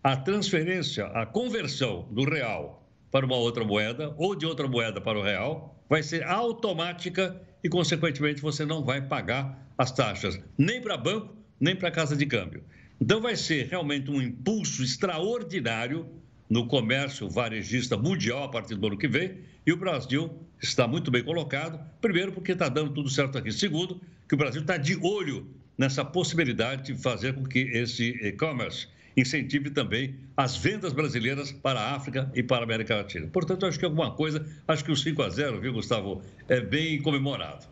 A 0.04 0.16
transferência, 0.16 1.06
a 1.08 1.26
conversão 1.26 2.08
do 2.12 2.24
real 2.24 2.88
para 3.12 3.26
uma 3.26 3.36
outra 3.36 3.64
moeda 3.64 4.16
ou 4.18 4.36
de 4.36 4.46
outra 4.46 4.68
moeda 4.68 5.02
para 5.02 5.20
o 5.20 5.22
real 5.22 5.80
vai 5.90 6.02
ser 6.02 6.24
automática 6.24 7.40
e, 7.64 7.70
consequentemente, 7.70 8.42
você 8.42 8.66
não 8.66 8.84
vai 8.84 9.02
pagar 9.02 9.72
as 9.78 9.92
taxas 9.92 10.40
nem 10.58 10.82
para 10.82 10.98
banco, 10.98 11.36
nem 11.60 11.76
para 11.76 11.92
casa 11.92 12.16
de 12.16 12.26
câmbio. 12.26 12.64
Então, 13.00 13.22
vai 13.22 13.36
ser 13.36 13.68
realmente 13.68 14.10
um 14.10 14.22
impulso 14.22 14.84
extraordinário 14.84 16.08
no 16.50 16.68
comércio 16.68 17.30
varejista 17.30 17.98
mundial 17.98 18.44
a 18.44 18.50
partir 18.50 18.76
do 18.76 18.88
ano 18.88 18.98
que 18.98 19.08
vem. 19.08 19.40
E 19.66 19.72
o 19.72 19.78
Brasil 19.78 20.32
está 20.62 20.88
muito 20.88 21.12
bem 21.12 21.24
colocado. 21.24 21.80
Primeiro, 22.00 22.32
porque 22.32 22.54
está 22.54 22.70
dando 22.70 22.94
tudo 22.94 23.10
certo 23.10 23.38
aqui. 23.38 23.52
Segundo, 23.52 24.02
que 24.28 24.36
o 24.36 24.38
Brasil 24.38 24.62
está 24.62 24.78
de 24.78 24.98
olho 24.98 25.48
nessa 25.78 26.04
possibilidade 26.04 26.94
de 26.94 27.02
fazer 27.02 27.34
com 27.34 27.44
que 27.44 27.60
esse 27.60 28.10
e-commerce 28.22 28.88
incentive 29.16 29.70
também 29.70 30.16
as 30.38 30.56
vendas 30.56 30.94
brasileiras 30.94 31.52
para 31.52 31.80
a 31.80 31.96
África 31.96 32.32
e 32.34 32.42
para 32.42 32.60
a 32.60 32.64
América 32.64 32.96
Latina. 32.96 33.28
Portanto, 33.28 33.66
acho 33.66 33.78
que 33.78 33.86
alguma 33.86 34.12
coisa, 34.12 34.46
acho 34.68 34.84
que 34.84 34.92
o 34.92 34.96
5 34.96 35.22
a 35.22 35.30
0, 35.30 35.60
viu, 35.60 35.74
Gustavo, 35.74 36.22
é 36.48 36.62
bem 36.62 37.02
comemorado. 37.02 37.66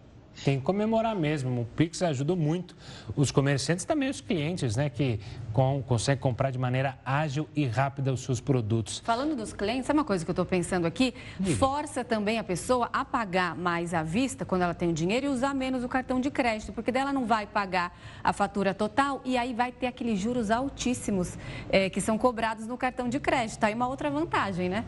Tem 0.44 0.60
que 0.60 0.66
comemorar 0.66 1.16
mesmo. 1.16 1.62
O 1.62 1.66
Pix 1.66 2.02
ajudou 2.02 2.36
muito 2.36 2.76
os 3.16 3.32
comerciantes 3.32 3.84
e 3.84 3.88
também 3.88 4.10
os 4.10 4.22
clientes, 4.22 4.76
né? 4.76 4.90
Que 4.90 5.20
com, 5.54 5.84
conseguem 5.86 6.22
comprar 6.22 6.52
de 6.52 6.58
maneira 6.58 6.98
ágil 7.06 7.48
e 7.56 7.66
rápida 7.66 8.14
os 8.14 8.22
seus 8.22 8.40
produtos. 8.40 9.00
Falando 9.00 9.36
dos 9.36 9.54
clientes, 9.54 9.88
sabe 9.88 10.00
uma 10.00 10.06
coisa 10.06 10.24
que 10.24 10.30
eu 10.30 10.34
estou 10.34 10.46
pensando 10.46 10.86
aqui? 10.86 11.14
Diga. 11.40 11.58
Força 11.58 12.04
também 12.04 12.40
a 12.40 12.44
pessoa 12.44 12.90
a 12.94 13.04
pagar 13.04 13.56
mais 13.56 13.94
à 13.94 14.04
vista 14.04 14.46
quando 14.46 14.62
ela 14.62 14.74
tem 14.74 14.90
o 14.90 14.94
dinheiro 14.94 15.26
e 15.26 15.30
usar 15.30 15.54
menos 15.54 15.84
o 15.84 15.90
cartão 15.90 16.20
de 16.20 16.32
crédito, 16.32 16.72
porque 16.72 16.92
dela 16.92 17.12
não 17.12 17.26
vai 17.26 17.46
pagar 17.46 17.98
a 18.24 18.32
fatura 18.32 18.74
total 18.74 19.22
e 19.26 19.38
aí 19.38 19.54
vai 19.54 19.72
ter 19.72 19.88
aqueles 19.88 20.20
juros 20.20 20.52
altíssimos 20.52 21.38
é, 21.70 21.90
que 21.90 22.00
são 22.00 22.18
cobrados 22.18 22.68
no 22.68 22.78
cartão 22.78 23.10
de 23.10 23.20
crédito. 23.20 23.64
Aí 23.64 23.74
uma 23.74 23.88
outra 23.88 24.10
vantagem, 24.10 24.70
né? 24.70 24.86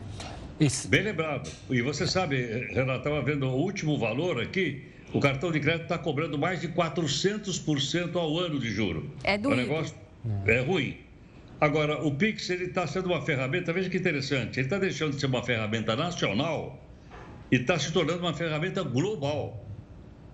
Isso. 0.58 0.88
Bem 0.88 1.02
lembrado. 1.02 1.50
E 1.68 1.82
você 1.82 2.06
sabe, 2.06 2.68
Renata, 2.72 2.98
estava 2.98 3.22
vendo 3.22 3.46
o 3.46 3.54
último 3.54 3.98
valor 3.98 4.40
aqui 4.40 4.91
o 5.12 5.20
cartão 5.20 5.52
de 5.52 5.60
crédito 5.60 5.82
está 5.82 5.98
cobrando 5.98 6.38
mais 6.38 6.60
de 6.60 6.68
400% 6.68 8.16
ao 8.16 8.38
ano 8.38 8.58
de 8.58 8.70
juro. 8.70 9.10
É 9.22 9.36
doido. 9.36 9.54
O 9.54 9.56
negócio 9.56 9.94
é 10.46 10.60
ruim. 10.60 10.96
Agora, 11.60 12.02
o 12.02 12.14
Pix 12.14 12.48
está 12.50 12.86
sendo 12.86 13.06
uma 13.06 13.20
ferramenta, 13.22 13.72
veja 13.72 13.88
que 13.88 13.96
interessante, 13.96 14.58
ele 14.58 14.66
está 14.66 14.78
deixando 14.78 15.14
de 15.14 15.20
ser 15.20 15.26
uma 15.26 15.42
ferramenta 15.44 15.94
nacional 15.94 16.84
e 17.52 17.56
está 17.56 17.78
se 17.78 17.92
tornando 17.92 18.20
uma 18.20 18.34
ferramenta 18.34 18.82
global. 18.82 19.64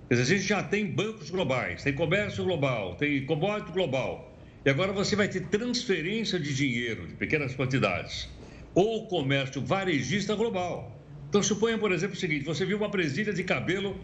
Quer 0.08 0.14
dizer, 0.14 0.34
a 0.34 0.36
gente 0.38 0.48
já 0.48 0.62
tem 0.62 0.86
bancos 0.86 1.28
globais, 1.28 1.82
tem 1.82 1.92
comércio 1.92 2.44
global, 2.44 2.94
tem 2.94 3.26
commodity 3.26 3.72
global. 3.72 4.34
E 4.64 4.70
agora 4.70 4.92
você 4.92 5.14
vai 5.14 5.28
ter 5.28 5.40
transferência 5.48 6.38
de 6.38 6.54
dinheiro 6.54 7.06
de 7.06 7.14
pequenas 7.14 7.54
quantidades. 7.54 8.28
Ou 8.74 9.06
comércio 9.06 9.60
varejista 9.60 10.34
global. 10.34 10.96
Então, 11.28 11.42
suponha, 11.42 11.76
por 11.76 11.92
exemplo, 11.92 12.16
o 12.16 12.18
seguinte: 12.18 12.44
você 12.44 12.64
viu 12.64 12.78
uma 12.78 12.90
presilha 12.90 13.34
de 13.34 13.44
cabelo 13.44 13.98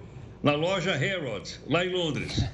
na 0.44 0.54
loja 0.54 0.94
Harrods, 0.94 1.58
lá 1.66 1.86
em 1.86 1.88
Londres, 1.88 2.44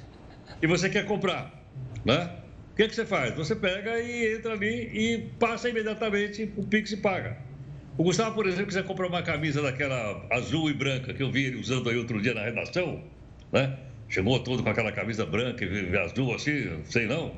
e 0.61 0.65
você 0.65 0.89
quer 0.89 1.05
comprar, 1.05 1.61
né? 2.05 2.37
O 2.71 2.75
que, 2.77 2.83
é 2.83 2.87
que 2.87 2.95
você 2.95 3.05
faz? 3.05 3.35
Você 3.35 3.53
pega 3.53 3.99
e 3.99 4.33
entra 4.33 4.53
ali 4.53 4.89
e 4.93 5.29
passa 5.37 5.67
imediatamente 5.67 6.53
o 6.55 6.65
Pix 6.65 6.93
e 6.93 6.97
paga. 6.97 7.37
O 7.97 8.03
Gustavo, 8.03 8.33
por 8.33 8.47
exemplo, 8.47 8.67
quiser 8.67 8.85
comprar 8.85 9.07
uma 9.07 9.21
camisa 9.21 9.61
daquela 9.61 10.25
azul 10.31 10.69
e 10.69 10.73
branca 10.73 11.13
que 11.13 11.21
eu 11.21 11.29
vi 11.29 11.47
ele 11.47 11.57
usando 11.57 11.89
aí 11.89 11.97
outro 11.97 12.21
dia 12.21 12.33
na 12.33 12.43
redação, 12.43 13.03
né? 13.51 13.77
Chegou 14.07 14.39
todo 14.39 14.63
com 14.63 14.69
aquela 14.69 14.93
camisa 14.93 15.25
branca 15.25 15.65
e 15.65 15.97
azul 15.97 16.33
assim, 16.33 16.81
sei 16.85 17.05
não. 17.07 17.35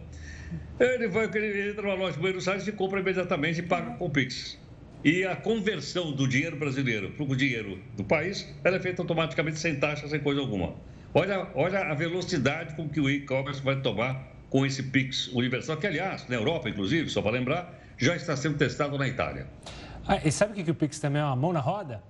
Ele 0.80 1.08
vai, 1.08 1.26
ele 1.34 1.72
entra 1.72 1.82
na 1.82 1.96
loja 1.96 2.14
de 2.14 2.20
Buenos 2.20 2.48
Aires 2.48 2.68
e 2.68 2.72
compra 2.72 3.00
imediatamente 3.00 3.60
e 3.60 3.64
paga 3.64 3.96
com 3.98 4.06
o 4.06 4.10
Pix. 4.12 4.60
E 5.04 5.26
a 5.26 5.36
conversão 5.36 6.14
do 6.14 6.26
dinheiro 6.26 6.56
brasileiro 6.56 7.12
para 7.12 7.26
o 7.26 7.36
dinheiro 7.36 7.78
do 7.98 8.06
país, 8.06 8.48
ela 8.64 8.78
é 8.78 8.80
feita 8.80 9.02
automaticamente 9.02 9.60
sem 9.60 9.76
taxa, 9.76 10.08
sem 10.08 10.18
coisa 10.22 10.40
alguma. 10.40 10.76
Olha, 11.14 11.50
olha 11.56 11.82
a 11.82 11.94
velocidade 11.94 12.74
com 12.76 12.88
que 12.88 13.02
o 13.02 13.10
e-commerce 13.10 13.62
vai 13.62 13.82
tomar 13.82 14.32
com 14.50 14.66
esse 14.66 14.82
Pix 14.82 15.28
universal, 15.28 15.76
que, 15.76 15.86
aliás, 15.86 16.26
na 16.30 16.36
Europa, 16.36 16.70
inclusive, 16.70 17.10
só 17.10 17.22
para 17.22 17.32
lembrar, 17.32 17.78
já 17.98 18.16
está 18.16 18.38
sendo 18.38 18.58
testado 18.58 18.98
na 18.98 19.06
Itália. 19.06 19.46
Ah, 20.08 20.22
e 20.24 20.32
sabe 20.32 20.54
o 20.54 20.56
que, 20.56 20.64
que 20.64 20.72
o 20.72 20.76
Pix 20.76 21.00
também 21.00 21.22
é 21.22 21.26
uma 21.26 21.36
mão 21.36 21.52
na 21.52 21.60
roda? 21.60 22.02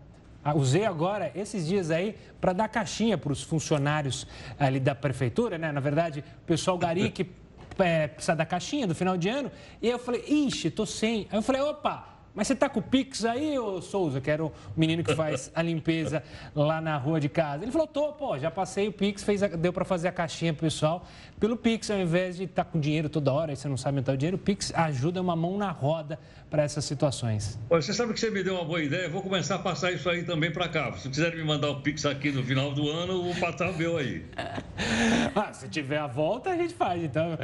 Ah, 0.44 0.54
usei 0.54 0.86
agora, 0.86 1.32
esses 1.34 1.66
dias 1.66 1.90
aí, 1.90 2.16
para 2.40 2.54
dar 2.54 2.68
caixinha 2.68 3.18
para 3.18 3.32
os 3.32 3.42
funcionários 3.42 4.28
ali 4.60 4.80
da 4.80 4.94
prefeitura, 4.94 5.58
né? 5.58 5.72
Na 5.72 5.80
verdade, 5.80 6.24
o 6.44 6.46
pessoal 6.46 6.78
gari 6.78 7.10
que 7.10 7.26
é, 7.80 8.08
precisa 8.08 8.36
da 8.36 8.46
caixinha 8.46 8.86
do 8.86 8.94
final 8.94 9.18
de 9.18 9.30
ano. 9.30 9.52
E 9.82 9.90
eu 9.90 9.98
falei, 9.98 10.24
ixi, 10.28 10.70
tô 10.70 10.86
sem. 10.86 11.28
Aí 11.32 11.40
eu 11.40 11.42
falei, 11.42 11.62
opa, 11.62 12.13
mas 12.36 12.48
você 12.48 12.56
tá 12.56 12.68
com 12.68 12.80
o 12.80 12.84
Pix 12.84 13.26
aí, 13.26 13.58
ô 13.60 13.80
Souza, 13.82 14.20
que 14.20 14.30
era 14.30 14.44
o 14.44 14.52
menino 14.76 15.04
que 15.04 15.14
faz 15.14 15.52
a 15.54 15.62
limpeza 15.62 16.24
lá 16.56 16.82
na 16.82 16.98
rua 16.98 17.20
de 17.20 17.30
casa? 17.30 17.64
Ele 17.64 17.72
falou, 17.72 17.86
tô, 17.86 18.12
pô, 18.14 18.38
já 18.40 18.50
passei 18.50 18.88
o 18.88 18.92
Pix, 18.92 19.24
fez 19.24 19.44
a, 19.44 19.48
deu 19.48 19.72
para 19.72 19.86
fazer 19.86 20.08
a 20.08 20.12
caixinha 20.12 20.52
pro 20.52 20.64
pessoal. 20.64 21.06
Pelo 21.40 21.56
Pix, 21.56 21.92
ao 21.92 22.00
invés 22.00 22.38
de 22.38 22.46
estar 22.46 22.64
tá 22.64 22.72
com 22.72 22.80
dinheiro 22.80 23.08
toda 23.08 23.32
hora 23.32 23.54
e 23.54 23.56
você 23.56 23.68
não 23.68 23.78
sabe 23.78 23.98
onde 23.98 24.06
tá 24.06 24.14
o 24.14 24.18
dinheiro, 24.18 24.38
o 24.38 24.40
Pix 24.40 24.74
ajuda 24.74 25.22
uma 25.22 25.36
mão 25.36 25.58
na 25.58 25.70
roda 25.70 26.20
para 26.50 26.64
essas 26.64 26.86
situações. 26.86 27.60
Você 27.70 27.94
sabe 27.94 28.14
que 28.14 28.20
você 28.20 28.32
me 28.32 28.44
deu 28.44 28.56
uma 28.56 28.66
boa 28.66 28.82
ideia? 28.82 29.06
Eu 29.06 29.12
vou 29.12 29.22
começar 29.22 29.56
a 29.56 29.60
passar 29.60 29.92
isso 29.92 30.10
aí 30.10 30.24
também 30.24 30.52
para 30.52 30.68
cá. 30.68 30.92
Se 30.94 31.10
quiserem 31.10 31.38
me 31.38 31.44
mandar 31.44 31.70
o 31.70 31.82
Pix 31.82 32.04
aqui 32.06 32.32
no 32.32 32.44
final 32.44 32.72
do 32.72 32.90
ano, 32.90 33.14
eu 33.14 33.24
vou 33.24 33.36
passar 33.36 33.70
o 33.70 33.78
meu 33.78 33.98
aí. 33.98 34.26
ah, 35.36 35.54
se 35.54 35.68
tiver 35.70 36.00
a 36.00 36.08
volta, 36.08 36.50
a 36.50 36.58
gente 36.58 36.74
faz, 36.74 37.04
então. 37.04 37.38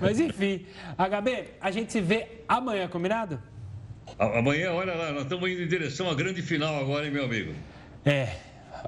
Mas 0.00 0.20
enfim, 0.20 0.66
HB, 0.96 1.48
a 1.60 1.70
gente 1.72 1.90
se 1.90 2.00
vê 2.00 2.42
amanhã, 2.48 2.86
combinado? 2.86 3.40
Amanhã, 4.18 4.72
olha 4.72 4.94
lá, 4.94 5.12
nós 5.12 5.22
estamos 5.22 5.48
indo 5.50 5.62
em 5.62 5.68
direção 5.68 6.10
à 6.10 6.14
grande 6.14 6.42
final 6.42 6.78
agora, 6.78 7.06
hein, 7.06 7.12
meu 7.12 7.24
amigo? 7.24 7.52
É, 8.04 8.36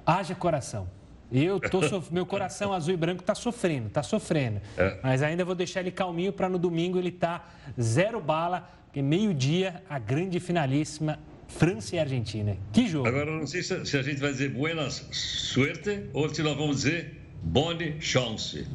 haja 0.06 0.34
coração. 0.34 0.88
Eu 1.30 1.58
tô 1.58 1.82
sof... 1.88 2.12
meu 2.12 2.26
coração 2.26 2.72
azul 2.72 2.92
e 2.94 2.96
branco 2.96 3.22
está 3.22 3.34
sofrendo, 3.34 3.88
está 3.88 4.02
sofrendo. 4.02 4.60
É. 4.76 4.98
Mas 5.02 5.22
ainda 5.22 5.44
vou 5.44 5.54
deixar 5.54 5.80
ele 5.80 5.90
calminho 5.90 6.32
para 6.32 6.48
no 6.48 6.58
domingo 6.58 6.98
ele 6.98 7.10
tá 7.10 7.48
zero 7.80 8.20
bala, 8.20 8.68
porque 8.86 9.00
meio-dia 9.00 9.82
a 9.88 9.98
grande 9.98 10.38
finalíssima 10.38 11.18
França 11.48 11.96
e 11.96 11.98
Argentina. 11.98 12.56
Que 12.72 12.88
jogo! 12.88 13.06
Agora 13.06 13.30
não 13.30 13.46
sei 13.46 13.62
se, 13.62 13.74
a 13.74 14.02
gente 14.02 14.20
vai 14.20 14.32
dizer 14.32 14.50
buenas 14.50 15.06
suerte 15.10 16.04
ou 16.12 16.32
se 16.32 16.42
nós 16.42 16.56
vamos 16.56 16.76
dizer 16.76 17.21
Bonne 17.42 18.00
chance. 18.00 18.66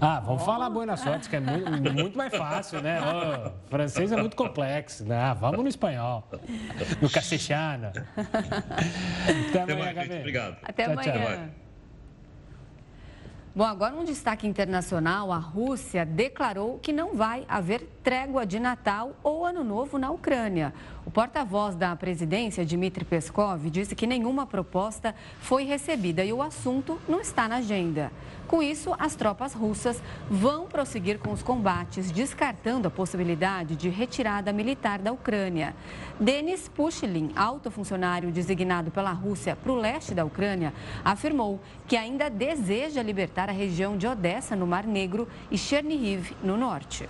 Ah, 0.00 0.20
vamos 0.20 0.44
falar 0.44 0.70
boa 0.70 0.96
sorte, 0.96 1.28
que 1.28 1.36
é 1.36 1.40
muito, 1.40 1.92
muito 1.92 2.16
mais 2.16 2.34
fácil, 2.34 2.80
né? 2.80 3.00
O 3.00 3.68
francês 3.68 4.12
é 4.12 4.16
muito 4.16 4.36
complexo. 4.36 5.04
Né? 5.04 5.16
Ah, 5.16 5.34
vamos 5.34 5.60
no 5.60 5.68
espanhol. 5.68 6.24
No 7.00 7.10
cacechano. 7.10 7.88
Até 9.48 9.60
amanhã, 9.62 9.90
Até 9.90 10.18
Obrigado. 10.18 10.56
Até 10.62 10.84
tchau, 10.84 10.92
amanhã. 10.92 11.36
Tchau. 11.36 11.62
Bom, 13.54 13.64
agora 13.64 13.94
um 13.94 14.04
destaque 14.04 14.46
internacional: 14.46 15.30
a 15.30 15.36
Rússia 15.36 16.06
declarou 16.06 16.78
que 16.78 16.90
não 16.90 17.14
vai 17.14 17.44
haver 17.46 17.82
trégua 18.02 18.46
de 18.46 18.58
Natal 18.58 19.14
ou 19.22 19.44
Ano 19.44 19.62
Novo 19.62 19.98
na 19.98 20.10
Ucrânia. 20.10 20.72
O 21.04 21.10
porta-voz 21.10 21.74
da 21.74 21.96
presidência, 21.96 22.64
Dmitry 22.64 23.04
Peskov, 23.04 23.68
disse 23.68 23.94
que 23.94 24.06
nenhuma 24.06 24.46
proposta 24.46 25.12
foi 25.40 25.64
recebida 25.64 26.24
e 26.24 26.32
o 26.32 26.40
assunto 26.40 26.96
não 27.08 27.20
está 27.20 27.48
na 27.48 27.56
agenda. 27.56 28.12
Com 28.46 28.62
isso, 28.62 28.94
as 28.96 29.16
tropas 29.16 29.52
russas 29.52 30.00
vão 30.30 30.66
prosseguir 30.66 31.18
com 31.18 31.32
os 31.32 31.42
combates, 31.42 32.12
descartando 32.12 32.86
a 32.86 32.90
possibilidade 32.90 33.74
de 33.74 33.88
retirada 33.88 34.52
militar 34.52 35.00
da 35.00 35.10
Ucrânia. 35.10 35.74
Denis 36.20 36.68
Pushilin, 36.68 37.32
alto 37.34 37.68
funcionário 37.68 38.30
designado 38.30 38.92
pela 38.92 39.10
Rússia 39.10 39.56
para 39.56 39.72
o 39.72 39.76
leste 39.76 40.14
da 40.14 40.24
Ucrânia, 40.24 40.72
afirmou 41.04 41.58
que 41.88 41.96
ainda 41.96 42.30
deseja 42.30 43.02
libertar 43.02 43.48
a 43.48 43.52
região 43.52 43.96
de 43.96 44.06
Odessa, 44.06 44.54
no 44.54 44.68
Mar 44.68 44.86
Negro, 44.86 45.26
e 45.50 45.58
Chernihiv, 45.58 46.30
no 46.44 46.56
norte. 46.56 47.08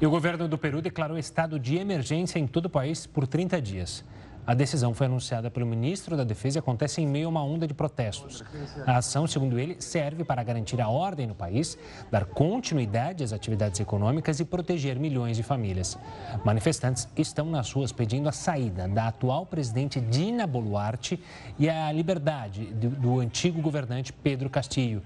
E 0.00 0.06
o 0.06 0.10
governo 0.10 0.46
do 0.46 0.56
Peru 0.56 0.80
declarou 0.80 1.18
estado 1.18 1.58
de 1.58 1.76
emergência 1.76 2.38
em 2.38 2.46
todo 2.46 2.66
o 2.66 2.70
país 2.70 3.04
por 3.04 3.26
30 3.26 3.60
dias. 3.60 4.04
A 4.48 4.54
decisão 4.54 4.94
foi 4.94 5.04
anunciada 5.04 5.50
pelo 5.50 5.66
ministro 5.66 6.16
da 6.16 6.24
Defesa 6.24 6.56
e 6.56 6.60
acontece 6.60 7.02
em 7.02 7.06
meio 7.06 7.26
a 7.26 7.28
uma 7.28 7.44
onda 7.44 7.66
de 7.66 7.74
protestos. 7.74 8.42
A 8.86 8.96
ação, 8.96 9.26
segundo 9.26 9.58
ele, 9.58 9.76
serve 9.78 10.24
para 10.24 10.42
garantir 10.42 10.80
a 10.80 10.88
ordem 10.88 11.26
no 11.26 11.34
país, 11.34 11.76
dar 12.10 12.24
continuidade 12.24 13.22
às 13.22 13.34
atividades 13.34 13.78
econômicas 13.78 14.40
e 14.40 14.46
proteger 14.46 14.98
milhões 14.98 15.36
de 15.36 15.42
famílias. 15.42 15.98
Manifestantes 16.46 17.06
estão 17.14 17.44
nas 17.44 17.70
ruas 17.70 17.92
pedindo 17.92 18.26
a 18.26 18.32
saída 18.32 18.88
da 18.88 19.08
atual 19.08 19.44
presidente 19.44 20.00
Dina 20.00 20.46
Boluarte 20.46 21.22
e 21.58 21.68
a 21.68 21.92
liberdade 21.92 22.72
do, 22.72 23.20
antigo 23.20 23.60
governante 23.60 24.14
Pedro 24.14 24.48
Castillo. 24.48 25.02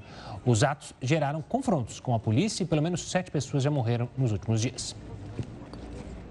Os 0.46 0.62
atos 0.62 0.94
geraram 1.02 1.42
confrontos 1.42 1.98
com 1.98 2.14
a 2.14 2.18
polícia 2.20 2.62
e 2.62 2.66
pelo 2.66 2.80
menos 2.80 3.10
sete 3.10 3.28
pessoas 3.28 3.64
já 3.64 3.72
morreram 3.72 4.08
nos 4.16 4.30
últimos 4.30 4.60
dias. 4.60 4.94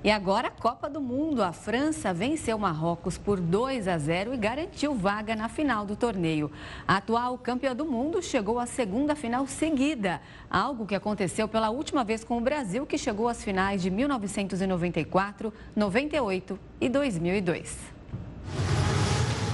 E 0.04 0.10
agora 0.10 0.48
a 0.48 0.52
Copa 0.52 0.90
do 0.90 1.00
Mundo. 1.00 1.44
A 1.44 1.54
França 1.54 2.12
venceu 2.12 2.58
Marrocos 2.58 3.20
por 3.20 3.40
2 3.40 3.88
a 3.88 4.00
0 4.00 4.34
e 4.34 4.38
garantiu 4.38 4.96
vaga 4.96 5.36
na 5.36 5.48
final 5.48 5.86
do 5.86 5.96
torneio. 5.96 6.52
A 6.88 6.98
atual 6.98 7.38
campeã 7.38 7.76
do 7.76 7.86
mundo 7.86 8.20
chegou 8.20 8.58
à 8.58 8.66
segunda 8.66 9.16
final 9.16 9.46
seguida, 9.46 10.20
algo 10.50 10.88
que 10.88 10.96
aconteceu 10.96 11.48
pela 11.48 11.70
última 11.70 12.04
vez 12.04 12.24
com 12.24 12.40
o 12.40 12.42
Brasil, 12.42 12.84
que 12.88 12.98
chegou 12.98 13.28
às 13.28 13.44
finais 13.44 13.80
de 13.80 13.92
1994, 13.92 15.54
98 15.76 16.60
e 16.80 16.90
2002. 16.90 17.78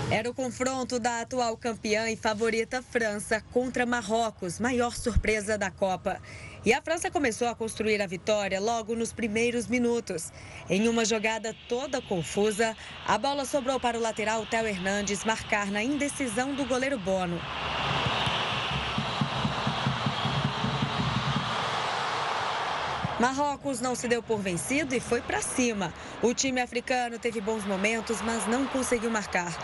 Era 0.10 0.30
o 0.30 0.34
confronto 0.34 0.98
da 0.98 1.20
atual 1.20 1.58
campeã 1.58 2.10
e 2.10 2.16
favorita 2.16 2.82
França 2.82 3.44
contra 3.52 3.86
Marrocos, 3.86 4.58
maior 4.58 4.96
surpresa 4.96 5.58
da 5.58 5.70
Copa. 5.70 6.22
E 6.68 6.74
a 6.74 6.82
França 6.82 7.10
começou 7.10 7.48
a 7.48 7.56
construir 7.56 8.02
a 8.02 8.06
vitória 8.06 8.60
logo 8.60 8.94
nos 8.94 9.14
primeiros 9.14 9.68
minutos. 9.68 10.34
Em 10.70 10.90
uma 10.90 11.06
jogada 11.06 11.56
toda 11.70 12.02
confusa, 12.02 12.76
a 13.08 13.18
bola 13.18 13.46
sobrou 13.46 13.80
para 13.80 13.98
o 13.98 14.02
lateral 14.02 14.46
Theo 14.46 14.68
Hernandes 14.68 15.24
marcar 15.24 15.72
na 15.72 15.82
indecisão 15.82 16.54
do 16.54 16.66
goleiro 16.66 17.00
Bono. 17.00 17.40
Marrocos 23.18 23.80
não 23.80 23.96
se 23.96 24.10
deu 24.10 24.22
por 24.22 24.42
vencido 24.42 24.94
e 24.94 25.00
foi 25.00 25.22
para 25.22 25.42
cima. 25.42 25.94
O 26.22 26.34
time 26.34 26.60
africano 26.60 27.18
teve 27.18 27.40
bons 27.40 27.66
momentos, 27.66 28.22
mas 28.22 28.46
não 28.46 28.68
conseguiu 28.68 29.10
marcar. 29.10 29.58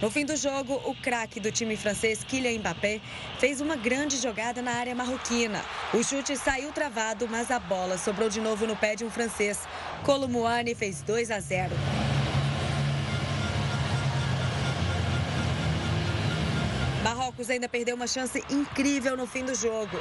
No 0.00 0.10
fim 0.10 0.24
do 0.24 0.34
jogo, 0.34 0.80
o 0.86 0.94
craque 0.94 1.38
do 1.38 1.52
time 1.52 1.76
francês, 1.76 2.24
Kylian 2.24 2.60
Mbappé, 2.60 3.02
fez 3.38 3.60
uma 3.60 3.76
grande 3.76 4.16
jogada 4.16 4.62
na 4.62 4.72
área 4.72 4.94
marroquina. 4.94 5.62
O 5.92 6.02
chute 6.02 6.38
saiu 6.38 6.72
travado, 6.72 7.28
mas 7.28 7.50
a 7.50 7.58
bola 7.58 7.98
sobrou 7.98 8.30
de 8.30 8.40
novo 8.40 8.66
no 8.66 8.74
pé 8.74 8.96
de 8.96 9.04
um 9.04 9.10
francês. 9.10 9.68
Colomouane 10.02 10.74
fez 10.74 11.02
2 11.02 11.30
a 11.30 11.38
0. 11.38 11.70
Marrocos 17.04 17.50
ainda 17.50 17.68
perdeu 17.68 17.94
uma 17.94 18.06
chance 18.06 18.42
incrível 18.48 19.18
no 19.18 19.26
fim 19.26 19.44
do 19.44 19.54
jogo. 19.54 19.98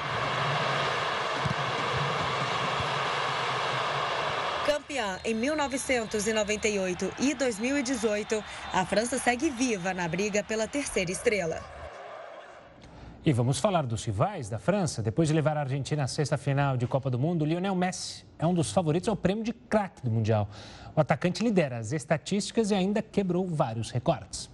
Campeã 4.89 5.19
em 5.23 5.35
1998 5.35 7.13
e 7.19 7.35
2018, 7.35 8.43
a 8.73 8.83
França 8.83 9.19
segue 9.19 9.47
viva 9.47 9.93
na 9.93 10.07
briga 10.07 10.43
pela 10.43 10.67
terceira 10.67 11.11
estrela. 11.11 11.61
E 13.23 13.31
vamos 13.31 13.59
falar 13.59 13.85
dos 13.85 14.03
rivais 14.03 14.49
da 14.49 14.57
França. 14.57 15.03
Depois 15.03 15.27
de 15.27 15.33
levar 15.35 15.57
a 15.57 15.61
Argentina 15.61 16.05
à 16.05 16.07
sexta 16.07 16.39
final 16.39 16.75
de 16.75 16.87
Copa 16.87 17.11
do 17.11 17.19
Mundo, 17.19 17.45
Lionel 17.45 17.75
Messi 17.75 18.25
é 18.39 18.47
um 18.47 18.53
dos 18.53 18.71
favoritos 18.71 19.07
ao 19.07 19.15
prêmio 19.15 19.43
de 19.43 19.53
craque 19.53 20.01
do 20.01 20.09
Mundial. 20.09 20.49
O 20.95 20.99
atacante 20.99 21.43
lidera 21.43 21.77
as 21.77 21.91
estatísticas 21.91 22.71
e 22.71 22.73
ainda 22.73 23.03
quebrou 23.03 23.45
vários 23.45 23.91
recordes. 23.91 24.49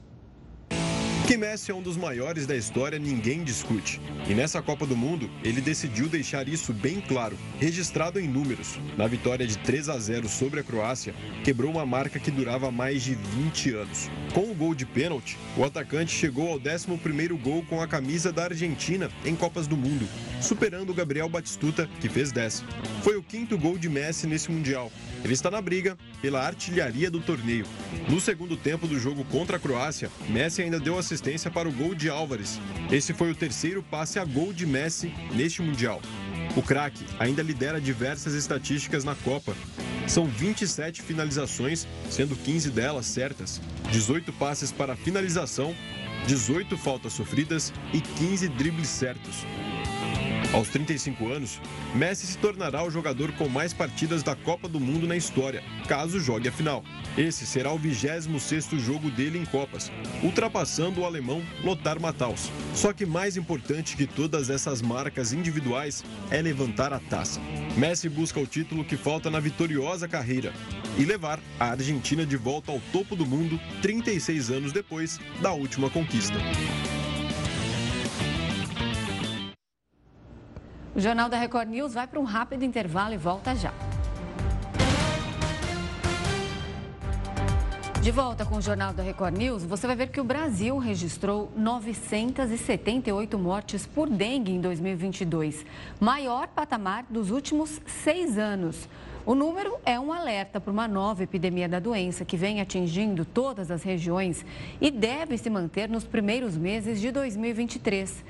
Que 1.28 1.38
Messi 1.38 1.72
é 1.72 1.74
um 1.74 1.82
dos 1.82 1.98
maiores 1.98 2.46
da 2.46 2.56
história, 2.56 3.00
ninguém 3.00 3.44
discute. 3.44 4.00
E 4.30 4.36
nessa 4.36 4.62
Copa 4.62 4.86
do 4.86 4.96
Mundo, 4.96 5.28
ele 5.44 5.60
decidiu 5.60 6.08
deixar 6.08 6.48
isso 6.48 6.72
bem 6.72 7.02
claro, 7.02 7.36
registrado 7.60 8.20
em 8.20 8.28
números. 8.28 8.80
Na 8.96 9.08
vitória 9.08 9.48
de 9.48 9.58
3 9.58 9.90
a 9.90 9.98
0 9.98 10.30
sobre 10.30 10.60
a 10.60 10.64
Croácia, 10.64 11.16
quebrou 11.44 11.72
uma 11.72 11.86
marca 11.86 12.20
que 12.20 12.30
durava 12.30 12.70
mais 12.70 13.02
de 13.02 13.16
20 13.16 13.72
anos. 13.72 14.08
Com 14.36 14.52
o 14.52 14.54
gol 14.54 14.76
de 14.76 14.86
pênalti, 14.86 15.36
o 15.58 15.64
atacante 15.64 16.12
chegou 16.12 16.52
ao 16.52 16.60
11º 16.60 17.36
gol 17.42 17.66
com 17.68 17.82
a 17.82 17.88
camisa 17.88 18.32
da 18.32 18.44
Argentina 18.44 19.10
em 19.26 19.36
Copas 19.36 19.66
do 19.66 19.76
Mundo, 19.76 20.08
superando 20.40 20.92
o 20.92 20.96
Gabriel 20.96 21.28
Batistuta, 21.28 21.90
que 22.00 22.08
fez 22.08 22.32
10. 22.32 22.64
Foi 23.02 23.18
o 23.18 23.24
quinto 23.24 23.58
gol 23.58 23.80
de 23.80 23.90
Messi 23.90 24.28
nesse 24.28 24.52
Mundial. 24.52 24.92
Ele 25.26 25.34
está 25.34 25.50
na 25.50 25.60
briga 25.60 25.98
pela 26.22 26.46
artilharia 26.46 27.10
do 27.10 27.20
torneio. 27.20 27.66
No 28.08 28.22
segundo 28.22 28.56
tempo 28.56 28.88
do 28.88 29.00
jogo 29.00 29.26
contra 29.26 29.58
a 29.58 29.60
Croácia, 29.60 30.12
Messi 30.30 30.62
ainda 30.62 30.80
deu 30.80 31.00
assistência 31.00 31.50
para 31.50 31.68
o 31.68 31.72
gol 31.72 31.96
de 31.96 32.08
Álvares. 32.08 32.62
Esse 32.92 33.12
foi 33.12 33.32
o 33.32 33.36
terceiro 33.36 33.82
passe 33.82 34.20
a 34.20 34.24
gol 34.24 34.54
de 34.54 34.68
Messi 34.68 35.12
neste 35.34 35.64
Mundial. 35.64 36.00
O 36.56 36.62
craque 36.62 37.04
ainda 37.18 37.42
lidera 37.42 37.82
diversas 37.82 38.36
estatísticas 38.36 39.04
na 39.04 39.16
Copa. 39.16 39.56
São 40.08 40.28
27 40.28 41.02
finalizações, 41.02 41.88
sendo 42.08 42.36
15 42.36 42.70
delas 42.70 43.08
certas, 43.08 43.60
18 43.92 44.32
passes 44.34 44.72
para 44.72 44.96
finalização, 44.96 45.76
18 46.28 46.78
faltas 46.78 47.14
sofridas 47.14 47.74
e 47.92 48.00
15 48.00 48.48
dribles 48.50 48.90
certos. 48.90 49.44
Aos 50.56 50.70
35 50.70 51.34
anos, 51.34 51.60
Messi 51.94 52.26
se 52.26 52.38
tornará 52.38 52.82
o 52.82 52.90
jogador 52.90 53.34
com 53.34 53.50
mais 53.50 53.74
partidas 53.74 54.24
da 54.24 54.38
Copa 54.38 54.70
do 54.70 54.80
Mundo 54.80 55.06
na 55.06 55.18
história, 55.18 55.62
caso 55.86 56.18
jogue 56.18 56.48
a 56.48 56.52
final. 56.52 56.82
Esse 57.18 57.46
será 57.46 57.74
o 57.74 57.78
26º 57.78 58.80
jogo 58.80 59.12
dele 59.12 59.38
em 59.38 59.44
Copas, 59.44 59.92
ultrapassando 60.24 61.02
o 61.02 61.06
alemão 61.06 61.44
Lothar 61.62 62.00
Matthaus. 62.00 62.50
Só 62.74 62.94
que 62.94 63.06
mais 63.06 63.36
importante 63.36 63.98
que 63.98 64.08
todas 64.08 64.50
essas 64.50 64.82
marcas 64.82 65.34
individuais 65.34 66.06
é 66.32 66.42
levantar 66.42 66.94
a 66.94 67.00
taça. 67.00 67.42
Messi 67.76 68.08
busca 68.08 68.40
o 68.40 68.48
título 68.48 68.86
que 68.86 68.96
falta 68.96 69.30
na 69.30 69.42
vitoriosa 69.42 70.08
carreira 70.08 70.54
e 70.98 71.04
levar 71.04 71.38
a 71.60 71.72
Argentina 71.72 72.26
de 72.26 72.38
volta 72.38 72.72
ao 72.72 72.80
topo 72.94 73.14
do 73.14 73.26
mundo 73.26 73.60
36 73.82 74.52
anos 74.52 74.72
depois 74.72 75.20
da 75.42 75.52
última 75.52 75.90
conquista. 75.90 76.38
O 80.96 81.00
Jornal 81.02 81.28
da 81.28 81.38
Record 81.38 81.68
News 81.68 81.94
vai 81.94 82.08
para 82.08 82.18
um 82.18 82.24
rápido 82.24 82.64
intervalo 82.64 83.14
e 83.14 83.18
volta 83.18 83.54
já. 83.54 83.74
De 88.02 88.12
volta 88.12 88.46
com 88.46 88.56
o 88.56 88.62
Jornal 88.62 88.94
da 88.94 89.04
Record 89.04 89.36
News, 89.36 89.66
você 89.66 89.88
vai 89.88 89.96
ver 89.98 90.08
que 90.08 90.22
o 90.22 90.24
Brasil 90.24 90.78
registrou 90.78 91.52
978 91.54 93.38
mortes 93.38 93.86
por 93.86 94.10
dengue 94.10 94.54
em 94.54 94.62
2022, 94.62 95.66
maior 96.00 96.48
patamar 96.48 97.04
dos 97.10 97.30
últimos 97.30 97.82
seis 97.86 98.38
anos. 98.38 98.88
O 99.26 99.36
número 99.36 99.78
é 99.84 100.00
um 100.00 100.14
alerta 100.14 100.62
para 100.62 100.72
uma 100.72 100.88
nova 100.88 101.24
epidemia 101.24 101.68
da 101.68 101.80
doença 101.80 102.24
que 102.24 102.38
vem 102.38 102.62
atingindo 102.62 103.26
todas 103.26 103.70
as 103.70 103.84
regiões 103.84 104.46
e 104.80 104.90
deve 104.90 105.38
se 105.38 105.50
manter 105.50 105.90
nos 105.90 106.06
primeiros 106.06 106.56
meses 106.56 107.02
de 107.02 107.12
2023. 107.12 108.24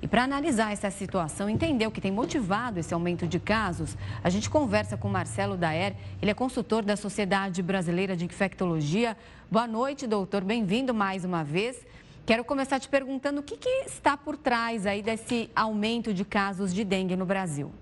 E 0.00 0.06
para 0.06 0.22
analisar 0.22 0.72
essa 0.72 0.90
situação, 0.90 1.48
entender 1.48 1.86
o 1.86 1.90
que 1.90 2.00
tem 2.00 2.12
motivado 2.12 2.78
esse 2.78 2.94
aumento 2.94 3.26
de 3.26 3.40
casos, 3.40 3.96
a 4.22 4.30
gente 4.30 4.48
conversa 4.48 4.96
com 4.96 5.08
Marcelo 5.08 5.56
Daer, 5.56 5.96
ele 6.22 6.30
é 6.30 6.34
consultor 6.34 6.84
da 6.84 6.96
Sociedade 6.96 7.60
Brasileira 7.62 8.16
de 8.16 8.24
Infectologia. 8.24 9.16
Boa 9.50 9.66
noite, 9.66 10.06
doutor, 10.06 10.44
bem-vindo 10.44 10.94
mais 10.94 11.24
uma 11.24 11.42
vez. 11.42 11.84
Quero 12.24 12.44
começar 12.44 12.78
te 12.78 12.88
perguntando 12.88 13.40
o 13.40 13.42
que, 13.42 13.56
que 13.56 13.68
está 13.86 14.16
por 14.16 14.36
trás 14.36 14.86
aí 14.86 15.02
desse 15.02 15.50
aumento 15.56 16.14
de 16.14 16.24
casos 16.24 16.72
de 16.72 16.84
dengue 16.84 17.16
no 17.16 17.26
Brasil. 17.26 17.72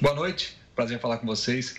Boa 0.00 0.14
noite, 0.14 0.56
prazer 0.76 1.00
falar 1.00 1.16
com 1.16 1.26
vocês. 1.26 1.74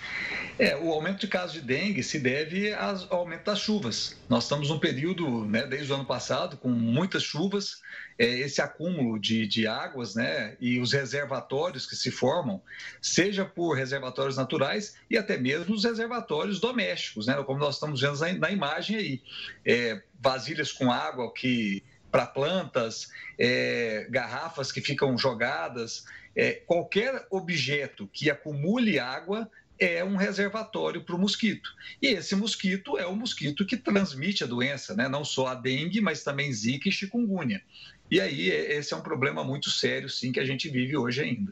É, 0.57 0.75
o 0.75 0.91
aumento 0.91 1.19
de 1.19 1.27
casos 1.27 1.53
de 1.53 1.61
dengue 1.61 2.01
se 2.01 2.19
deve 2.19 2.73
ao 2.73 3.19
aumento 3.19 3.43
das 3.43 3.59
chuvas. 3.59 4.17
Nós 4.27 4.45
estamos 4.45 4.69
num 4.69 4.79
período, 4.79 5.45
né, 5.45 5.67
desde 5.67 5.91
o 5.91 5.95
ano 5.95 6.05
passado, 6.05 6.57
com 6.57 6.69
muitas 6.69 7.21
chuvas, 7.21 7.79
é, 8.17 8.25
esse 8.25 8.59
acúmulo 8.59 9.19
de, 9.19 9.45
de 9.45 9.67
águas, 9.67 10.15
né, 10.15 10.57
e 10.59 10.79
os 10.79 10.91
reservatórios 10.91 11.85
que 11.85 11.95
se 11.95 12.09
formam, 12.09 12.59
seja 12.99 13.45
por 13.45 13.75
reservatórios 13.75 14.35
naturais 14.35 14.95
e 15.07 15.15
até 15.15 15.37
mesmo 15.37 15.75
os 15.75 15.83
reservatórios 15.83 16.59
domésticos, 16.59 17.27
né, 17.27 17.35
como 17.43 17.59
nós 17.59 17.75
estamos 17.75 18.01
vendo 18.01 18.19
na, 18.19 18.33
na 18.33 18.51
imagem 18.51 18.95
aí, 18.97 19.21
é, 19.63 20.01
vasilhas 20.19 20.71
com 20.71 20.91
água 20.91 21.31
que 21.31 21.83
para 22.11 22.25
plantas, 22.25 23.09
é, 23.37 24.07
garrafas 24.09 24.71
que 24.71 24.81
ficam 24.81 25.15
jogadas, 25.17 26.05
é, 26.37 26.51
qualquer 26.51 27.25
objeto 27.31 28.07
que 28.13 28.29
acumule 28.29 28.99
água 28.99 29.49
é 29.79 30.03
um 30.03 30.15
reservatório 30.15 31.03
para 31.03 31.15
o 31.15 31.19
mosquito. 31.19 31.69
E 31.99 32.07
esse 32.07 32.35
mosquito 32.35 32.97
é 32.97 33.07
o 33.07 33.15
mosquito 33.15 33.65
que 33.65 33.75
transmite 33.75 34.43
a 34.43 34.47
doença, 34.47 34.95
né? 34.95 35.07
não 35.07 35.25
só 35.25 35.47
a 35.47 35.55
dengue, 35.55 35.99
mas 35.99 36.23
também 36.23 36.53
zika 36.53 36.89
e 36.89 36.91
chikungunya. 36.91 37.61
E 38.09 38.21
aí, 38.21 38.51
é, 38.51 38.77
esse 38.77 38.93
é 38.93 38.97
um 38.97 39.01
problema 39.01 39.43
muito 39.43 39.71
sério, 39.71 40.09
sim, 40.09 40.31
que 40.31 40.39
a 40.39 40.45
gente 40.45 40.69
vive 40.69 40.95
hoje 40.95 41.21
ainda. 41.21 41.51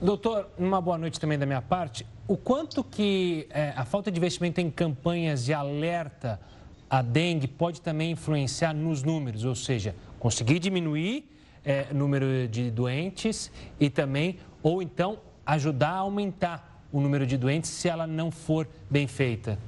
Doutor, 0.00 0.50
uma 0.58 0.80
boa 0.80 0.98
noite 0.98 1.18
também 1.18 1.38
da 1.38 1.46
minha 1.46 1.62
parte. 1.62 2.06
O 2.28 2.36
quanto 2.36 2.84
que 2.84 3.46
é, 3.50 3.72
a 3.74 3.86
falta 3.86 4.10
de 4.10 4.18
investimento 4.18 4.60
em 4.60 4.70
campanhas 4.70 5.44
de 5.44 5.54
alerta 5.54 6.38
à 6.88 7.00
dengue 7.00 7.48
pode 7.48 7.80
também 7.80 8.10
influenciar 8.12 8.74
nos 8.74 9.02
números, 9.02 9.44
ou 9.44 9.54
seja, 9.54 9.96
conseguir 10.18 10.58
diminuir 10.58 11.35
é, 11.66 11.92
número 11.92 12.46
de 12.46 12.70
doentes 12.70 13.50
e 13.78 13.90
também, 13.90 14.38
ou 14.62 14.80
então, 14.80 15.20
ajudar 15.44 15.90
a 15.90 15.98
aumentar 15.98 16.86
o 16.92 17.00
número 17.00 17.26
de 17.26 17.36
doentes 17.36 17.70
se 17.70 17.88
ela 17.88 18.06
não 18.06 18.30
for 18.30 18.68
bem 18.88 19.08
feita? 19.08 19.58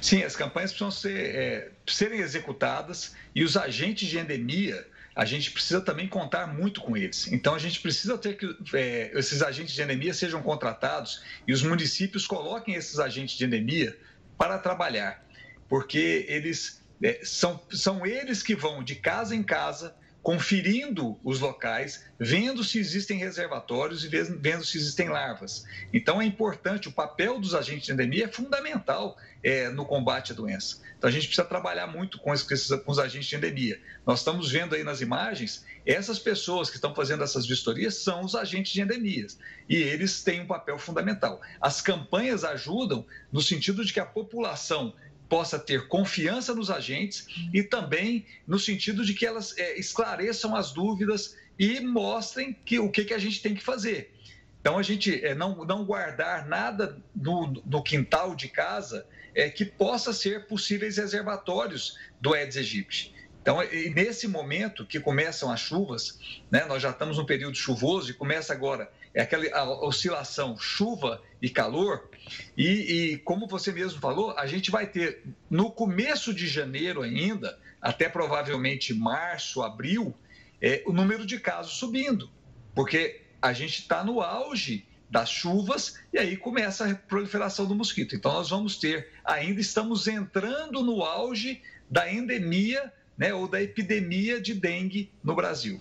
Sim, 0.00 0.22
as 0.22 0.34
campanhas 0.34 0.72
precisam 0.72 0.90
ser, 0.90 1.34
é, 1.36 1.70
serem 1.86 2.20
executadas 2.20 3.14
e 3.34 3.44
os 3.44 3.56
agentes 3.56 4.08
de 4.08 4.18
endemia 4.18 4.84
a 5.14 5.24
gente 5.24 5.50
precisa 5.50 5.80
também 5.80 6.06
contar 6.06 6.46
muito 6.46 6.80
com 6.80 6.96
eles. 6.96 7.26
Então, 7.32 7.52
a 7.52 7.58
gente 7.58 7.80
precisa 7.80 8.16
ter 8.16 8.36
que 8.36 8.56
é, 8.72 9.10
esses 9.14 9.42
agentes 9.42 9.74
de 9.74 9.82
endemia 9.82 10.14
sejam 10.14 10.40
contratados 10.40 11.24
e 11.44 11.52
os 11.52 11.60
municípios 11.60 12.24
coloquem 12.24 12.76
esses 12.76 13.00
agentes 13.00 13.36
de 13.36 13.44
endemia 13.44 13.98
para 14.36 14.58
trabalhar, 14.58 15.26
porque 15.68 16.24
eles 16.28 16.80
é, 17.02 17.18
são, 17.24 17.60
são 17.68 18.06
eles 18.06 18.44
que 18.44 18.54
vão 18.54 18.80
de 18.80 18.94
casa 18.94 19.34
em 19.34 19.42
casa 19.42 19.92
conferindo 20.28 21.18
os 21.24 21.40
locais, 21.40 22.04
vendo 22.18 22.62
se 22.62 22.78
existem 22.78 23.16
reservatórios 23.16 24.04
e 24.04 24.08
vendo 24.08 24.62
se 24.62 24.76
existem 24.76 25.08
larvas. 25.08 25.64
Então 25.90 26.20
é 26.20 26.24
importante, 26.26 26.86
o 26.86 26.92
papel 26.92 27.40
dos 27.40 27.54
agentes 27.54 27.86
de 27.86 27.92
endemia 27.92 28.26
é 28.26 28.28
fundamental 28.28 29.16
é, 29.42 29.70
no 29.70 29.86
combate 29.86 30.32
à 30.32 30.34
doença. 30.34 30.82
Então 30.98 31.08
a 31.08 31.10
gente 31.10 31.28
precisa 31.28 31.48
trabalhar 31.48 31.86
muito 31.86 32.18
com, 32.18 32.34
esses, 32.34 32.68
com 32.68 32.92
os 32.92 32.98
agentes 32.98 33.26
de 33.26 33.36
endemia. 33.36 33.80
Nós 34.06 34.18
estamos 34.18 34.50
vendo 34.50 34.74
aí 34.74 34.84
nas 34.84 35.00
imagens, 35.00 35.64
essas 35.86 36.18
pessoas 36.18 36.68
que 36.68 36.76
estão 36.76 36.94
fazendo 36.94 37.24
essas 37.24 37.46
vistorias 37.46 37.94
são 37.94 38.22
os 38.22 38.34
agentes 38.34 38.72
de 38.72 38.82
endemias 38.82 39.38
e 39.66 39.76
eles 39.76 40.22
têm 40.22 40.42
um 40.42 40.46
papel 40.46 40.78
fundamental. 40.78 41.40
As 41.58 41.80
campanhas 41.80 42.44
ajudam 42.44 43.06
no 43.32 43.40
sentido 43.40 43.82
de 43.82 43.94
que 43.94 44.00
a 44.00 44.04
população 44.04 44.92
possa 45.28 45.58
ter 45.58 45.88
confiança 45.88 46.54
nos 46.54 46.70
agentes 46.70 47.26
e 47.52 47.62
também 47.62 48.26
no 48.46 48.58
sentido 48.58 49.04
de 49.04 49.14
que 49.14 49.26
elas 49.26 49.56
é, 49.58 49.78
esclareçam 49.78 50.56
as 50.56 50.72
dúvidas 50.72 51.36
e 51.58 51.80
mostrem 51.80 52.56
que, 52.64 52.78
o 52.78 52.90
que, 52.90 53.04
que 53.04 53.14
a 53.14 53.18
gente 53.18 53.42
tem 53.42 53.54
que 53.54 53.62
fazer. 53.62 54.14
Então, 54.60 54.78
a 54.78 54.82
gente 54.82 55.24
é, 55.24 55.34
não, 55.34 55.64
não 55.64 55.84
guardar 55.84 56.46
nada 56.46 56.98
no, 57.14 57.52
no 57.64 57.82
quintal 57.82 58.34
de 58.34 58.48
casa 58.48 59.06
é, 59.34 59.48
que 59.48 59.64
possa 59.64 60.12
ser 60.12 60.46
possíveis 60.46 60.96
reservatórios 60.96 61.98
do 62.20 62.34
Aedes 62.34 62.56
aegypti. 62.56 63.14
Então, 63.40 63.58
nesse 63.94 64.28
momento 64.28 64.84
que 64.84 65.00
começam 65.00 65.50
as 65.50 65.60
chuvas, 65.60 66.42
né, 66.50 66.64
nós 66.66 66.82
já 66.82 66.90
estamos 66.90 67.16
no 67.16 67.24
período 67.24 67.56
chuvoso 67.56 68.10
e 68.10 68.14
começa 68.14 68.52
agora 68.52 68.90
é 69.18 69.22
aquela 69.22 69.84
oscilação 69.84 70.56
chuva 70.56 71.20
e 71.42 71.50
calor. 71.50 72.08
E, 72.56 72.68
e, 72.68 73.18
como 73.18 73.48
você 73.48 73.72
mesmo 73.72 74.00
falou, 74.00 74.30
a 74.38 74.46
gente 74.46 74.70
vai 74.70 74.86
ter 74.86 75.24
no 75.50 75.72
começo 75.72 76.32
de 76.32 76.46
janeiro 76.46 77.02
ainda, 77.02 77.58
até 77.82 78.08
provavelmente 78.08 78.94
março, 78.94 79.60
abril, 79.60 80.14
é, 80.62 80.84
o 80.86 80.92
número 80.92 81.26
de 81.26 81.40
casos 81.40 81.72
subindo, 81.72 82.30
porque 82.76 83.22
a 83.42 83.52
gente 83.52 83.80
está 83.80 84.04
no 84.04 84.20
auge 84.20 84.86
das 85.10 85.28
chuvas 85.28 85.98
e 86.12 86.18
aí 86.18 86.36
começa 86.36 86.88
a 86.88 86.94
proliferação 86.94 87.66
do 87.66 87.74
mosquito. 87.74 88.14
Então 88.14 88.32
nós 88.32 88.50
vamos 88.50 88.78
ter, 88.78 89.08
ainda 89.24 89.60
estamos 89.60 90.06
entrando 90.06 90.80
no 90.84 91.02
auge 91.02 91.60
da 91.90 92.12
endemia, 92.12 92.92
né, 93.16 93.34
ou 93.34 93.48
da 93.48 93.60
epidemia 93.60 94.40
de 94.40 94.54
dengue 94.54 95.10
no 95.24 95.34
Brasil. 95.34 95.80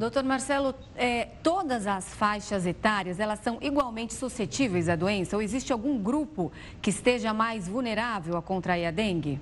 Doutor 0.00 0.24
Marcelo, 0.24 0.74
é, 0.96 1.26
todas 1.42 1.86
as 1.86 2.14
faixas 2.14 2.64
etárias, 2.64 3.20
elas 3.20 3.38
são 3.40 3.58
igualmente 3.60 4.14
suscetíveis 4.14 4.88
à 4.88 4.96
doença? 4.96 5.36
Ou 5.36 5.42
existe 5.42 5.74
algum 5.74 6.02
grupo 6.02 6.50
que 6.80 6.88
esteja 6.88 7.34
mais 7.34 7.68
vulnerável 7.68 8.34
a 8.34 8.40
contrair 8.40 8.86
a 8.86 8.90
dengue? 8.90 9.38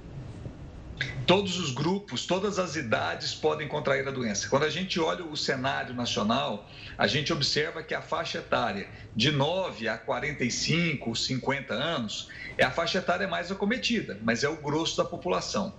Todos 1.24 1.60
os 1.60 1.70
grupos, 1.70 2.26
todas 2.26 2.58
as 2.58 2.74
idades 2.74 3.36
podem 3.36 3.68
contrair 3.68 4.08
a 4.08 4.10
doença. 4.10 4.48
Quando 4.48 4.64
a 4.64 4.68
gente 4.68 4.98
olha 4.98 5.24
o 5.24 5.36
cenário 5.36 5.94
nacional, 5.94 6.66
a 6.98 7.06
gente 7.06 7.32
observa 7.32 7.80
que 7.80 7.94
a 7.94 8.02
faixa 8.02 8.38
etária 8.38 8.88
de 9.14 9.30
9 9.30 9.86
a 9.86 9.96
45, 9.96 11.14
50 11.14 11.72
anos 11.72 12.30
é 12.56 12.64
a 12.64 12.70
faixa 12.72 12.98
etária 12.98 13.28
mais 13.28 13.52
acometida, 13.52 14.18
mas 14.24 14.42
é 14.42 14.48
o 14.48 14.56
grosso 14.56 14.96
da 14.96 15.04
população. 15.04 15.72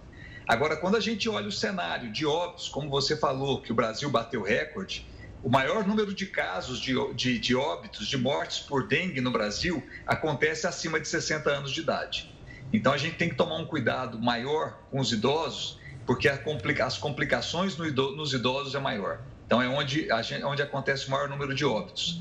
Agora, 0.49 0.75
quando 0.75 0.97
a 0.97 0.99
gente 0.99 1.29
olha 1.29 1.47
o 1.47 1.51
cenário 1.51 2.11
de 2.11 2.25
óbitos, 2.25 2.69
como 2.69 2.89
você 2.89 3.15
falou, 3.15 3.61
que 3.61 3.71
o 3.71 3.75
Brasil 3.75 4.09
bateu 4.09 4.41
recorde, 4.41 5.07
o 5.43 5.49
maior 5.49 5.87
número 5.87 6.11
de 6.11 6.25
casos 6.25 6.79
de, 6.79 6.95
de, 7.13 7.37
de 7.37 7.55
óbitos, 7.55 8.07
de 8.07 8.17
mortes 8.17 8.57
por 8.57 8.87
dengue 8.87 9.21
no 9.21 9.29
Brasil, 9.29 9.87
acontece 10.07 10.65
acima 10.65 10.99
de 10.99 11.07
60 11.07 11.47
anos 11.51 11.71
de 11.71 11.81
idade. 11.81 12.33
Então, 12.73 12.91
a 12.91 12.97
gente 12.97 13.15
tem 13.15 13.29
que 13.29 13.35
tomar 13.35 13.57
um 13.57 13.65
cuidado 13.65 14.17
maior 14.17 14.79
com 14.89 14.99
os 14.99 15.11
idosos, 15.11 15.79
porque 16.03 16.27
complica, 16.37 16.83
as 16.83 16.97
complicações 16.97 17.77
no, 17.77 17.85
nos 18.15 18.33
idosos 18.33 18.73
é 18.73 18.79
maior. 18.79 19.21
Então, 19.45 19.61
é 19.61 19.67
onde, 19.67 20.07
gente, 20.23 20.43
onde 20.43 20.63
acontece 20.63 21.07
o 21.07 21.11
maior 21.11 21.29
número 21.29 21.53
de 21.53 21.63
óbitos. 21.63 22.19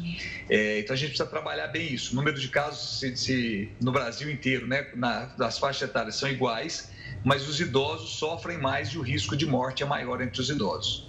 É, 0.50 0.80
então, 0.80 0.92
a 0.92 0.98
gente 0.98 1.12
precisa 1.12 1.30
trabalhar 1.30 1.68
bem 1.68 1.94
isso. 1.94 2.12
O 2.12 2.16
número 2.16 2.38
de 2.38 2.48
casos 2.48 3.00
se, 3.00 3.16
se, 3.16 3.72
no 3.80 3.90
Brasil 3.90 4.30
inteiro, 4.30 4.66
né, 4.66 4.86
na, 4.94 5.24
das 5.38 5.58
faixas 5.58 5.88
etárias, 5.88 6.16
são 6.16 6.28
iguais, 6.28 6.90
mas 7.28 7.46
os 7.46 7.60
idosos 7.60 8.16
sofrem 8.16 8.56
mais 8.56 8.88
e 8.88 8.96
o 8.96 9.02
risco 9.02 9.36
de 9.36 9.44
morte 9.44 9.82
é 9.82 9.86
maior 9.86 10.22
entre 10.22 10.40
os 10.40 10.48
idosos. 10.48 11.06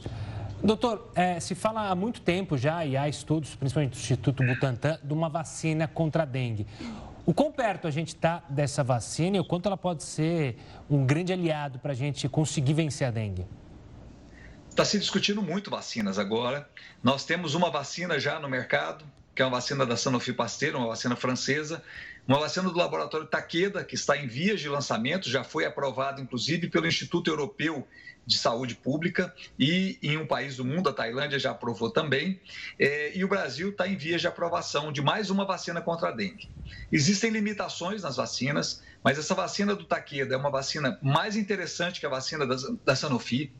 Doutor, 0.61 1.09
é, 1.15 1.39
se 1.39 1.55
fala 1.55 1.89
há 1.89 1.95
muito 1.95 2.19
tempo 2.19 2.57
já, 2.57 2.85
e 2.85 2.97
há 2.97 3.07
estudos, 3.07 3.55
principalmente 3.55 3.93
do 3.93 3.97
Instituto 3.97 4.43
Butantan, 4.43 4.99
de 5.01 5.13
uma 5.13 5.29
vacina 5.29 5.87
contra 5.87 6.23
a 6.23 6.25
dengue. 6.25 6.67
O 7.25 7.33
quão 7.33 7.53
perto 7.53 7.87
a 7.87 7.91
gente 7.91 8.09
está 8.09 8.43
dessa 8.49 8.83
vacina 8.83 9.37
e 9.37 9.39
o 9.39 9.45
quanto 9.45 9.67
ela 9.67 9.77
pode 9.77 10.03
ser 10.03 10.57
um 10.89 11.05
grande 11.05 11.31
aliado 11.31 11.79
para 11.79 11.93
a 11.93 11.95
gente 11.95 12.27
conseguir 12.27 12.73
vencer 12.73 13.07
a 13.07 13.11
dengue? 13.11 13.47
Está 14.69 14.83
se 14.83 14.99
discutindo 14.99 15.41
muito 15.41 15.71
vacinas 15.71 16.19
agora. 16.19 16.67
Nós 17.01 17.23
temos 17.23 17.55
uma 17.55 17.71
vacina 17.71 18.19
já 18.19 18.41
no 18.41 18.49
mercado, 18.49 19.05
que 19.33 19.41
é 19.41 19.45
uma 19.45 19.51
vacina 19.51 19.85
da 19.85 19.95
Sanofi 19.95 20.33
Pasteur, 20.33 20.75
uma 20.75 20.87
vacina 20.87 21.15
francesa, 21.15 21.81
uma 22.29 22.39
vacina 22.39 22.69
do 22.69 22.77
laboratório 22.77 23.25
Takeda, 23.25 23.83
que 23.83 23.95
está 23.95 24.15
em 24.15 24.27
vias 24.27 24.59
de 24.59 24.69
lançamento, 24.69 25.27
já 25.27 25.43
foi 25.43 25.65
aprovada, 25.65 26.21
inclusive, 26.21 26.69
pelo 26.69 26.85
Instituto 26.85 27.27
Europeu 27.27 27.87
de 28.23 28.37
Saúde 28.37 28.75
Pública 28.75 29.33
e 29.57 29.97
em 30.03 30.15
um 30.15 30.27
país 30.27 30.55
do 30.57 30.63
mundo, 30.63 30.89
a 30.89 30.93
Tailândia 30.93 31.39
já 31.39 31.49
aprovou 31.49 31.89
também, 31.89 32.39
é, 32.77 33.17
e 33.17 33.25
o 33.25 33.27
Brasil 33.27 33.69
está 33.69 33.87
em 33.87 33.97
vias 33.97 34.21
de 34.21 34.27
aprovação 34.27 34.91
de 34.91 35.01
mais 35.01 35.31
uma 35.31 35.43
vacina 35.43 35.81
contra 35.81 36.09
a 36.09 36.11
dengue. 36.11 36.47
Existem 36.91 37.31
limitações 37.31 38.03
nas 38.03 38.17
vacinas, 38.17 38.83
mas 39.03 39.17
essa 39.17 39.33
vacina 39.33 39.75
do 39.75 39.85
Takeda 39.85 40.35
é 40.35 40.37
uma 40.37 40.51
vacina 40.51 40.99
mais 41.01 41.35
interessante 41.35 41.99
que 41.99 42.05
a 42.05 42.09
vacina 42.09 42.45
da, 42.45 42.55
da 42.85 42.95
Sanofi, 42.95 43.51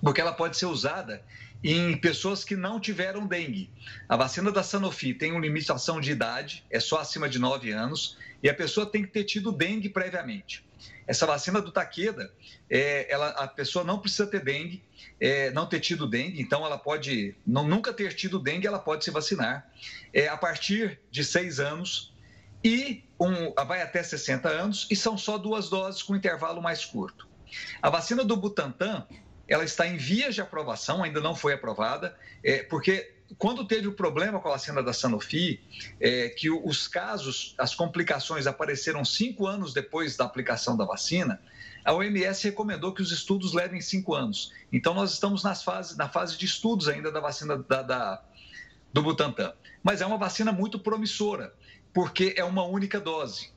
porque 0.00 0.20
ela 0.22 0.32
pode 0.32 0.56
ser 0.56 0.64
usada 0.64 1.22
em 1.62 1.96
pessoas 1.96 2.44
que 2.44 2.56
não 2.56 2.80
tiveram 2.80 3.26
dengue. 3.26 3.70
A 4.08 4.16
vacina 4.16 4.50
da 4.50 4.62
Sanofi 4.62 5.14
tem 5.14 5.30
uma 5.30 5.40
limitação 5.40 6.00
de 6.00 6.10
idade, 6.10 6.64
é 6.70 6.80
só 6.80 6.98
acima 6.98 7.28
de 7.28 7.38
9 7.38 7.70
anos, 7.70 8.18
e 8.42 8.48
a 8.48 8.54
pessoa 8.54 8.84
tem 8.84 9.02
que 9.02 9.08
ter 9.08 9.24
tido 9.24 9.52
dengue 9.52 9.88
previamente. 9.88 10.64
Essa 11.06 11.26
vacina 11.26 11.60
do 11.60 11.70
Takeda, 11.70 12.32
é, 12.68 13.12
ela, 13.12 13.28
a 13.30 13.46
pessoa 13.46 13.84
não 13.84 13.98
precisa 13.98 14.26
ter 14.26 14.42
dengue, 14.42 14.82
é, 15.20 15.50
não 15.50 15.66
ter 15.66 15.80
tido 15.80 16.06
dengue, 16.06 16.40
então 16.40 16.64
ela 16.64 16.78
pode, 16.78 17.34
não, 17.46 17.66
nunca 17.66 17.92
ter 17.92 18.14
tido 18.14 18.38
dengue, 18.38 18.66
ela 18.66 18.78
pode 18.78 19.04
se 19.04 19.10
vacinar. 19.10 19.68
É, 20.12 20.28
a 20.28 20.36
partir 20.36 21.00
de 21.10 21.24
6 21.24 21.60
anos 21.60 22.12
e 22.64 23.04
um, 23.18 23.52
vai 23.66 23.82
até 23.82 24.02
60 24.02 24.48
anos, 24.48 24.86
e 24.90 24.96
são 24.96 25.18
só 25.18 25.36
duas 25.36 25.68
doses 25.68 26.02
com 26.02 26.14
intervalo 26.14 26.62
mais 26.62 26.84
curto. 26.84 27.28
A 27.80 27.90
vacina 27.90 28.24
do 28.24 28.36
Butantan, 28.36 29.06
ela 29.48 29.64
está 29.64 29.86
em 29.86 29.96
vias 29.96 30.34
de 30.34 30.40
aprovação, 30.40 31.02
ainda 31.02 31.20
não 31.20 31.34
foi 31.34 31.52
aprovada, 31.52 32.16
é, 32.42 32.62
porque 32.62 33.12
quando 33.38 33.66
teve 33.66 33.88
o 33.88 33.92
problema 33.92 34.40
com 34.40 34.48
a 34.48 34.52
vacina 34.52 34.82
da 34.82 34.92
Sanofi, 34.92 35.60
é, 36.00 36.28
que 36.28 36.50
os 36.50 36.86
casos, 36.86 37.54
as 37.58 37.74
complicações 37.74 38.46
apareceram 38.46 39.04
cinco 39.04 39.46
anos 39.46 39.72
depois 39.72 40.16
da 40.16 40.24
aplicação 40.24 40.76
da 40.76 40.84
vacina, 40.84 41.40
a 41.84 41.92
OMS 41.92 42.44
recomendou 42.44 42.92
que 42.92 43.02
os 43.02 43.10
estudos 43.10 43.52
levem 43.52 43.80
cinco 43.80 44.14
anos. 44.14 44.52
Então, 44.72 44.94
nós 44.94 45.12
estamos 45.12 45.42
nas 45.42 45.62
fases, 45.62 45.96
na 45.96 46.08
fase 46.08 46.36
de 46.38 46.46
estudos 46.46 46.88
ainda 46.88 47.10
da 47.10 47.20
vacina 47.20 47.58
da, 47.58 47.82
da, 47.82 48.22
do 48.92 49.02
Butantan. 49.02 49.52
Mas 49.82 50.00
é 50.00 50.06
uma 50.06 50.18
vacina 50.18 50.52
muito 50.52 50.78
promissora, 50.78 51.52
porque 51.92 52.34
é 52.36 52.44
uma 52.44 52.64
única 52.64 53.00
dose. 53.00 53.50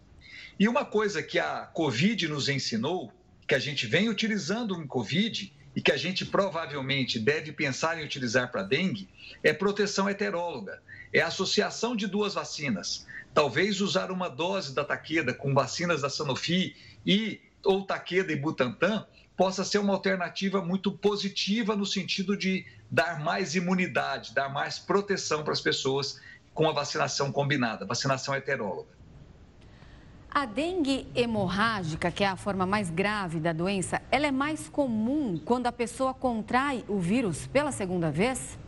E 0.60 0.68
uma 0.68 0.86
coisa 0.86 1.22
que 1.22 1.38
a 1.38 1.66
Covid 1.68 2.28
nos 2.28 2.50
ensinou, 2.50 3.12
que 3.48 3.54
a 3.54 3.60
gente 3.60 3.86
vem 3.86 4.10
utilizando 4.10 4.82
em 4.82 4.88
Covid, 4.88 5.54
e 5.76 5.82
que 5.82 5.92
a 5.92 5.98
gente 5.98 6.26
provavelmente 6.26 7.20
deve 7.20 7.52
pensar 7.52 8.00
em 8.00 8.06
utilizar 8.06 8.52
para 8.52 8.64
dengue 8.64 9.10
é 9.44 9.52
proteção 9.52 10.10
heteróloga, 10.10 10.82
é 11.12 11.22
a 11.22 11.28
associação 11.28 11.96
de 11.96 12.08
duas 12.08 12.34
vacinas. 12.34 13.06
Talvez 13.34 13.82
usar 13.82 14.12
uma 14.12 14.30
dose 14.30 14.74
da 14.74 14.86
Taqueda 14.86 15.34
com 15.34 15.54
vacinas 15.54 16.02
da 16.02 16.10
Sanofi 16.10 16.76
e 17.06 17.42
ou 17.64 17.86
Taqueda 17.86 18.32
e 18.32 18.36
Butantan 18.36 19.06
possa 19.36 19.66
ser 19.66 19.80
uma 19.80 19.94
alternativa 19.94 20.62
muito 20.62 20.92
positiva 20.92 21.76
no 21.76 21.86
sentido 21.86 22.38
de 22.38 22.66
dar 22.90 23.20
mais 23.20 23.56
imunidade, 23.56 24.34
dar 24.34 24.48
mais 24.48 24.80
proteção 24.80 25.44
para 25.44 25.52
as 25.52 25.60
pessoas 25.60 26.22
com 26.54 26.70
a 26.70 26.74
vacinação 26.74 27.32
combinada, 27.34 27.86
vacinação 27.86 28.34
heteróloga. 28.34 28.95
A 30.36 30.46
dengue 30.46 31.08
hemorrágica, 31.16 32.12
que 32.12 32.22
é 32.22 32.28
a 32.28 32.36
forma 32.36 32.66
mais 32.66 32.90
grave 32.90 33.40
da 33.40 33.54
doença, 33.54 34.02
ela 34.12 34.28
é 34.28 34.32
mais 34.32 34.68
comum 34.68 35.38
quando 35.38 35.66
a 35.68 35.72
pessoa 35.72 36.14
contrai 36.14 36.84
o 36.90 37.00
vírus 37.00 37.48
pela 37.48 37.72
segunda 37.72 38.12
vez? 38.12 38.60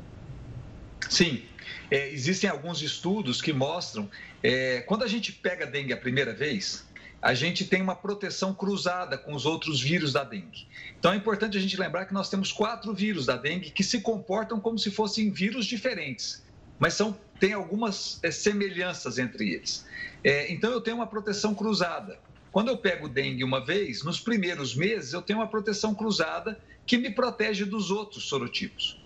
Sim. 1.10 1.44
É, 1.92 2.10
existem 2.10 2.50
alguns 2.50 2.82
estudos 2.82 3.42
que 3.42 3.52
mostram, 3.52 4.10
é, 4.42 4.80
quando 4.88 5.04
a 5.04 5.08
gente 5.08 5.34
pega 5.34 5.66
a 5.66 5.70
dengue 5.70 5.92
a 5.92 5.98
primeira 5.98 6.34
vez, 6.34 6.88
a 7.22 7.34
gente 7.34 7.66
tem 7.66 7.82
uma 7.82 7.98
proteção 7.98 8.54
cruzada 8.54 9.18
com 9.18 9.34
os 9.34 9.46
outros 9.46 9.82
vírus 9.82 10.14
da 10.14 10.24
dengue. 10.24 10.66
Então 10.98 11.12
é 11.12 11.18
importante 11.18 11.58
a 11.58 11.60
gente 11.62 11.76
lembrar 11.76 12.06
que 12.06 12.14
nós 12.14 12.30
temos 12.30 12.50
quatro 12.50 12.94
vírus 12.94 13.26
da 13.26 13.36
dengue 13.36 13.72
que 13.72 13.84
se 13.84 14.00
comportam 14.00 14.58
como 14.58 14.80
se 14.80 14.90
fossem 14.90 15.30
vírus 15.32 15.66
diferentes, 15.66 16.47
mas 16.80 16.94
são, 16.94 17.18
tem 17.40 17.54
algumas 17.54 18.20
é, 18.24 18.32
semelhanças 18.32 19.18
entre 19.18 19.54
eles. 19.54 19.86
É, 20.24 20.52
então 20.52 20.72
eu 20.72 20.82
tenho 20.82 20.98
uma 20.98 21.08
proteção 21.08 21.54
cruzada. 21.54 22.20
Quando 22.52 22.70
eu 22.70 22.78
pego 22.78 23.08
dengue 23.08 23.44
uma 23.44 23.64
vez, 23.64 24.04
nos 24.04 24.20
primeiros 24.20 24.76
meses 24.76 25.14
eu 25.14 25.22
tenho 25.22 25.40
uma 25.40 25.48
proteção 25.48 25.94
cruzada 25.94 26.60
que 26.86 26.98
me 26.98 27.10
protege 27.10 27.66
dos 27.66 27.92
outros 27.92 28.24
sorotipos. 28.24 29.00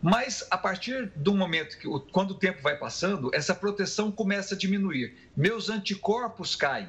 Mas 0.00 0.46
a 0.50 0.58
partir 0.58 1.10
do 1.16 1.34
momento 1.34 1.78
que, 1.78 1.88
quando 2.12 2.32
o 2.32 2.34
tempo 2.34 2.62
vai 2.62 2.76
passando, 2.76 3.30
essa 3.34 3.54
proteção 3.54 4.12
começa 4.12 4.54
a 4.54 4.58
diminuir. 4.58 5.16
Meus 5.36 5.70
anticorpos 5.70 6.54
caem. 6.54 6.88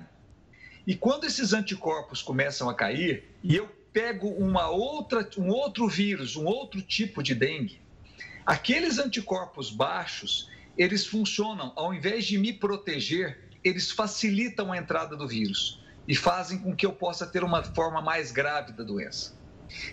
E 0.85 0.95
quando 0.95 1.25
esses 1.25 1.53
anticorpos 1.53 2.21
começam 2.21 2.69
a 2.69 2.73
cair, 2.73 3.23
e 3.41 3.55
eu 3.55 3.67
pego 3.91 4.27
uma 4.27 4.69
outra, 4.69 5.27
um 5.37 5.49
outro 5.49 5.87
vírus, 5.87 6.35
um 6.35 6.45
outro 6.45 6.81
tipo 6.81 7.23
de 7.23 7.33
dengue, 7.33 7.79
aqueles 8.45 8.99
anticorpos 8.99 9.71
baixos, 9.71 10.49
eles 10.77 11.05
funcionam, 11.05 11.71
ao 11.75 11.93
invés 11.93 12.25
de 12.25 12.37
me 12.37 12.53
proteger, 12.53 13.39
eles 13.63 13.91
facilitam 13.91 14.71
a 14.71 14.77
entrada 14.77 15.15
do 15.15 15.27
vírus 15.27 15.81
e 16.07 16.15
fazem 16.15 16.59
com 16.59 16.75
que 16.75 16.85
eu 16.85 16.93
possa 16.93 17.25
ter 17.25 17.43
uma 17.43 17.63
forma 17.63 18.01
mais 18.01 18.31
grave 18.31 18.73
da 18.73 18.83
doença. 18.83 19.33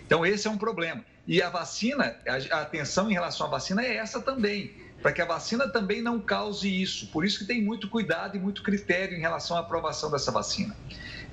Então, 0.05 0.25
esse 0.25 0.47
é 0.47 0.51
um 0.51 0.57
problema. 0.57 1.03
E 1.25 1.41
a 1.41 1.49
vacina, 1.49 2.15
a 2.51 2.61
atenção 2.61 3.09
em 3.09 3.13
relação 3.13 3.47
à 3.47 3.49
vacina 3.49 3.81
é 3.81 3.95
essa 3.95 4.21
também, 4.21 4.73
para 5.01 5.11
que 5.11 5.21
a 5.21 5.25
vacina 5.25 5.67
também 5.67 6.01
não 6.01 6.19
cause 6.19 6.69
isso. 6.69 7.07
Por 7.07 7.25
isso 7.25 7.39
que 7.39 7.45
tem 7.45 7.61
muito 7.61 7.89
cuidado 7.89 8.37
e 8.37 8.39
muito 8.39 8.61
critério 8.61 9.17
em 9.17 9.21
relação 9.21 9.57
à 9.57 9.61
aprovação 9.61 10.11
dessa 10.11 10.31
vacina. 10.31 10.75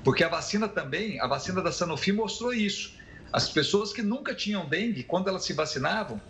Porque 0.03 0.25
a 0.25 0.29
vacina 0.29 0.69
também, 0.69 1.21
a 1.21 1.27
vacina 1.27 1.61
da 1.61 1.71
Sanofi 1.71 2.13
mostrou 2.13 2.55
isso. 2.55 2.95
As 3.33 3.49
pessoas 3.49 3.93
que 3.93 4.03
nunca 4.03 4.35
tinham 4.35 4.67
dengue, 4.67 5.05
quando 5.05 5.29
elas 5.29 5.45
se 5.45 5.53
vacinavam, 5.53 6.21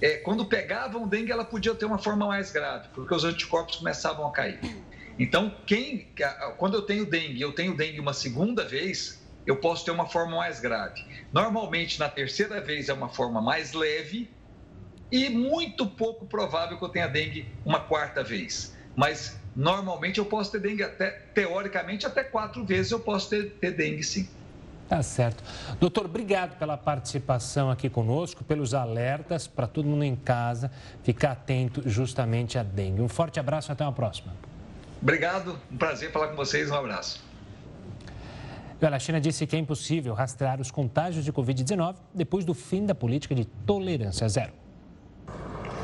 é, 0.00 0.16
quando 0.18 0.46
pegavam 0.46 1.08
dengue, 1.08 1.32
ela 1.32 1.44
podia 1.44 1.74
ter 1.74 1.84
uma 1.84 1.98
forma 1.98 2.26
mais 2.26 2.50
grave, 2.52 2.88
porque 2.94 3.14
os 3.14 3.24
anticorpos 3.24 3.76
começavam 3.76 4.26
a 4.26 4.32
cair. 4.32 4.60
Então, 5.18 5.50
quem, 5.66 6.14
quando 6.56 6.74
eu 6.74 6.82
tenho 6.82 7.04
dengue, 7.04 7.40
eu 7.40 7.52
tenho 7.52 7.76
dengue 7.76 7.98
uma 7.98 8.12
segunda 8.12 8.64
vez, 8.64 9.26
eu 9.44 9.56
posso 9.56 9.84
ter 9.84 9.90
uma 9.90 10.06
forma 10.06 10.36
mais 10.36 10.60
grave. 10.60 11.00
Normalmente, 11.32 11.98
na 11.98 12.08
terceira 12.08 12.60
vez, 12.60 12.88
é 12.88 12.92
uma 12.92 13.08
forma 13.08 13.42
mais 13.42 13.72
leve 13.72 14.30
e 15.10 15.28
muito 15.28 15.86
pouco 15.86 16.26
provável 16.26 16.78
que 16.78 16.84
eu 16.84 16.88
tenha 16.88 17.08
dengue 17.08 17.50
uma 17.64 17.80
quarta 17.80 18.22
vez. 18.22 18.74
Mas, 18.94 19.36
normalmente, 19.56 20.18
eu 20.18 20.26
posso 20.26 20.52
ter 20.52 20.60
dengue 20.60 20.84
até, 20.84 21.10
teoricamente, 21.34 22.06
até 22.06 22.22
quatro 22.22 22.64
vezes 22.64 22.92
eu 22.92 23.00
posso 23.00 23.30
ter, 23.30 23.58
ter 23.58 23.72
dengue, 23.72 24.04
sim. 24.04 24.28
Tá 24.88 25.02
certo. 25.02 25.44
Doutor, 25.78 26.06
obrigado 26.06 26.58
pela 26.58 26.76
participação 26.76 27.70
aqui 27.70 27.90
conosco, 27.90 28.42
pelos 28.42 28.72
alertas 28.72 29.46
para 29.46 29.66
todo 29.66 29.86
mundo 29.86 30.02
em 30.02 30.16
casa 30.16 30.70
ficar 31.02 31.32
atento 31.32 31.82
justamente 31.86 32.58
à 32.58 32.62
dengue. 32.62 33.02
Um 33.02 33.08
forte 33.08 33.38
abraço 33.38 33.70
e 33.70 33.72
até 33.72 33.84
uma 33.84 33.92
próxima. 33.92 34.32
Obrigado, 35.02 35.58
um 35.70 35.76
prazer 35.76 36.10
falar 36.10 36.28
com 36.28 36.36
vocês, 36.36 36.70
um 36.70 36.74
abraço. 36.74 37.22
a 38.80 38.98
China 38.98 39.20
disse 39.20 39.46
que 39.46 39.54
é 39.54 39.58
impossível 39.58 40.14
rastrear 40.14 40.58
os 40.58 40.70
contágios 40.70 41.24
de 41.24 41.32
Covid-19 41.32 41.94
depois 42.14 42.44
do 42.46 42.54
fim 42.54 42.86
da 42.86 42.94
política 42.94 43.34
de 43.34 43.44
tolerância 43.44 44.26
zero. 44.26 44.52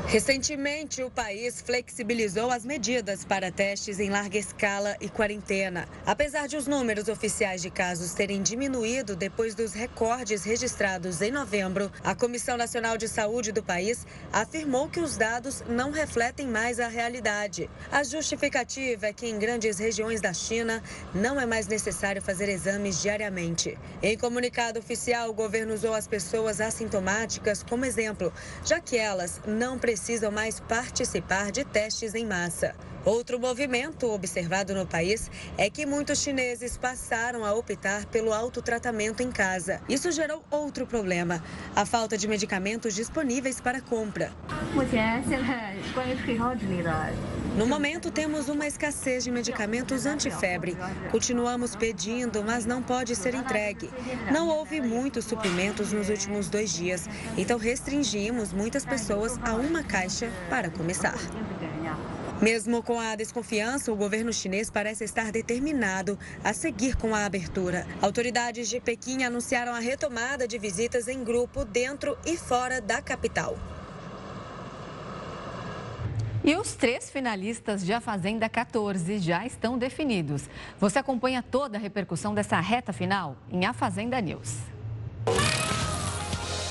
Recentemente, 0.07 1.01
o 1.01 1.09
país 1.09 1.59
flexibilizou 1.61 2.51
as 2.51 2.63
medidas 2.63 3.25
para 3.25 3.51
testes 3.51 3.99
em 3.99 4.11
larga 4.11 4.37
escala 4.37 4.95
e 5.01 5.09
quarentena. 5.09 5.89
Apesar 6.05 6.47
de 6.47 6.55
os 6.55 6.67
números 6.67 7.07
oficiais 7.07 7.59
de 7.59 7.71
casos 7.71 8.13
terem 8.13 8.41
diminuído 8.43 9.15
depois 9.15 9.55
dos 9.55 9.73
recordes 9.73 10.43
registrados 10.43 11.21
em 11.21 11.31
novembro, 11.31 11.91
a 12.03 12.13
Comissão 12.13 12.55
Nacional 12.55 12.97
de 12.97 13.07
Saúde 13.07 13.51
do 13.51 13.63
país 13.63 14.05
afirmou 14.31 14.87
que 14.87 14.99
os 14.99 15.17
dados 15.17 15.63
não 15.67 15.89
refletem 15.89 16.47
mais 16.47 16.79
a 16.79 16.87
realidade. 16.87 17.67
A 17.91 18.03
justificativa 18.03 19.07
é 19.07 19.13
que 19.13 19.27
em 19.27 19.39
grandes 19.39 19.79
regiões 19.79 20.21
da 20.21 20.33
China 20.33 20.83
não 21.15 21.41
é 21.41 21.47
mais 21.47 21.65
necessário 21.67 22.21
fazer 22.21 22.47
exames 22.47 23.01
diariamente. 23.01 23.75
Em 24.03 24.15
comunicado 24.15 24.79
oficial, 24.79 25.31
o 25.31 25.33
governo 25.33 25.73
usou 25.73 25.95
as 25.95 26.07
pessoas 26.07 26.61
assintomáticas 26.61 27.63
como 27.63 27.85
exemplo, 27.85 28.31
já 28.63 28.79
que 28.79 28.97
elas 28.97 29.41
não 29.47 29.79
precisam 29.79 29.94
precisam 29.95 30.29
mais 30.29 30.59
participar 30.59 31.53
de 31.53 31.63
testes 31.63 32.13
em 32.13 32.25
massa. 32.25 32.75
Outro 33.05 33.39
movimento 33.39 34.11
observado 34.11 34.73
no 34.73 34.83
país 34.83 35.29
é 35.59 35.69
que 35.69 35.85
muitos 35.85 36.17
chineses 36.17 36.75
passaram 36.75 37.45
a 37.45 37.53
optar 37.53 38.03
pelo 38.07 38.33
autotratamento 38.33 39.21
em 39.21 39.31
casa. 39.31 39.79
Isso 39.87 40.11
gerou 40.11 40.43
outro 40.49 40.87
problema: 40.87 41.43
a 41.75 41.85
falta 41.85 42.17
de 42.17 42.27
medicamentos 42.27 42.95
disponíveis 42.95 43.61
para 43.61 43.79
compra. 43.79 44.31
No 47.55 47.67
momento, 47.67 48.09
temos 48.09 48.49
uma 48.49 48.65
escassez 48.65 49.23
de 49.23 49.29
medicamentos 49.29 50.07
antifebre. 50.07 50.75
Continuamos 51.11 51.75
pedindo, 51.75 52.43
mas 52.43 52.65
não 52.65 52.81
pode 52.81 53.15
ser 53.15 53.35
entregue. 53.35 53.89
Não 54.31 54.49
houve 54.49 54.81
muitos 54.81 55.25
suprimentos 55.25 55.93
nos 55.93 56.09
últimos 56.09 56.49
dois 56.49 56.73
dias, 56.73 57.07
então 57.37 57.59
restringimos 57.59 58.51
muitas 58.51 58.83
pessoas 58.83 59.37
a 59.43 59.53
uma 59.53 59.83
caixa 59.83 60.31
para 60.49 60.71
começar. 60.71 61.15
Mesmo 62.41 62.83
com 62.83 62.99
a 62.99 63.15
desconfiança, 63.15 63.91
o 63.91 63.95
governo 63.95 64.33
chinês 64.33 64.69
parece 64.69 65.05
estar 65.05 65.31
determinado 65.31 66.19
a 66.43 66.51
seguir 66.53 66.97
com 66.97 67.15
a 67.15 67.25
abertura. 67.25 67.87
Autoridades 68.01 68.67
de 68.67 68.81
Pequim 68.81 69.23
anunciaram 69.23 69.73
a 69.73 69.79
retomada 69.79 70.45
de 70.45 70.57
visitas 70.57 71.07
em 71.07 71.23
grupo 71.23 71.63
dentro 71.63 72.17
e 72.25 72.35
fora 72.35 72.81
da 72.81 73.01
capital. 73.01 73.57
E 76.43 76.55
os 76.55 76.75
três 76.75 77.09
finalistas 77.09 77.83
de 77.83 77.93
A 77.93 78.01
Fazenda 78.01 78.47
14 78.47 79.17
já 79.17 79.45
estão 79.45 79.77
definidos. 79.77 80.43
Você 80.79 80.99
acompanha 80.99 81.41
toda 81.41 81.77
a 81.77 81.81
repercussão 81.81 82.35
dessa 82.35 82.59
reta 82.59 82.93
final 82.93 83.37
em 83.49 83.65
A 83.65 83.73
Fazenda 83.73 84.19
News. 84.19 84.57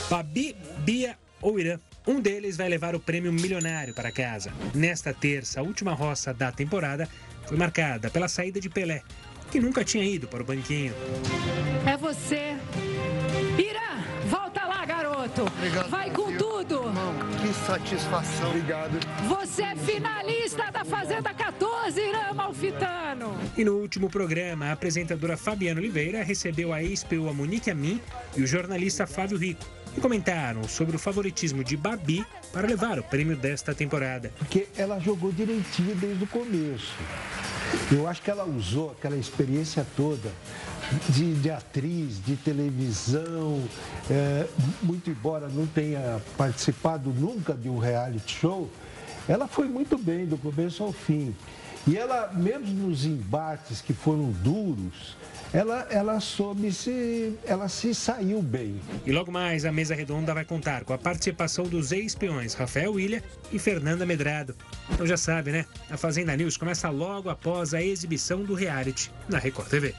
Babi, 0.08 0.54
Bia 0.84 1.18
ou 1.40 1.58
Irã. 1.58 1.80
Um 2.06 2.20
deles 2.20 2.56
vai 2.56 2.68
levar 2.68 2.94
o 2.94 3.00
prêmio 3.00 3.32
milionário 3.32 3.94
para 3.94 4.12
casa. 4.12 4.52
Nesta 4.74 5.14
terça, 5.14 5.60
a 5.60 5.62
última 5.62 5.92
roça 5.94 6.34
da 6.34 6.52
temporada 6.52 7.08
foi 7.46 7.56
marcada 7.56 8.10
pela 8.10 8.28
saída 8.28 8.60
de 8.60 8.68
Pelé, 8.68 9.02
que 9.50 9.58
nunca 9.58 9.82
tinha 9.82 10.04
ido 10.04 10.28
para 10.28 10.42
o 10.42 10.44
banquinho. 10.44 10.92
É 11.86 11.96
você. 11.96 12.56
Irã, 13.58 14.02
volta 14.26 14.66
lá, 14.66 14.84
garoto. 14.84 15.42
Obrigado, 15.42 15.88
Vai 15.88 16.10
com 16.10 16.26
filho. 16.26 16.38
tudo. 16.38 16.74
Irmão, 16.88 17.14
que 17.40 17.54
satisfação. 17.66 18.50
Obrigado. 18.50 18.98
Você 19.26 19.62
é 19.62 19.74
finalista 19.76 20.70
da 20.70 20.84
Fazenda 20.84 21.32
14, 21.32 22.00
Irã 22.00 22.34
Malfitano. 22.34 23.34
E 23.56 23.64
no 23.64 23.78
último 23.78 24.10
programa, 24.10 24.66
a 24.66 24.72
apresentadora 24.72 25.38
Fabiana 25.38 25.80
Oliveira 25.80 26.22
recebeu 26.22 26.70
a 26.70 26.82
ex-PU 26.82 27.32
Monique 27.32 27.70
Amin 27.70 27.98
e 28.36 28.42
o 28.42 28.46
jornalista 28.46 29.06
Fábio 29.06 29.38
Rico 29.38 29.64
e 29.96 30.00
comentaram 30.00 30.66
sobre 30.68 30.96
o 30.96 30.98
favoritismo 30.98 31.62
de 31.62 31.76
Babi 31.76 32.24
para 32.52 32.66
levar 32.66 32.98
o 32.98 33.02
prêmio 33.02 33.36
desta 33.36 33.74
temporada. 33.74 34.32
Porque 34.38 34.66
ela 34.76 34.98
jogou 34.98 35.32
direitinho 35.32 35.94
desde 35.94 36.24
o 36.24 36.26
começo. 36.26 36.94
Eu 37.90 38.06
acho 38.08 38.22
que 38.22 38.30
ela 38.30 38.44
usou 38.44 38.92
aquela 38.92 39.16
experiência 39.16 39.86
toda 39.96 40.30
de, 41.08 41.34
de 41.34 41.50
atriz, 41.50 42.22
de 42.24 42.36
televisão, 42.36 43.62
é, 44.10 44.46
muito 44.82 45.10
embora 45.10 45.48
não 45.48 45.66
tenha 45.66 46.20
participado 46.36 47.10
nunca 47.10 47.54
de 47.54 47.68
um 47.68 47.78
reality 47.78 48.38
show, 48.40 48.70
ela 49.28 49.48
foi 49.48 49.66
muito 49.66 49.96
bem 49.96 50.26
do 50.26 50.36
começo 50.36 50.82
ao 50.82 50.92
fim. 50.92 51.34
E 51.86 51.96
ela, 51.96 52.32
mesmo 52.32 52.86
nos 52.86 53.04
embates 53.04 53.80
que 53.80 53.92
foram 53.92 54.30
duros, 54.30 55.16
ela, 55.54 55.86
ela 55.88 56.18
soube 56.18 56.72
se. 56.72 57.38
ela 57.46 57.68
se 57.68 57.94
saiu 57.94 58.42
bem. 58.42 58.80
E 59.06 59.12
logo 59.12 59.30
mais, 59.30 59.64
a 59.64 59.70
mesa 59.70 59.94
redonda 59.94 60.34
vai 60.34 60.44
contar 60.44 60.84
com 60.84 60.92
a 60.92 60.98
participação 60.98 61.64
dos 61.64 61.92
ex-peões 61.92 62.54
Rafael 62.54 62.92
William 62.92 63.22
e 63.52 63.58
Fernanda 63.60 64.04
Medrado. 64.04 64.56
Então 64.90 65.06
já 65.06 65.16
sabe, 65.16 65.52
né? 65.52 65.64
A 65.88 65.96
Fazenda 65.96 66.36
News 66.36 66.56
começa 66.56 66.90
logo 66.90 67.30
após 67.30 67.72
a 67.72 67.80
exibição 67.80 68.42
do 68.42 68.52
reality 68.52 69.12
na 69.28 69.38
Record 69.38 69.68
TV. 69.68 69.94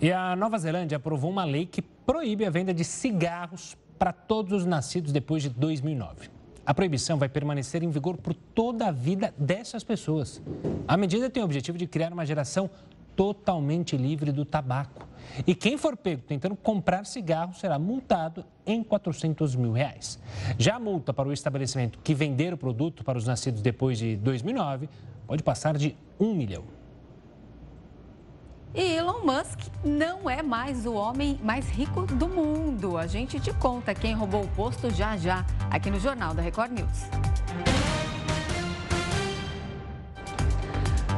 E 0.00 0.12
a 0.12 0.36
Nova 0.36 0.58
Zelândia 0.58 0.96
aprovou 0.96 1.28
uma 1.28 1.44
lei 1.44 1.66
que 1.66 1.82
proíbe 1.82 2.46
a 2.46 2.50
venda 2.50 2.72
de 2.72 2.84
cigarros 2.84 3.76
para 3.98 4.12
todos 4.12 4.52
os 4.52 4.64
nascidos 4.64 5.10
depois 5.10 5.42
de 5.42 5.50
2009. 5.50 6.39
A 6.70 6.74
proibição 6.80 7.18
vai 7.18 7.28
permanecer 7.28 7.82
em 7.82 7.90
vigor 7.90 8.16
por 8.16 8.32
toda 8.32 8.86
a 8.86 8.92
vida 8.92 9.34
dessas 9.36 9.82
pessoas. 9.82 10.40
A 10.86 10.96
medida 10.96 11.28
tem 11.28 11.42
o 11.42 11.44
objetivo 11.44 11.76
de 11.76 11.84
criar 11.84 12.12
uma 12.12 12.24
geração 12.24 12.70
totalmente 13.16 13.96
livre 13.96 14.30
do 14.30 14.44
tabaco. 14.44 15.04
E 15.44 15.52
quem 15.52 15.76
for 15.76 15.96
pego 15.96 16.22
tentando 16.22 16.54
comprar 16.54 17.04
cigarro 17.06 17.54
será 17.54 17.76
multado 17.76 18.44
em 18.64 18.84
400 18.84 19.56
mil 19.56 19.72
reais. 19.72 20.20
Já 20.56 20.76
a 20.76 20.78
multa 20.78 21.12
para 21.12 21.28
o 21.28 21.32
estabelecimento 21.32 21.98
que 22.04 22.14
vender 22.14 22.54
o 22.54 22.56
produto 22.56 23.02
para 23.02 23.18
os 23.18 23.26
nascidos 23.26 23.62
depois 23.62 23.98
de 23.98 24.14
2009 24.18 24.88
pode 25.26 25.42
passar 25.42 25.76
de 25.76 25.96
1 26.20 26.34
milhão. 26.36 26.62
E 28.72 28.82
Elon 28.82 29.24
Musk 29.24 29.58
não 29.84 30.30
é 30.30 30.42
mais 30.42 30.86
o 30.86 30.92
homem 30.92 31.40
mais 31.42 31.68
rico 31.68 32.02
do 32.06 32.28
mundo. 32.28 32.96
A 32.96 33.04
gente 33.04 33.40
te 33.40 33.52
conta 33.54 33.92
quem 33.92 34.14
roubou 34.14 34.44
o 34.44 34.48
posto 34.48 34.88
já 34.90 35.16
já, 35.16 35.44
aqui 35.68 35.90
no 35.90 35.98
Jornal 35.98 36.34
da 36.34 36.40
Record 36.40 36.70
News. 36.70 37.10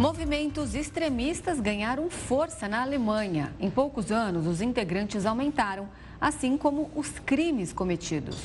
Movimentos 0.01 0.75
extremistas 0.75 1.61
ganharam 1.61 2.09
força 2.09 2.67
na 2.67 2.81
Alemanha. 2.81 3.55
Em 3.61 3.69
poucos 3.69 4.11
anos, 4.11 4.47
os 4.47 4.63
integrantes 4.63 5.27
aumentaram, 5.27 5.91
assim 6.19 6.57
como 6.57 6.91
os 6.97 7.19
crimes 7.19 7.71
cometidos. 7.71 8.39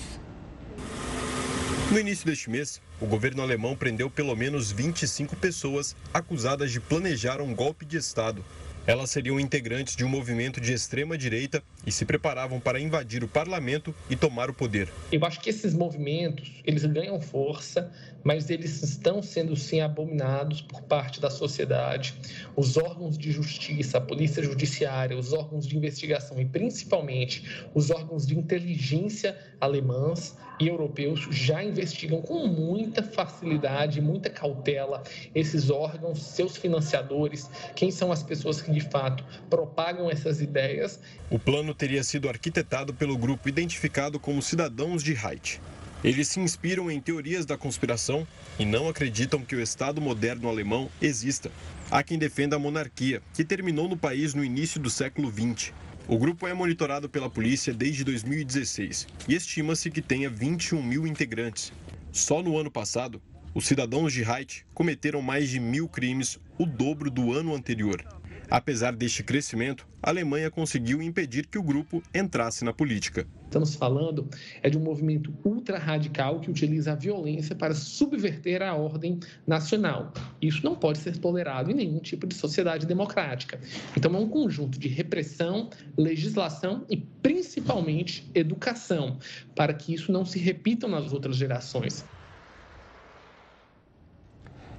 No 1.90 1.98
início 1.98 2.26
deste 2.26 2.50
mês, 2.50 2.82
o 3.00 3.06
governo 3.06 3.42
alemão 3.42 3.74
prendeu 3.74 4.10
pelo 4.10 4.36
menos 4.36 4.70
25 4.70 5.38
pessoas 5.38 5.96
acusadas 6.14 6.70
de 6.74 6.82
planejar 6.82 7.40
um 7.40 7.56
golpe 7.56 7.86
de 7.86 7.96
Estado 7.96 8.44
elas 8.88 9.12
seriam 9.12 9.38
integrantes 9.38 9.98
de 9.98 10.06
um 10.06 10.10
movimento 10.10 10.62
de 10.62 10.72
extrema 10.72 11.18
direita 11.18 11.62
e 11.88 11.92
se 11.92 12.04
preparavam 12.04 12.60
para 12.60 12.82
invadir 12.82 13.24
o 13.24 13.30
parlamento 13.30 13.96
e 14.10 14.16
tomar 14.18 14.50
o 14.50 14.54
poder. 14.54 14.90
Eu 15.10 15.26
acho 15.26 15.40
que 15.40 15.50
esses 15.50 15.74
movimentos, 15.74 16.62
eles 16.66 16.86
ganham 16.86 17.22
força, 17.22 17.90
mas 18.26 18.50
eles 18.50 18.84
estão 18.84 19.24
sendo 19.24 19.56
sim 19.56 19.80
abominados 19.80 20.62
por 20.62 20.82
parte 20.82 21.22
da 21.22 21.30
sociedade. 21.30 22.14
Os 22.58 22.76
órgãos 22.76 23.18
de 23.18 23.32
justiça, 23.32 24.00
a 24.00 24.02
polícia 24.02 24.44
judiciária, 24.44 25.18
os 25.18 25.32
órgãos 25.32 25.66
de 25.66 25.78
investigação 25.78 26.42
e 26.42 26.46
principalmente 26.46 27.66
os 27.74 27.90
órgãos 27.90 28.28
de 28.28 28.38
inteligência 28.38 29.38
alemãs 29.62 30.38
e 30.60 30.68
europeus 30.68 31.28
já 31.32 31.64
investigam 31.64 32.22
com 32.22 32.48
muita 32.48 33.02
facilidade, 33.04 34.02
muita 34.02 34.30
cautela 34.30 35.04
esses 35.34 35.70
órgãos, 35.70 36.22
seus 36.22 36.58
financiadores, 36.58 37.50
quem 37.76 37.92
são 37.92 38.12
as 38.12 38.24
pessoas 38.24 38.62
que 38.62 38.72
de 38.72 38.82
fato 38.82 39.24
propagam 39.50 40.10
essas 40.10 40.42
ideias. 40.42 41.00
O 41.30 41.40
plano 41.40 41.74
teria 41.78 42.04
sido 42.04 42.28
arquitetado 42.28 42.94
pelo 42.94 43.18
grupo 43.18 43.48
identificado 43.48 44.20
como 44.20 44.42
Cidadãos 44.42 45.04
de 45.04 45.16
Haiti. 45.16 45.62
Eles 46.04 46.28
se 46.28 46.40
inspiram 46.40 46.92
em 46.92 47.00
teorias 47.00 47.46
da 47.46 47.58
conspiração 47.58 48.28
e 48.60 48.66
não 48.66 48.90
acreditam 48.90 49.42
que 49.42 49.56
o 49.56 49.62
Estado 49.62 50.02
moderno 50.02 50.50
alemão 50.50 50.90
exista. 51.02 51.52
Há 51.90 52.04
quem 52.04 52.18
defenda 52.18 52.56
a 52.56 52.60
monarquia, 52.60 53.22
que 53.34 53.44
terminou 53.44 53.88
no 53.88 53.98
país 53.98 54.34
no 54.34 54.44
início 54.44 54.80
do 54.80 54.90
século 54.90 55.32
XX. 55.32 55.72
O 56.08 56.18
grupo 56.18 56.48
é 56.48 56.54
monitorado 56.54 57.10
pela 57.10 57.30
polícia 57.30 57.74
desde 57.74 58.04
2016 58.04 59.08
e 59.28 59.36
estima-se 59.36 59.92
que 59.92 60.02
tenha 60.02 60.30
21 60.30 60.82
mil 60.82 61.06
integrantes. 61.06 61.74
Só 62.12 62.42
no 62.42 62.58
ano 62.58 62.72
passado, 62.72 63.22
os 63.54 63.66
cidadãos 63.66 64.14
de 64.14 64.24
Haiti 64.24 64.66
cometeram 64.74 65.22
mais 65.22 65.50
de 65.50 65.60
mil 65.60 65.88
crimes, 65.90 66.40
o 66.58 66.66
dobro 66.66 67.10
do 67.10 67.34
ano 67.34 67.56
anterior. 67.56 68.04
Apesar 68.50 68.96
deste 68.96 69.24
crescimento, 69.24 69.86
a 70.02 70.10
Alemanha 70.10 70.50
conseguiu 70.50 71.02
impedir 71.02 71.48
que 71.48 71.58
o 71.58 71.64
grupo 71.64 72.02
entrasse 72.16 72.64
na 72.64 72.72
política. 72.72 73.28
Estamos 73.44 73.76
falando 73.76 74.30
é 74.64 74.70
de 74.70 74.78
um 74.78 74.82
movimento 74.82 75.34
ultra 75.44 75.78
radical 75.78 76.40
que 76.40 76.50
utiliza 76.50 76.94
a 76.94 76.96
violência 76.96 77.56
para 77.56 77.74
subverter 77.74 78.62
a 78.62 78.74
ordem 78.74 79.20
nacional. 79.46 80.14
Isso 80.42 80.64
não 80.64 80.76
pode 80.76 81.00
ser 81.00 81.18
tolerado 81.18 81.72
em 81.72 81.74
nenhum 81.74 82.00
tipo 82.00 82.26
de 82.26 82.36
sociedade 82.36 82.86
democrática. 82.86 83.60
Então 83.98 84.16
é 84.16 84.18
um 84.18 84.30
conjunto 84.30 84.80
de 84.80 84.88
repressão, 84.88 85.70
legislação 85.98 86.86
e 86.90 86.96
principalmente 86.98 88.30
educação, 88.34 89.18
para 89.56 89.74
que 89.74 89.94
isso 89.94 90.10
não 90.10 90.26
se 90.26 90.40
repita 90.40 90.88
nas 90.88 91.12
outras 91.12 91.36
gerações. 91.36 92.06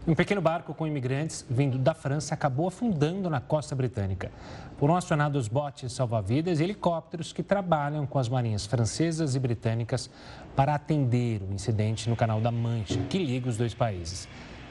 Um 0.09 0.15
pequeno 0.15 0.41
barco 0.41 0.73
com 0.73 0.87
imigrantes 0.87 1.45
vindo 1.51 1.77
da 1.77 1.93
França 1.93 2.33
acabou 2.33 2.67
afundando 2.67 3.29
na 3.29 3.43
costa 3.43 3.75
britânica. 3.75 4.33
Foram 4.79 4.97
acionados 4.97 5.49
botes 5.49 5.93
salva-vidas 5.93 6.61
e 6.61 6.65
helicópteros 6.65 7.31
que 7.31 7.43
trabalham 7.43 8.07
com 8.07 8.19
as 8.19 8.27
marinhas 8.27 8.65
francesas 8.65 9.35
e 9.35 9.39
britânicas 9.39 10.09
para 10.57 10.75
atender 10.75 11.43
o 11.43 11.53
incidente 11.53 12.09
no 12.09 12.17
Canal 12.17 12.41
da 12.41 12.51
Mancha, 12.51 12.99
que 13.11 13.19
liga 13.19 13.51
os 13.51 13.59
dois 13.59 13.75
países. 13.75 14.27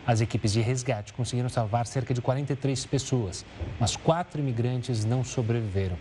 As 0.08 0.22
equipes 0.22 0.54
de 0.54 0.62
resgate 0.62 1.14
conseguiram 1.14 1.50
salvar 1.50 1.86
cerca 1.86 2.16
de 2.16 2.22
43 2.22 2.88
pessoas, 2.88 3.46
mas 3.80 3.96
quatro 3.96 4.42
imigrantes 4.42 5.06
não 5.06 5.24
sobreviveram. 5.24 5.98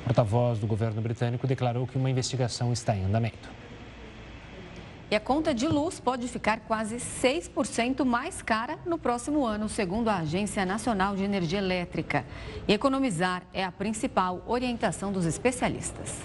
O 0.00 0.04
porta-voz 0.06 0.58
do 0.58 0.66
governo 0.66 1.00
britânico 1.00 1.46
declarou 1.46 1.86
que 1.86 1.96
uma 1.96 2.10
investigação 2.10 2.72
está 2.72 2.96
em 2.96 3.04
andamento. 3.04 3.59
E 5.10 5.16
a 5.16 5.18
conta 5.18 5.52
de 5.52 5.66
luz 5.66 5.98
pode 5.98 6.28
ficar 6.28 6.60
quase 6.60 6.98
6% 6.98 8.04
mais 8.04 8.42
cara 8.42 8.78
no 8.86 8.96
próximo 8.96 9.44
ano, 9.44 9.68
segundo 9.68 10.08
a 10.08 10.18
Agência 10.18 10.64
Nacional 10.64 11.16
de 11.16 11.24
Energia 11.24 11.58
Elétrica. 11.58 12.24
E 12.68 12.72
economizar 12.72 13.42
é 13.52 13.64
a 13.64 13.72
principal 13.72 14.40
orientação 14.46 15.10
dos 15.10 15.26
especialistas. 15.26 16.16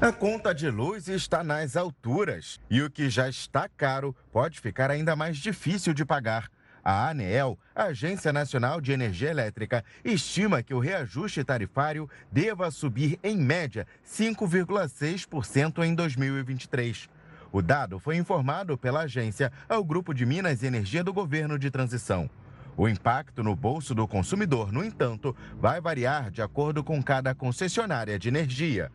A 0.00 0.12
conta 0.12 0.54
de 0.54 0.70
luz 0.70 1.08
está 1.08 1.42
nas 1.42 1.76
alturas 1.76 2.60
e 2.70 2.80
o 2.80 2.88
que 2.88 3.10
já 3.10 3.28
está 3.28 3.68
caro 3.68 4.14
pode 4.30 4.60
ficar 4.60 4.88
ainda 4.88 5.16
mais 5.16 5.36
difícil 5.36 5.92
de 5.92 6.04
pagar. 6.04 6.48
A 6.84 7.08
ANEEL, 7.08 7.58
Agência 7.74 8.32
Nacional 8.32 8.80
de 8.80 8.92
Energia 8.92 9.30
Elétrica, 9.30 9.84
estima 10.04 10.62
que 10.62 10.74
o 10.74 10.78
reajuste 10.78 11.42
tarifário 11.42 12.08
deva 12.30 12.70
subir 12.70 13.18
em 13.20 13.36
média 13.36 13.84
5,6% 14.06 15.84
em 15.84 15.92
2023. 15.92 17.08
O 17.52 17.60
dado 17.60 17.98
foi 17.98 18.16
informado 18.16 18.78
pela 18.78 19.02
agência 19.02 19.52
ao 19.68 19.84
Grupo 19.84 20.14
de 20.14 20.24
Minas 20.24 20.62
e 20.62 20.66
Energia 20.66 21.04
do 21.04 21.12
Governo 21.12 21.58
de 21.58 21.70
Transição. 21.70 22.30
O 22.74 22.88
impacto 22.88 23.42
no 23.42 23.54
bolso 23.54 23.94
do 23.94 24.08
consumidor, 24.08 24.72
no 24.72 24.82
entanto, 24.82 25.36
vai 25.60 25.78
variar 25.78 26.30
de 26.30 26.40
acordo 26.40 26.82
com 26.82 27.02
cada 27.02 27.34
concessionária 27.34 28.18
de 28.18 28.28
energia. 28.28 28.90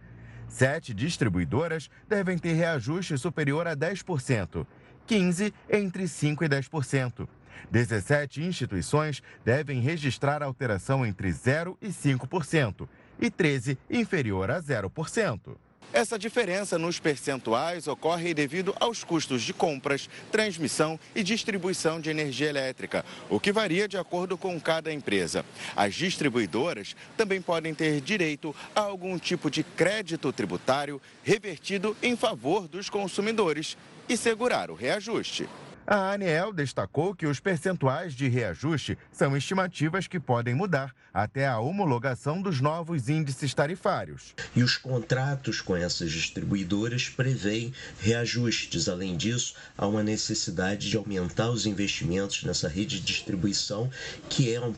Sete 0.48 0.92
distribuidoras 0.92 1.88
devem 2.10 2.40
ter 2.40 2.54
reajuste 2.54 3.16
superior 3.20 3.68
a 3.68 3.76
10%, 3.76 4.66
15 5.06 5.54
entre 5.70 6.06
5% 6.06 6.42
e 6.42 6.50
10%. 6.50 7.28
17 7.70 8.44
instituições 8.44 9.22
devem 9.46 9.82
registrar 9.82 10.42
alteração 10.42 11.06
entre 11.06 11.30
0% 11.30 11.78
e 11.80 11.90
5%, 11.90 12.88
e 13.20 13.30
13 13.30 13.78
inferior 13.90 14.50
a 14.50 14.60
0%. 14.60 15.58
Essa 15.94 16.20
diferença 16.20 16.78
nos 16.78 17.00
percentuais 17.00 17.88
ocorre 17.88 18.34
devido 18.34 18.76
aos 18.80 19.04
custos 19.04 19.42
de 19.42 19.54
compras, 19.54 20.10
transmissão 20.32 21.00
e 21.16 21.24
distribuição 21.24 22.00
de 22.00 22.10
energia 22.10 22.50
elétrica, 22.50 23.06
o 23.30 23.40
que 23.40 23.54
varia 23.54 23.88
de 23.88 23.98
acordo 23.98 24.38
com 24.38 24.60
cada 24.60 24.92
empresa. 24.92 25.46
As 25.76 25.96
distribuidoras 25.96 26.96
também 27.16 27.42
podem 27.42 27.74
ter 27.74 28.02
direito 28.02 28.54
a 28.76 28.82
algum 28.82 29.18
tipo 29.18 29.50
de 29.50 29.64
crédito 29.64 30.32
tributário 30.34 31.02
revertido 31.24 31.96
em 32.04 32.16
favor 32.16 32.68
dos 32.68 32.90
consumidores 32.90 33.78
e 34.10 34.18
segurar 34.18 34.70
o 34.70 34.76
reajuste. 34.76 35.48
A 35.90 36.12
ANEEL 36.12 36.52
destacou 36.52 37.16
que 37.16 37.26
os 37.26 37.40
percentuais 37.40 38.14
de 38.14 38.28
reajuste 38.28 38.98
são 39.10 39.38
estimativas 39.38 40.06
que 40.06 40.20
podem 40.20 40.54
mudar 40.54 40.94
até 41.14 41.48
a 41.48 41.60
homologação 41.60 42.42
dos 42.42 42.60
novos 42.60 43.08
índices 43.08 43.54
tarifários. 43.54 44.36
E 44.54 44.62
os 44.62 44.76
contratos 44.76 45.62
com 45.62 45.78
essas 45.78 46.12
distribuidoras 46.12 47.08
prevêem 47.08 47.74
reajustes. 48.02 48.90
Além 48.90 49.16
disso, 49.16 49.56
há 49.78 49.88
uma 49.88 50.04
necessidade 50.04 50.90
de 50.90 50.98
aumentar 50.98 51.50
os 51.52 51.66
investimentos 51.66 52.44
nessa 52.44 52.68
rede 52.68 53.00
de 53.00 53.06
distribuição, 53.06 53.90
que 54.28 54.54
é 54.54 54.60
um 54.60 54.74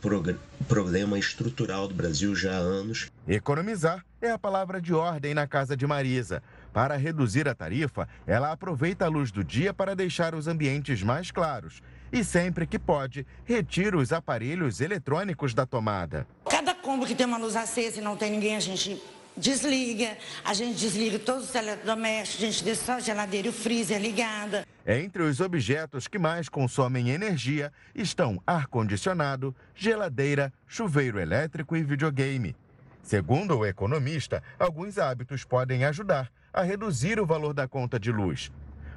problema 0.67 1.17
estrutural 1.17 1.87
do 1.87 1.95
Brasil 1.95 2.35
já 2.35 2.51
há 2.51 2.59
anos. 2.59 3.07
Economizar 3.27 4.05
é 4.21 4.29
a 4.29 4.37
palavra 4.37 4.79
de 4.79 4.93
ordem 4.93 5.33
na 5.33 5.47
casa 5.47 5.75
de 5.75 5.87
Marisa. 5.87 6.43
Para 6.73 6.95
reduzir 6.97 7.47
a 7.47 7.55
tarifa, 7.55 8.07
ela 8.27 8.51
aproveita 8.51 9.05
a 9.05 9.09
luz 9.09 9.31
do 9.31 9.43
dia 9.43 9.73
para 9.73 9.95
deixar 9.95 10.35
os 10.35 10.47
ambientes 10.47 11.01
mais 11.01 11.31
claros. 11.31 11.81
E 12.11 12.23
sempre 12.23 12.67
que 12.67 12.77
pode, 12.77 13.25
retira 13.45 13.97
os 13.97 14.11
aparelhos 14.13 14.81
eletrônicos 14.81 15.53
da 15.53 15.65
tomada. 15.65 16.27
Cada 16.49 16.73
combo 16.73 17.05
que 17.05 17.15
tem 17.15 17.25
uma 17.25 17.37
luz 17.37 17.55
acesa 17.55 17.99
e 17.99 18.03
não 18.03 18.15
tem 18.15 18.31
ninguém, 18.31 18.55
a 18.55 18.59
gente 18.59 19.01
desliga, 19.35 20.17
a 20.43 20.53
gente 20.53 20.77
desliga 20.77 21.17
todos 21.17 21.49
os 21.49 21.55
eletrodomésticos, 21.55 22.43
a 22.43 22.45
gente 22.47 22.63
deixa 22.63 22.81
só 22.83 22.93
a 22.93 22.99
geladeira 22.99 23.47
e 23.47 23.49
o 23.49 23.53
freezer 23.53 24.01
ligada. 24.01 24.65
Entre 24.85 25.23
os 25.23 25.39
objetos 25.39 26.07
que 26.07 26.19
mais 26.19 26.49
consomem 26.49 27.09
energia 27.09 27.71
estão 27.95 28.41
ar-condicionado, 28.45 29.55
geladeira, 29.75 30.51
chuveiro 30.67 31.19
elétrico 31.19 31.75
e 31.75 31.83
videogame. 31.83 32.55
Segundo 33.01 33.57
o 33.57 33.65
economista, 33.65 34.43
alguns 34.59 34.97
hábitos 34.97 35.43
podem 35.43 35.85
ajudar 35.85 36.29
a 36.59 36.63
reduzir 36.63 37.21
o 37.21 37.25
valor 37.25 37.53
da 37.53 37.69
conta 37.69 37.97
de 37.97 38.11
luz. 38.11 38.51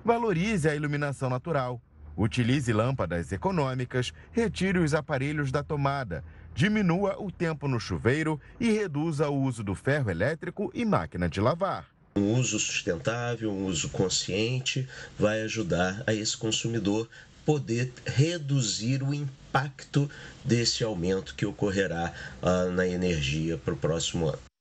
Valorize 0.05 0.69
a 0.69 0.75
iluminação 0.75 1.31
natural. 1.31 1.81
Utilize 2.17 2.73
lâmpadas 2.73 3.31
econômicas, 3.31 4.13
retire 4.33 4.81
os 4.81 4.93
aparelhos 4.95 5.53
da 5.53 5.63
tomada, 5.63 6.25
diminua 6.55 7.17
o 7.23 7.31
tempo 7.31 7.69
no 7.69 7.79
chuveiro 7.79 8.39
e 8.59 8.71
reduza 8.73 9.29
o 9.31 9.41
uso 9.41 9.63
do 9.63 9.77
ferro 9.77 10.11
elétrico 10.11 10.73
e 10.75 10.85
máquina 10.85 11.29
de 11.29 11.41
lavar. 11.41 11.87
Um 12.17 12.35
uso 12.35 12.59
sustentável, 12.59 13.51
um 13.51 13.65
uso 13.67 13.89
consciente 13.91 14.87
vai 15.17 15.43
ajudar 15.43 16.03
a 16.05 16.13
esse 16.13 16.37
consumidor 16.37 17.09
poder 17.47 17.93
reduzir 18.05 19.05
o 19.05 19.15
impacto 19.15 20.11
desse 20.45 20.83
aumento 20.83 21.35
que 21.35 21.47
ocorrerá 21.47 22.13
uh, 22.43 22.71
na 22.73 22.87
energia 22.87 23.57
para 23.57 23.73
o 23.73 23.77
próximo 23.77 24.29
ano. 24.29 24.52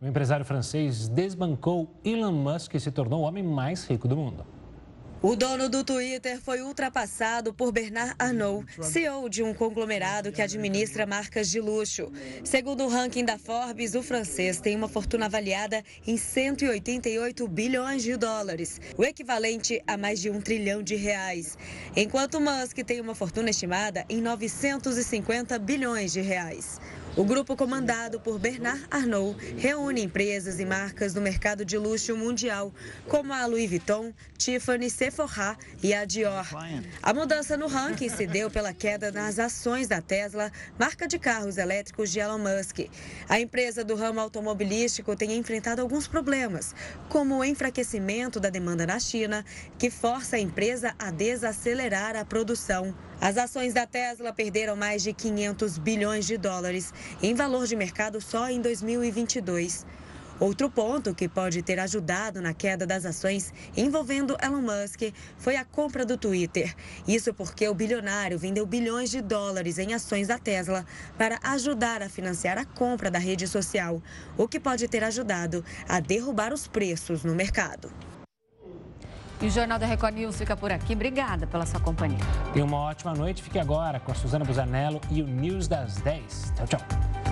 O 0.00 0.06
empresário 0.06 0.44
francês 0.44 1.08
desbancou 1.08 1.90
Elon 2.04 2.30
Musk 2.30 2.74
e 2.74 2.78
se 2.78 2.88
tornou 2.88 3.22
o 3.22 3.24
homem 3.24 3.42
mais 3.42 3.84
rico 3.84 4.06
do 4.06 4.16
mundo. 4.16 4.46
O 5.20 5.34
dono 5.34 5.68
do 5.68 5.82
Twitter 5.82 6.40
foi 6.40 6.62
ultrapassado 6.62 7.52
por 7.52 7.72
Bernard 7.72 8.14
Arnault, 8.16 8.64
CEO 8.80 9.28
de 9.28 9.42
um 9.42 9.52
conglomerado 9.52 10.30
que 10.30 10.40
administra 10.40 11.04
marcas 11.04 11.50
de 11.50 11.60
luxo. 11.60 12.12
Segundo 12.44 12.84
o 12.84 12.88
ranking 12.88 13.24
da 13.24 13.36
Forbes, 13.36 13.96
o 13.96 14.02
francês 14.04 14.60
tem 14.60 14.76
uma 14.76 14.86
fortuna 14.86 15.26
avaliada 15.26 15.82
em 16.06 16.16
188 16.16 17.48
bilhões 17.48 18.04
de 18.04 18.16
dólares, 18.16 18.80
o 18.96 19.02
equivalente 19.02 19.82
a 19.84 19.96
mais 19.96 20.20
de 20.20 20.30
um 20.30 20.40
trilhão 20.40 20.80
de 20.80 20.94
reais, 20.94 21.58
enquanto 21.96 22.40
Musk 22.40 22.76
tem 22.86 23.00
uma 23.00 23.16
fortuna 23.16 23.50
estimada 23.50 24.04
em 24.08 24.22
950 24.22 25.58
bilhões 25.58 26.12
de 26.12 26.20
reais. 26.20 26.78
O 27.18 27.24
grupo 27.24 27.56
comandado 27.56 28.20
por 28.20 28.38
Bernard 28.38 28.86
Arnault 28.88 29.36
reúne 29.56 30.04
empresas 30.04 30.60
e 30.60 30.64
marcas 30.64 31.12
do 31.12 31.20
mercado 31.20 31.64
de 31.64 31.76
luxo 31.76 32.16
mundial, 32.16 32.72
como 33.08 33.32
a 33.32 33.44
Louis 33.44 33.68
Vuitton, 33.68 34.14
Tiffany, 34.36 34.88
Sephora 34.88 35.58
e 35.82 35.92
a 35.92 36.04
Dior. 36.04 36.46
A 37.02 37.12
mudança 37.12 37.56
no 37.56 37.66
ranking 37.66 38.08
se 38.08 38.24
deu 38.24 38.48
pela 38.48 38.72
queda 38.72 39.10
nas 39.10 39.40
ações 39.40 39.88
da 39.88 40.00
Tesla, 40.00 40.52
marca 40.78 41.08
de 41.08 41.18
carros 41.18 41.58
elétricos 41.58 42.12
de 42.12 42.20
Elon 42.20 42.38
Musk. 42.38 42.88
A 43.28 43.40
empresa 43.40 43.82
do 43.82 43.96
ramo 43.96 44.20
automobilístico 44.20 45.16
tem 45.16 45.32
enfrentado 45.32 45.82
alguns 45.82 46.06
problemas, 46.06 46.72
como 47.08 47.38
o 47.38 47.44
enfraquecimento 47.44 48.38
da 48.38 48.48
demanda 48.48 48.86
na 48.86 49.00
China, 49.00 49.44
que 49.76 49.90
força 49.90 50.36
a 50.36 50.40
empresa 50.40 50.94
a 50.96 51.10
desacelerar 51.10 52.14
a 52.14 52.24
produção. 52.24 52.94
As 53.20 53.36
ações 53.36 53.74
da 53.74 53.84
Tesla 53.84 54.32
perderam 54.32 54.76
mais 54.76 55.02
de 55.02 55.12
500 55.12 55.76
bilhões 55.78 56.24
de 56.24 56.36
dólares 56.36 56.94
em 57.20 57.34
valor 57.34 57.66
de 57.66 57.74
mercado 57.74 58.20
só 58.20 58.48
em 58.48 58.60
2022. 58.60 59.84
Outro 60.38 60.70
ponto 60.70 61.12
que 61.12 61.28
pode 61.28 61.60
ter 61.62 61.80
ajudado 61.80 62.40
na 62.40 62.54
queda 62.54 62.86
das 62.86 63.04
ações 63.04 63.52
envolvendo 63.76 64.36
Elon 64.40 64.62
Musk 64.62 65.12
foi 65.36 65.56
a 65.56 65.64
compra 65.64 66.06
do 66.06 66.16
Twitter. 66.16 66.72
Isso 67.08 67.34
porque 67.34 67.66
o 67.66 67.74
bilionário 67.74 68.38
vendeu 68.38 68.64
bilhões 68.64 69.10
de 69.10 69.20
dólares 69.20 69.78
em 69.78 69.94
ações 69.94 70.28
da 70.28 70.38
Tesla 70.38 70.86
para 71.18 71.40
ajudar 71.42 72.02
a 72.02 72.08
financiar 72.08 72.56
a 72.56 72.64
compra 72.64 73.10
da 73.10 73.18
rede 73.18 73.48
social, 73.48 74.00
o 74.36 74.46
que 74.46 74.60
pode 74.60 74.86
ter 74.86 75.02
ajudado 75.02 75.64
a 75.88 75.98
derrubar 75.98 76.52
os 76.52 76.68
preços 76.68 77.24
no 77.24 77.34
mercado. 77.34 77.90
E 79.40 79.46
o 79.46 79.50
Jornal 79.50 79.78
da 79.78 79.86
Record 79.86 80.14
News 80.14 80.36
fica 80.36 80.56
por 80.56 80.72
aqui. 80.72 80.94
Obrigada 80.94 81.46
pela 81.46 81.64
sua 81.64 81.78
companhia. 81.80 82.18
Tenha 82.52 82.64
uma 82.64 82.78
ótima 82.78 83.14
noite. 83.14 83.42
Fique 83.42 83.58
agora 83.58 84.00
com 84.00 84.10
a 84.10 84.14
Suzana 84.14 84.44
Busanello 84.44 85.00
e 85.10 85.22
o 85.22 85.26
News 85.26 85.68
das 85.68 85.96
10. 85.98 86.54
Tchau, 86.56 86.66
tchau. 86.66 87.27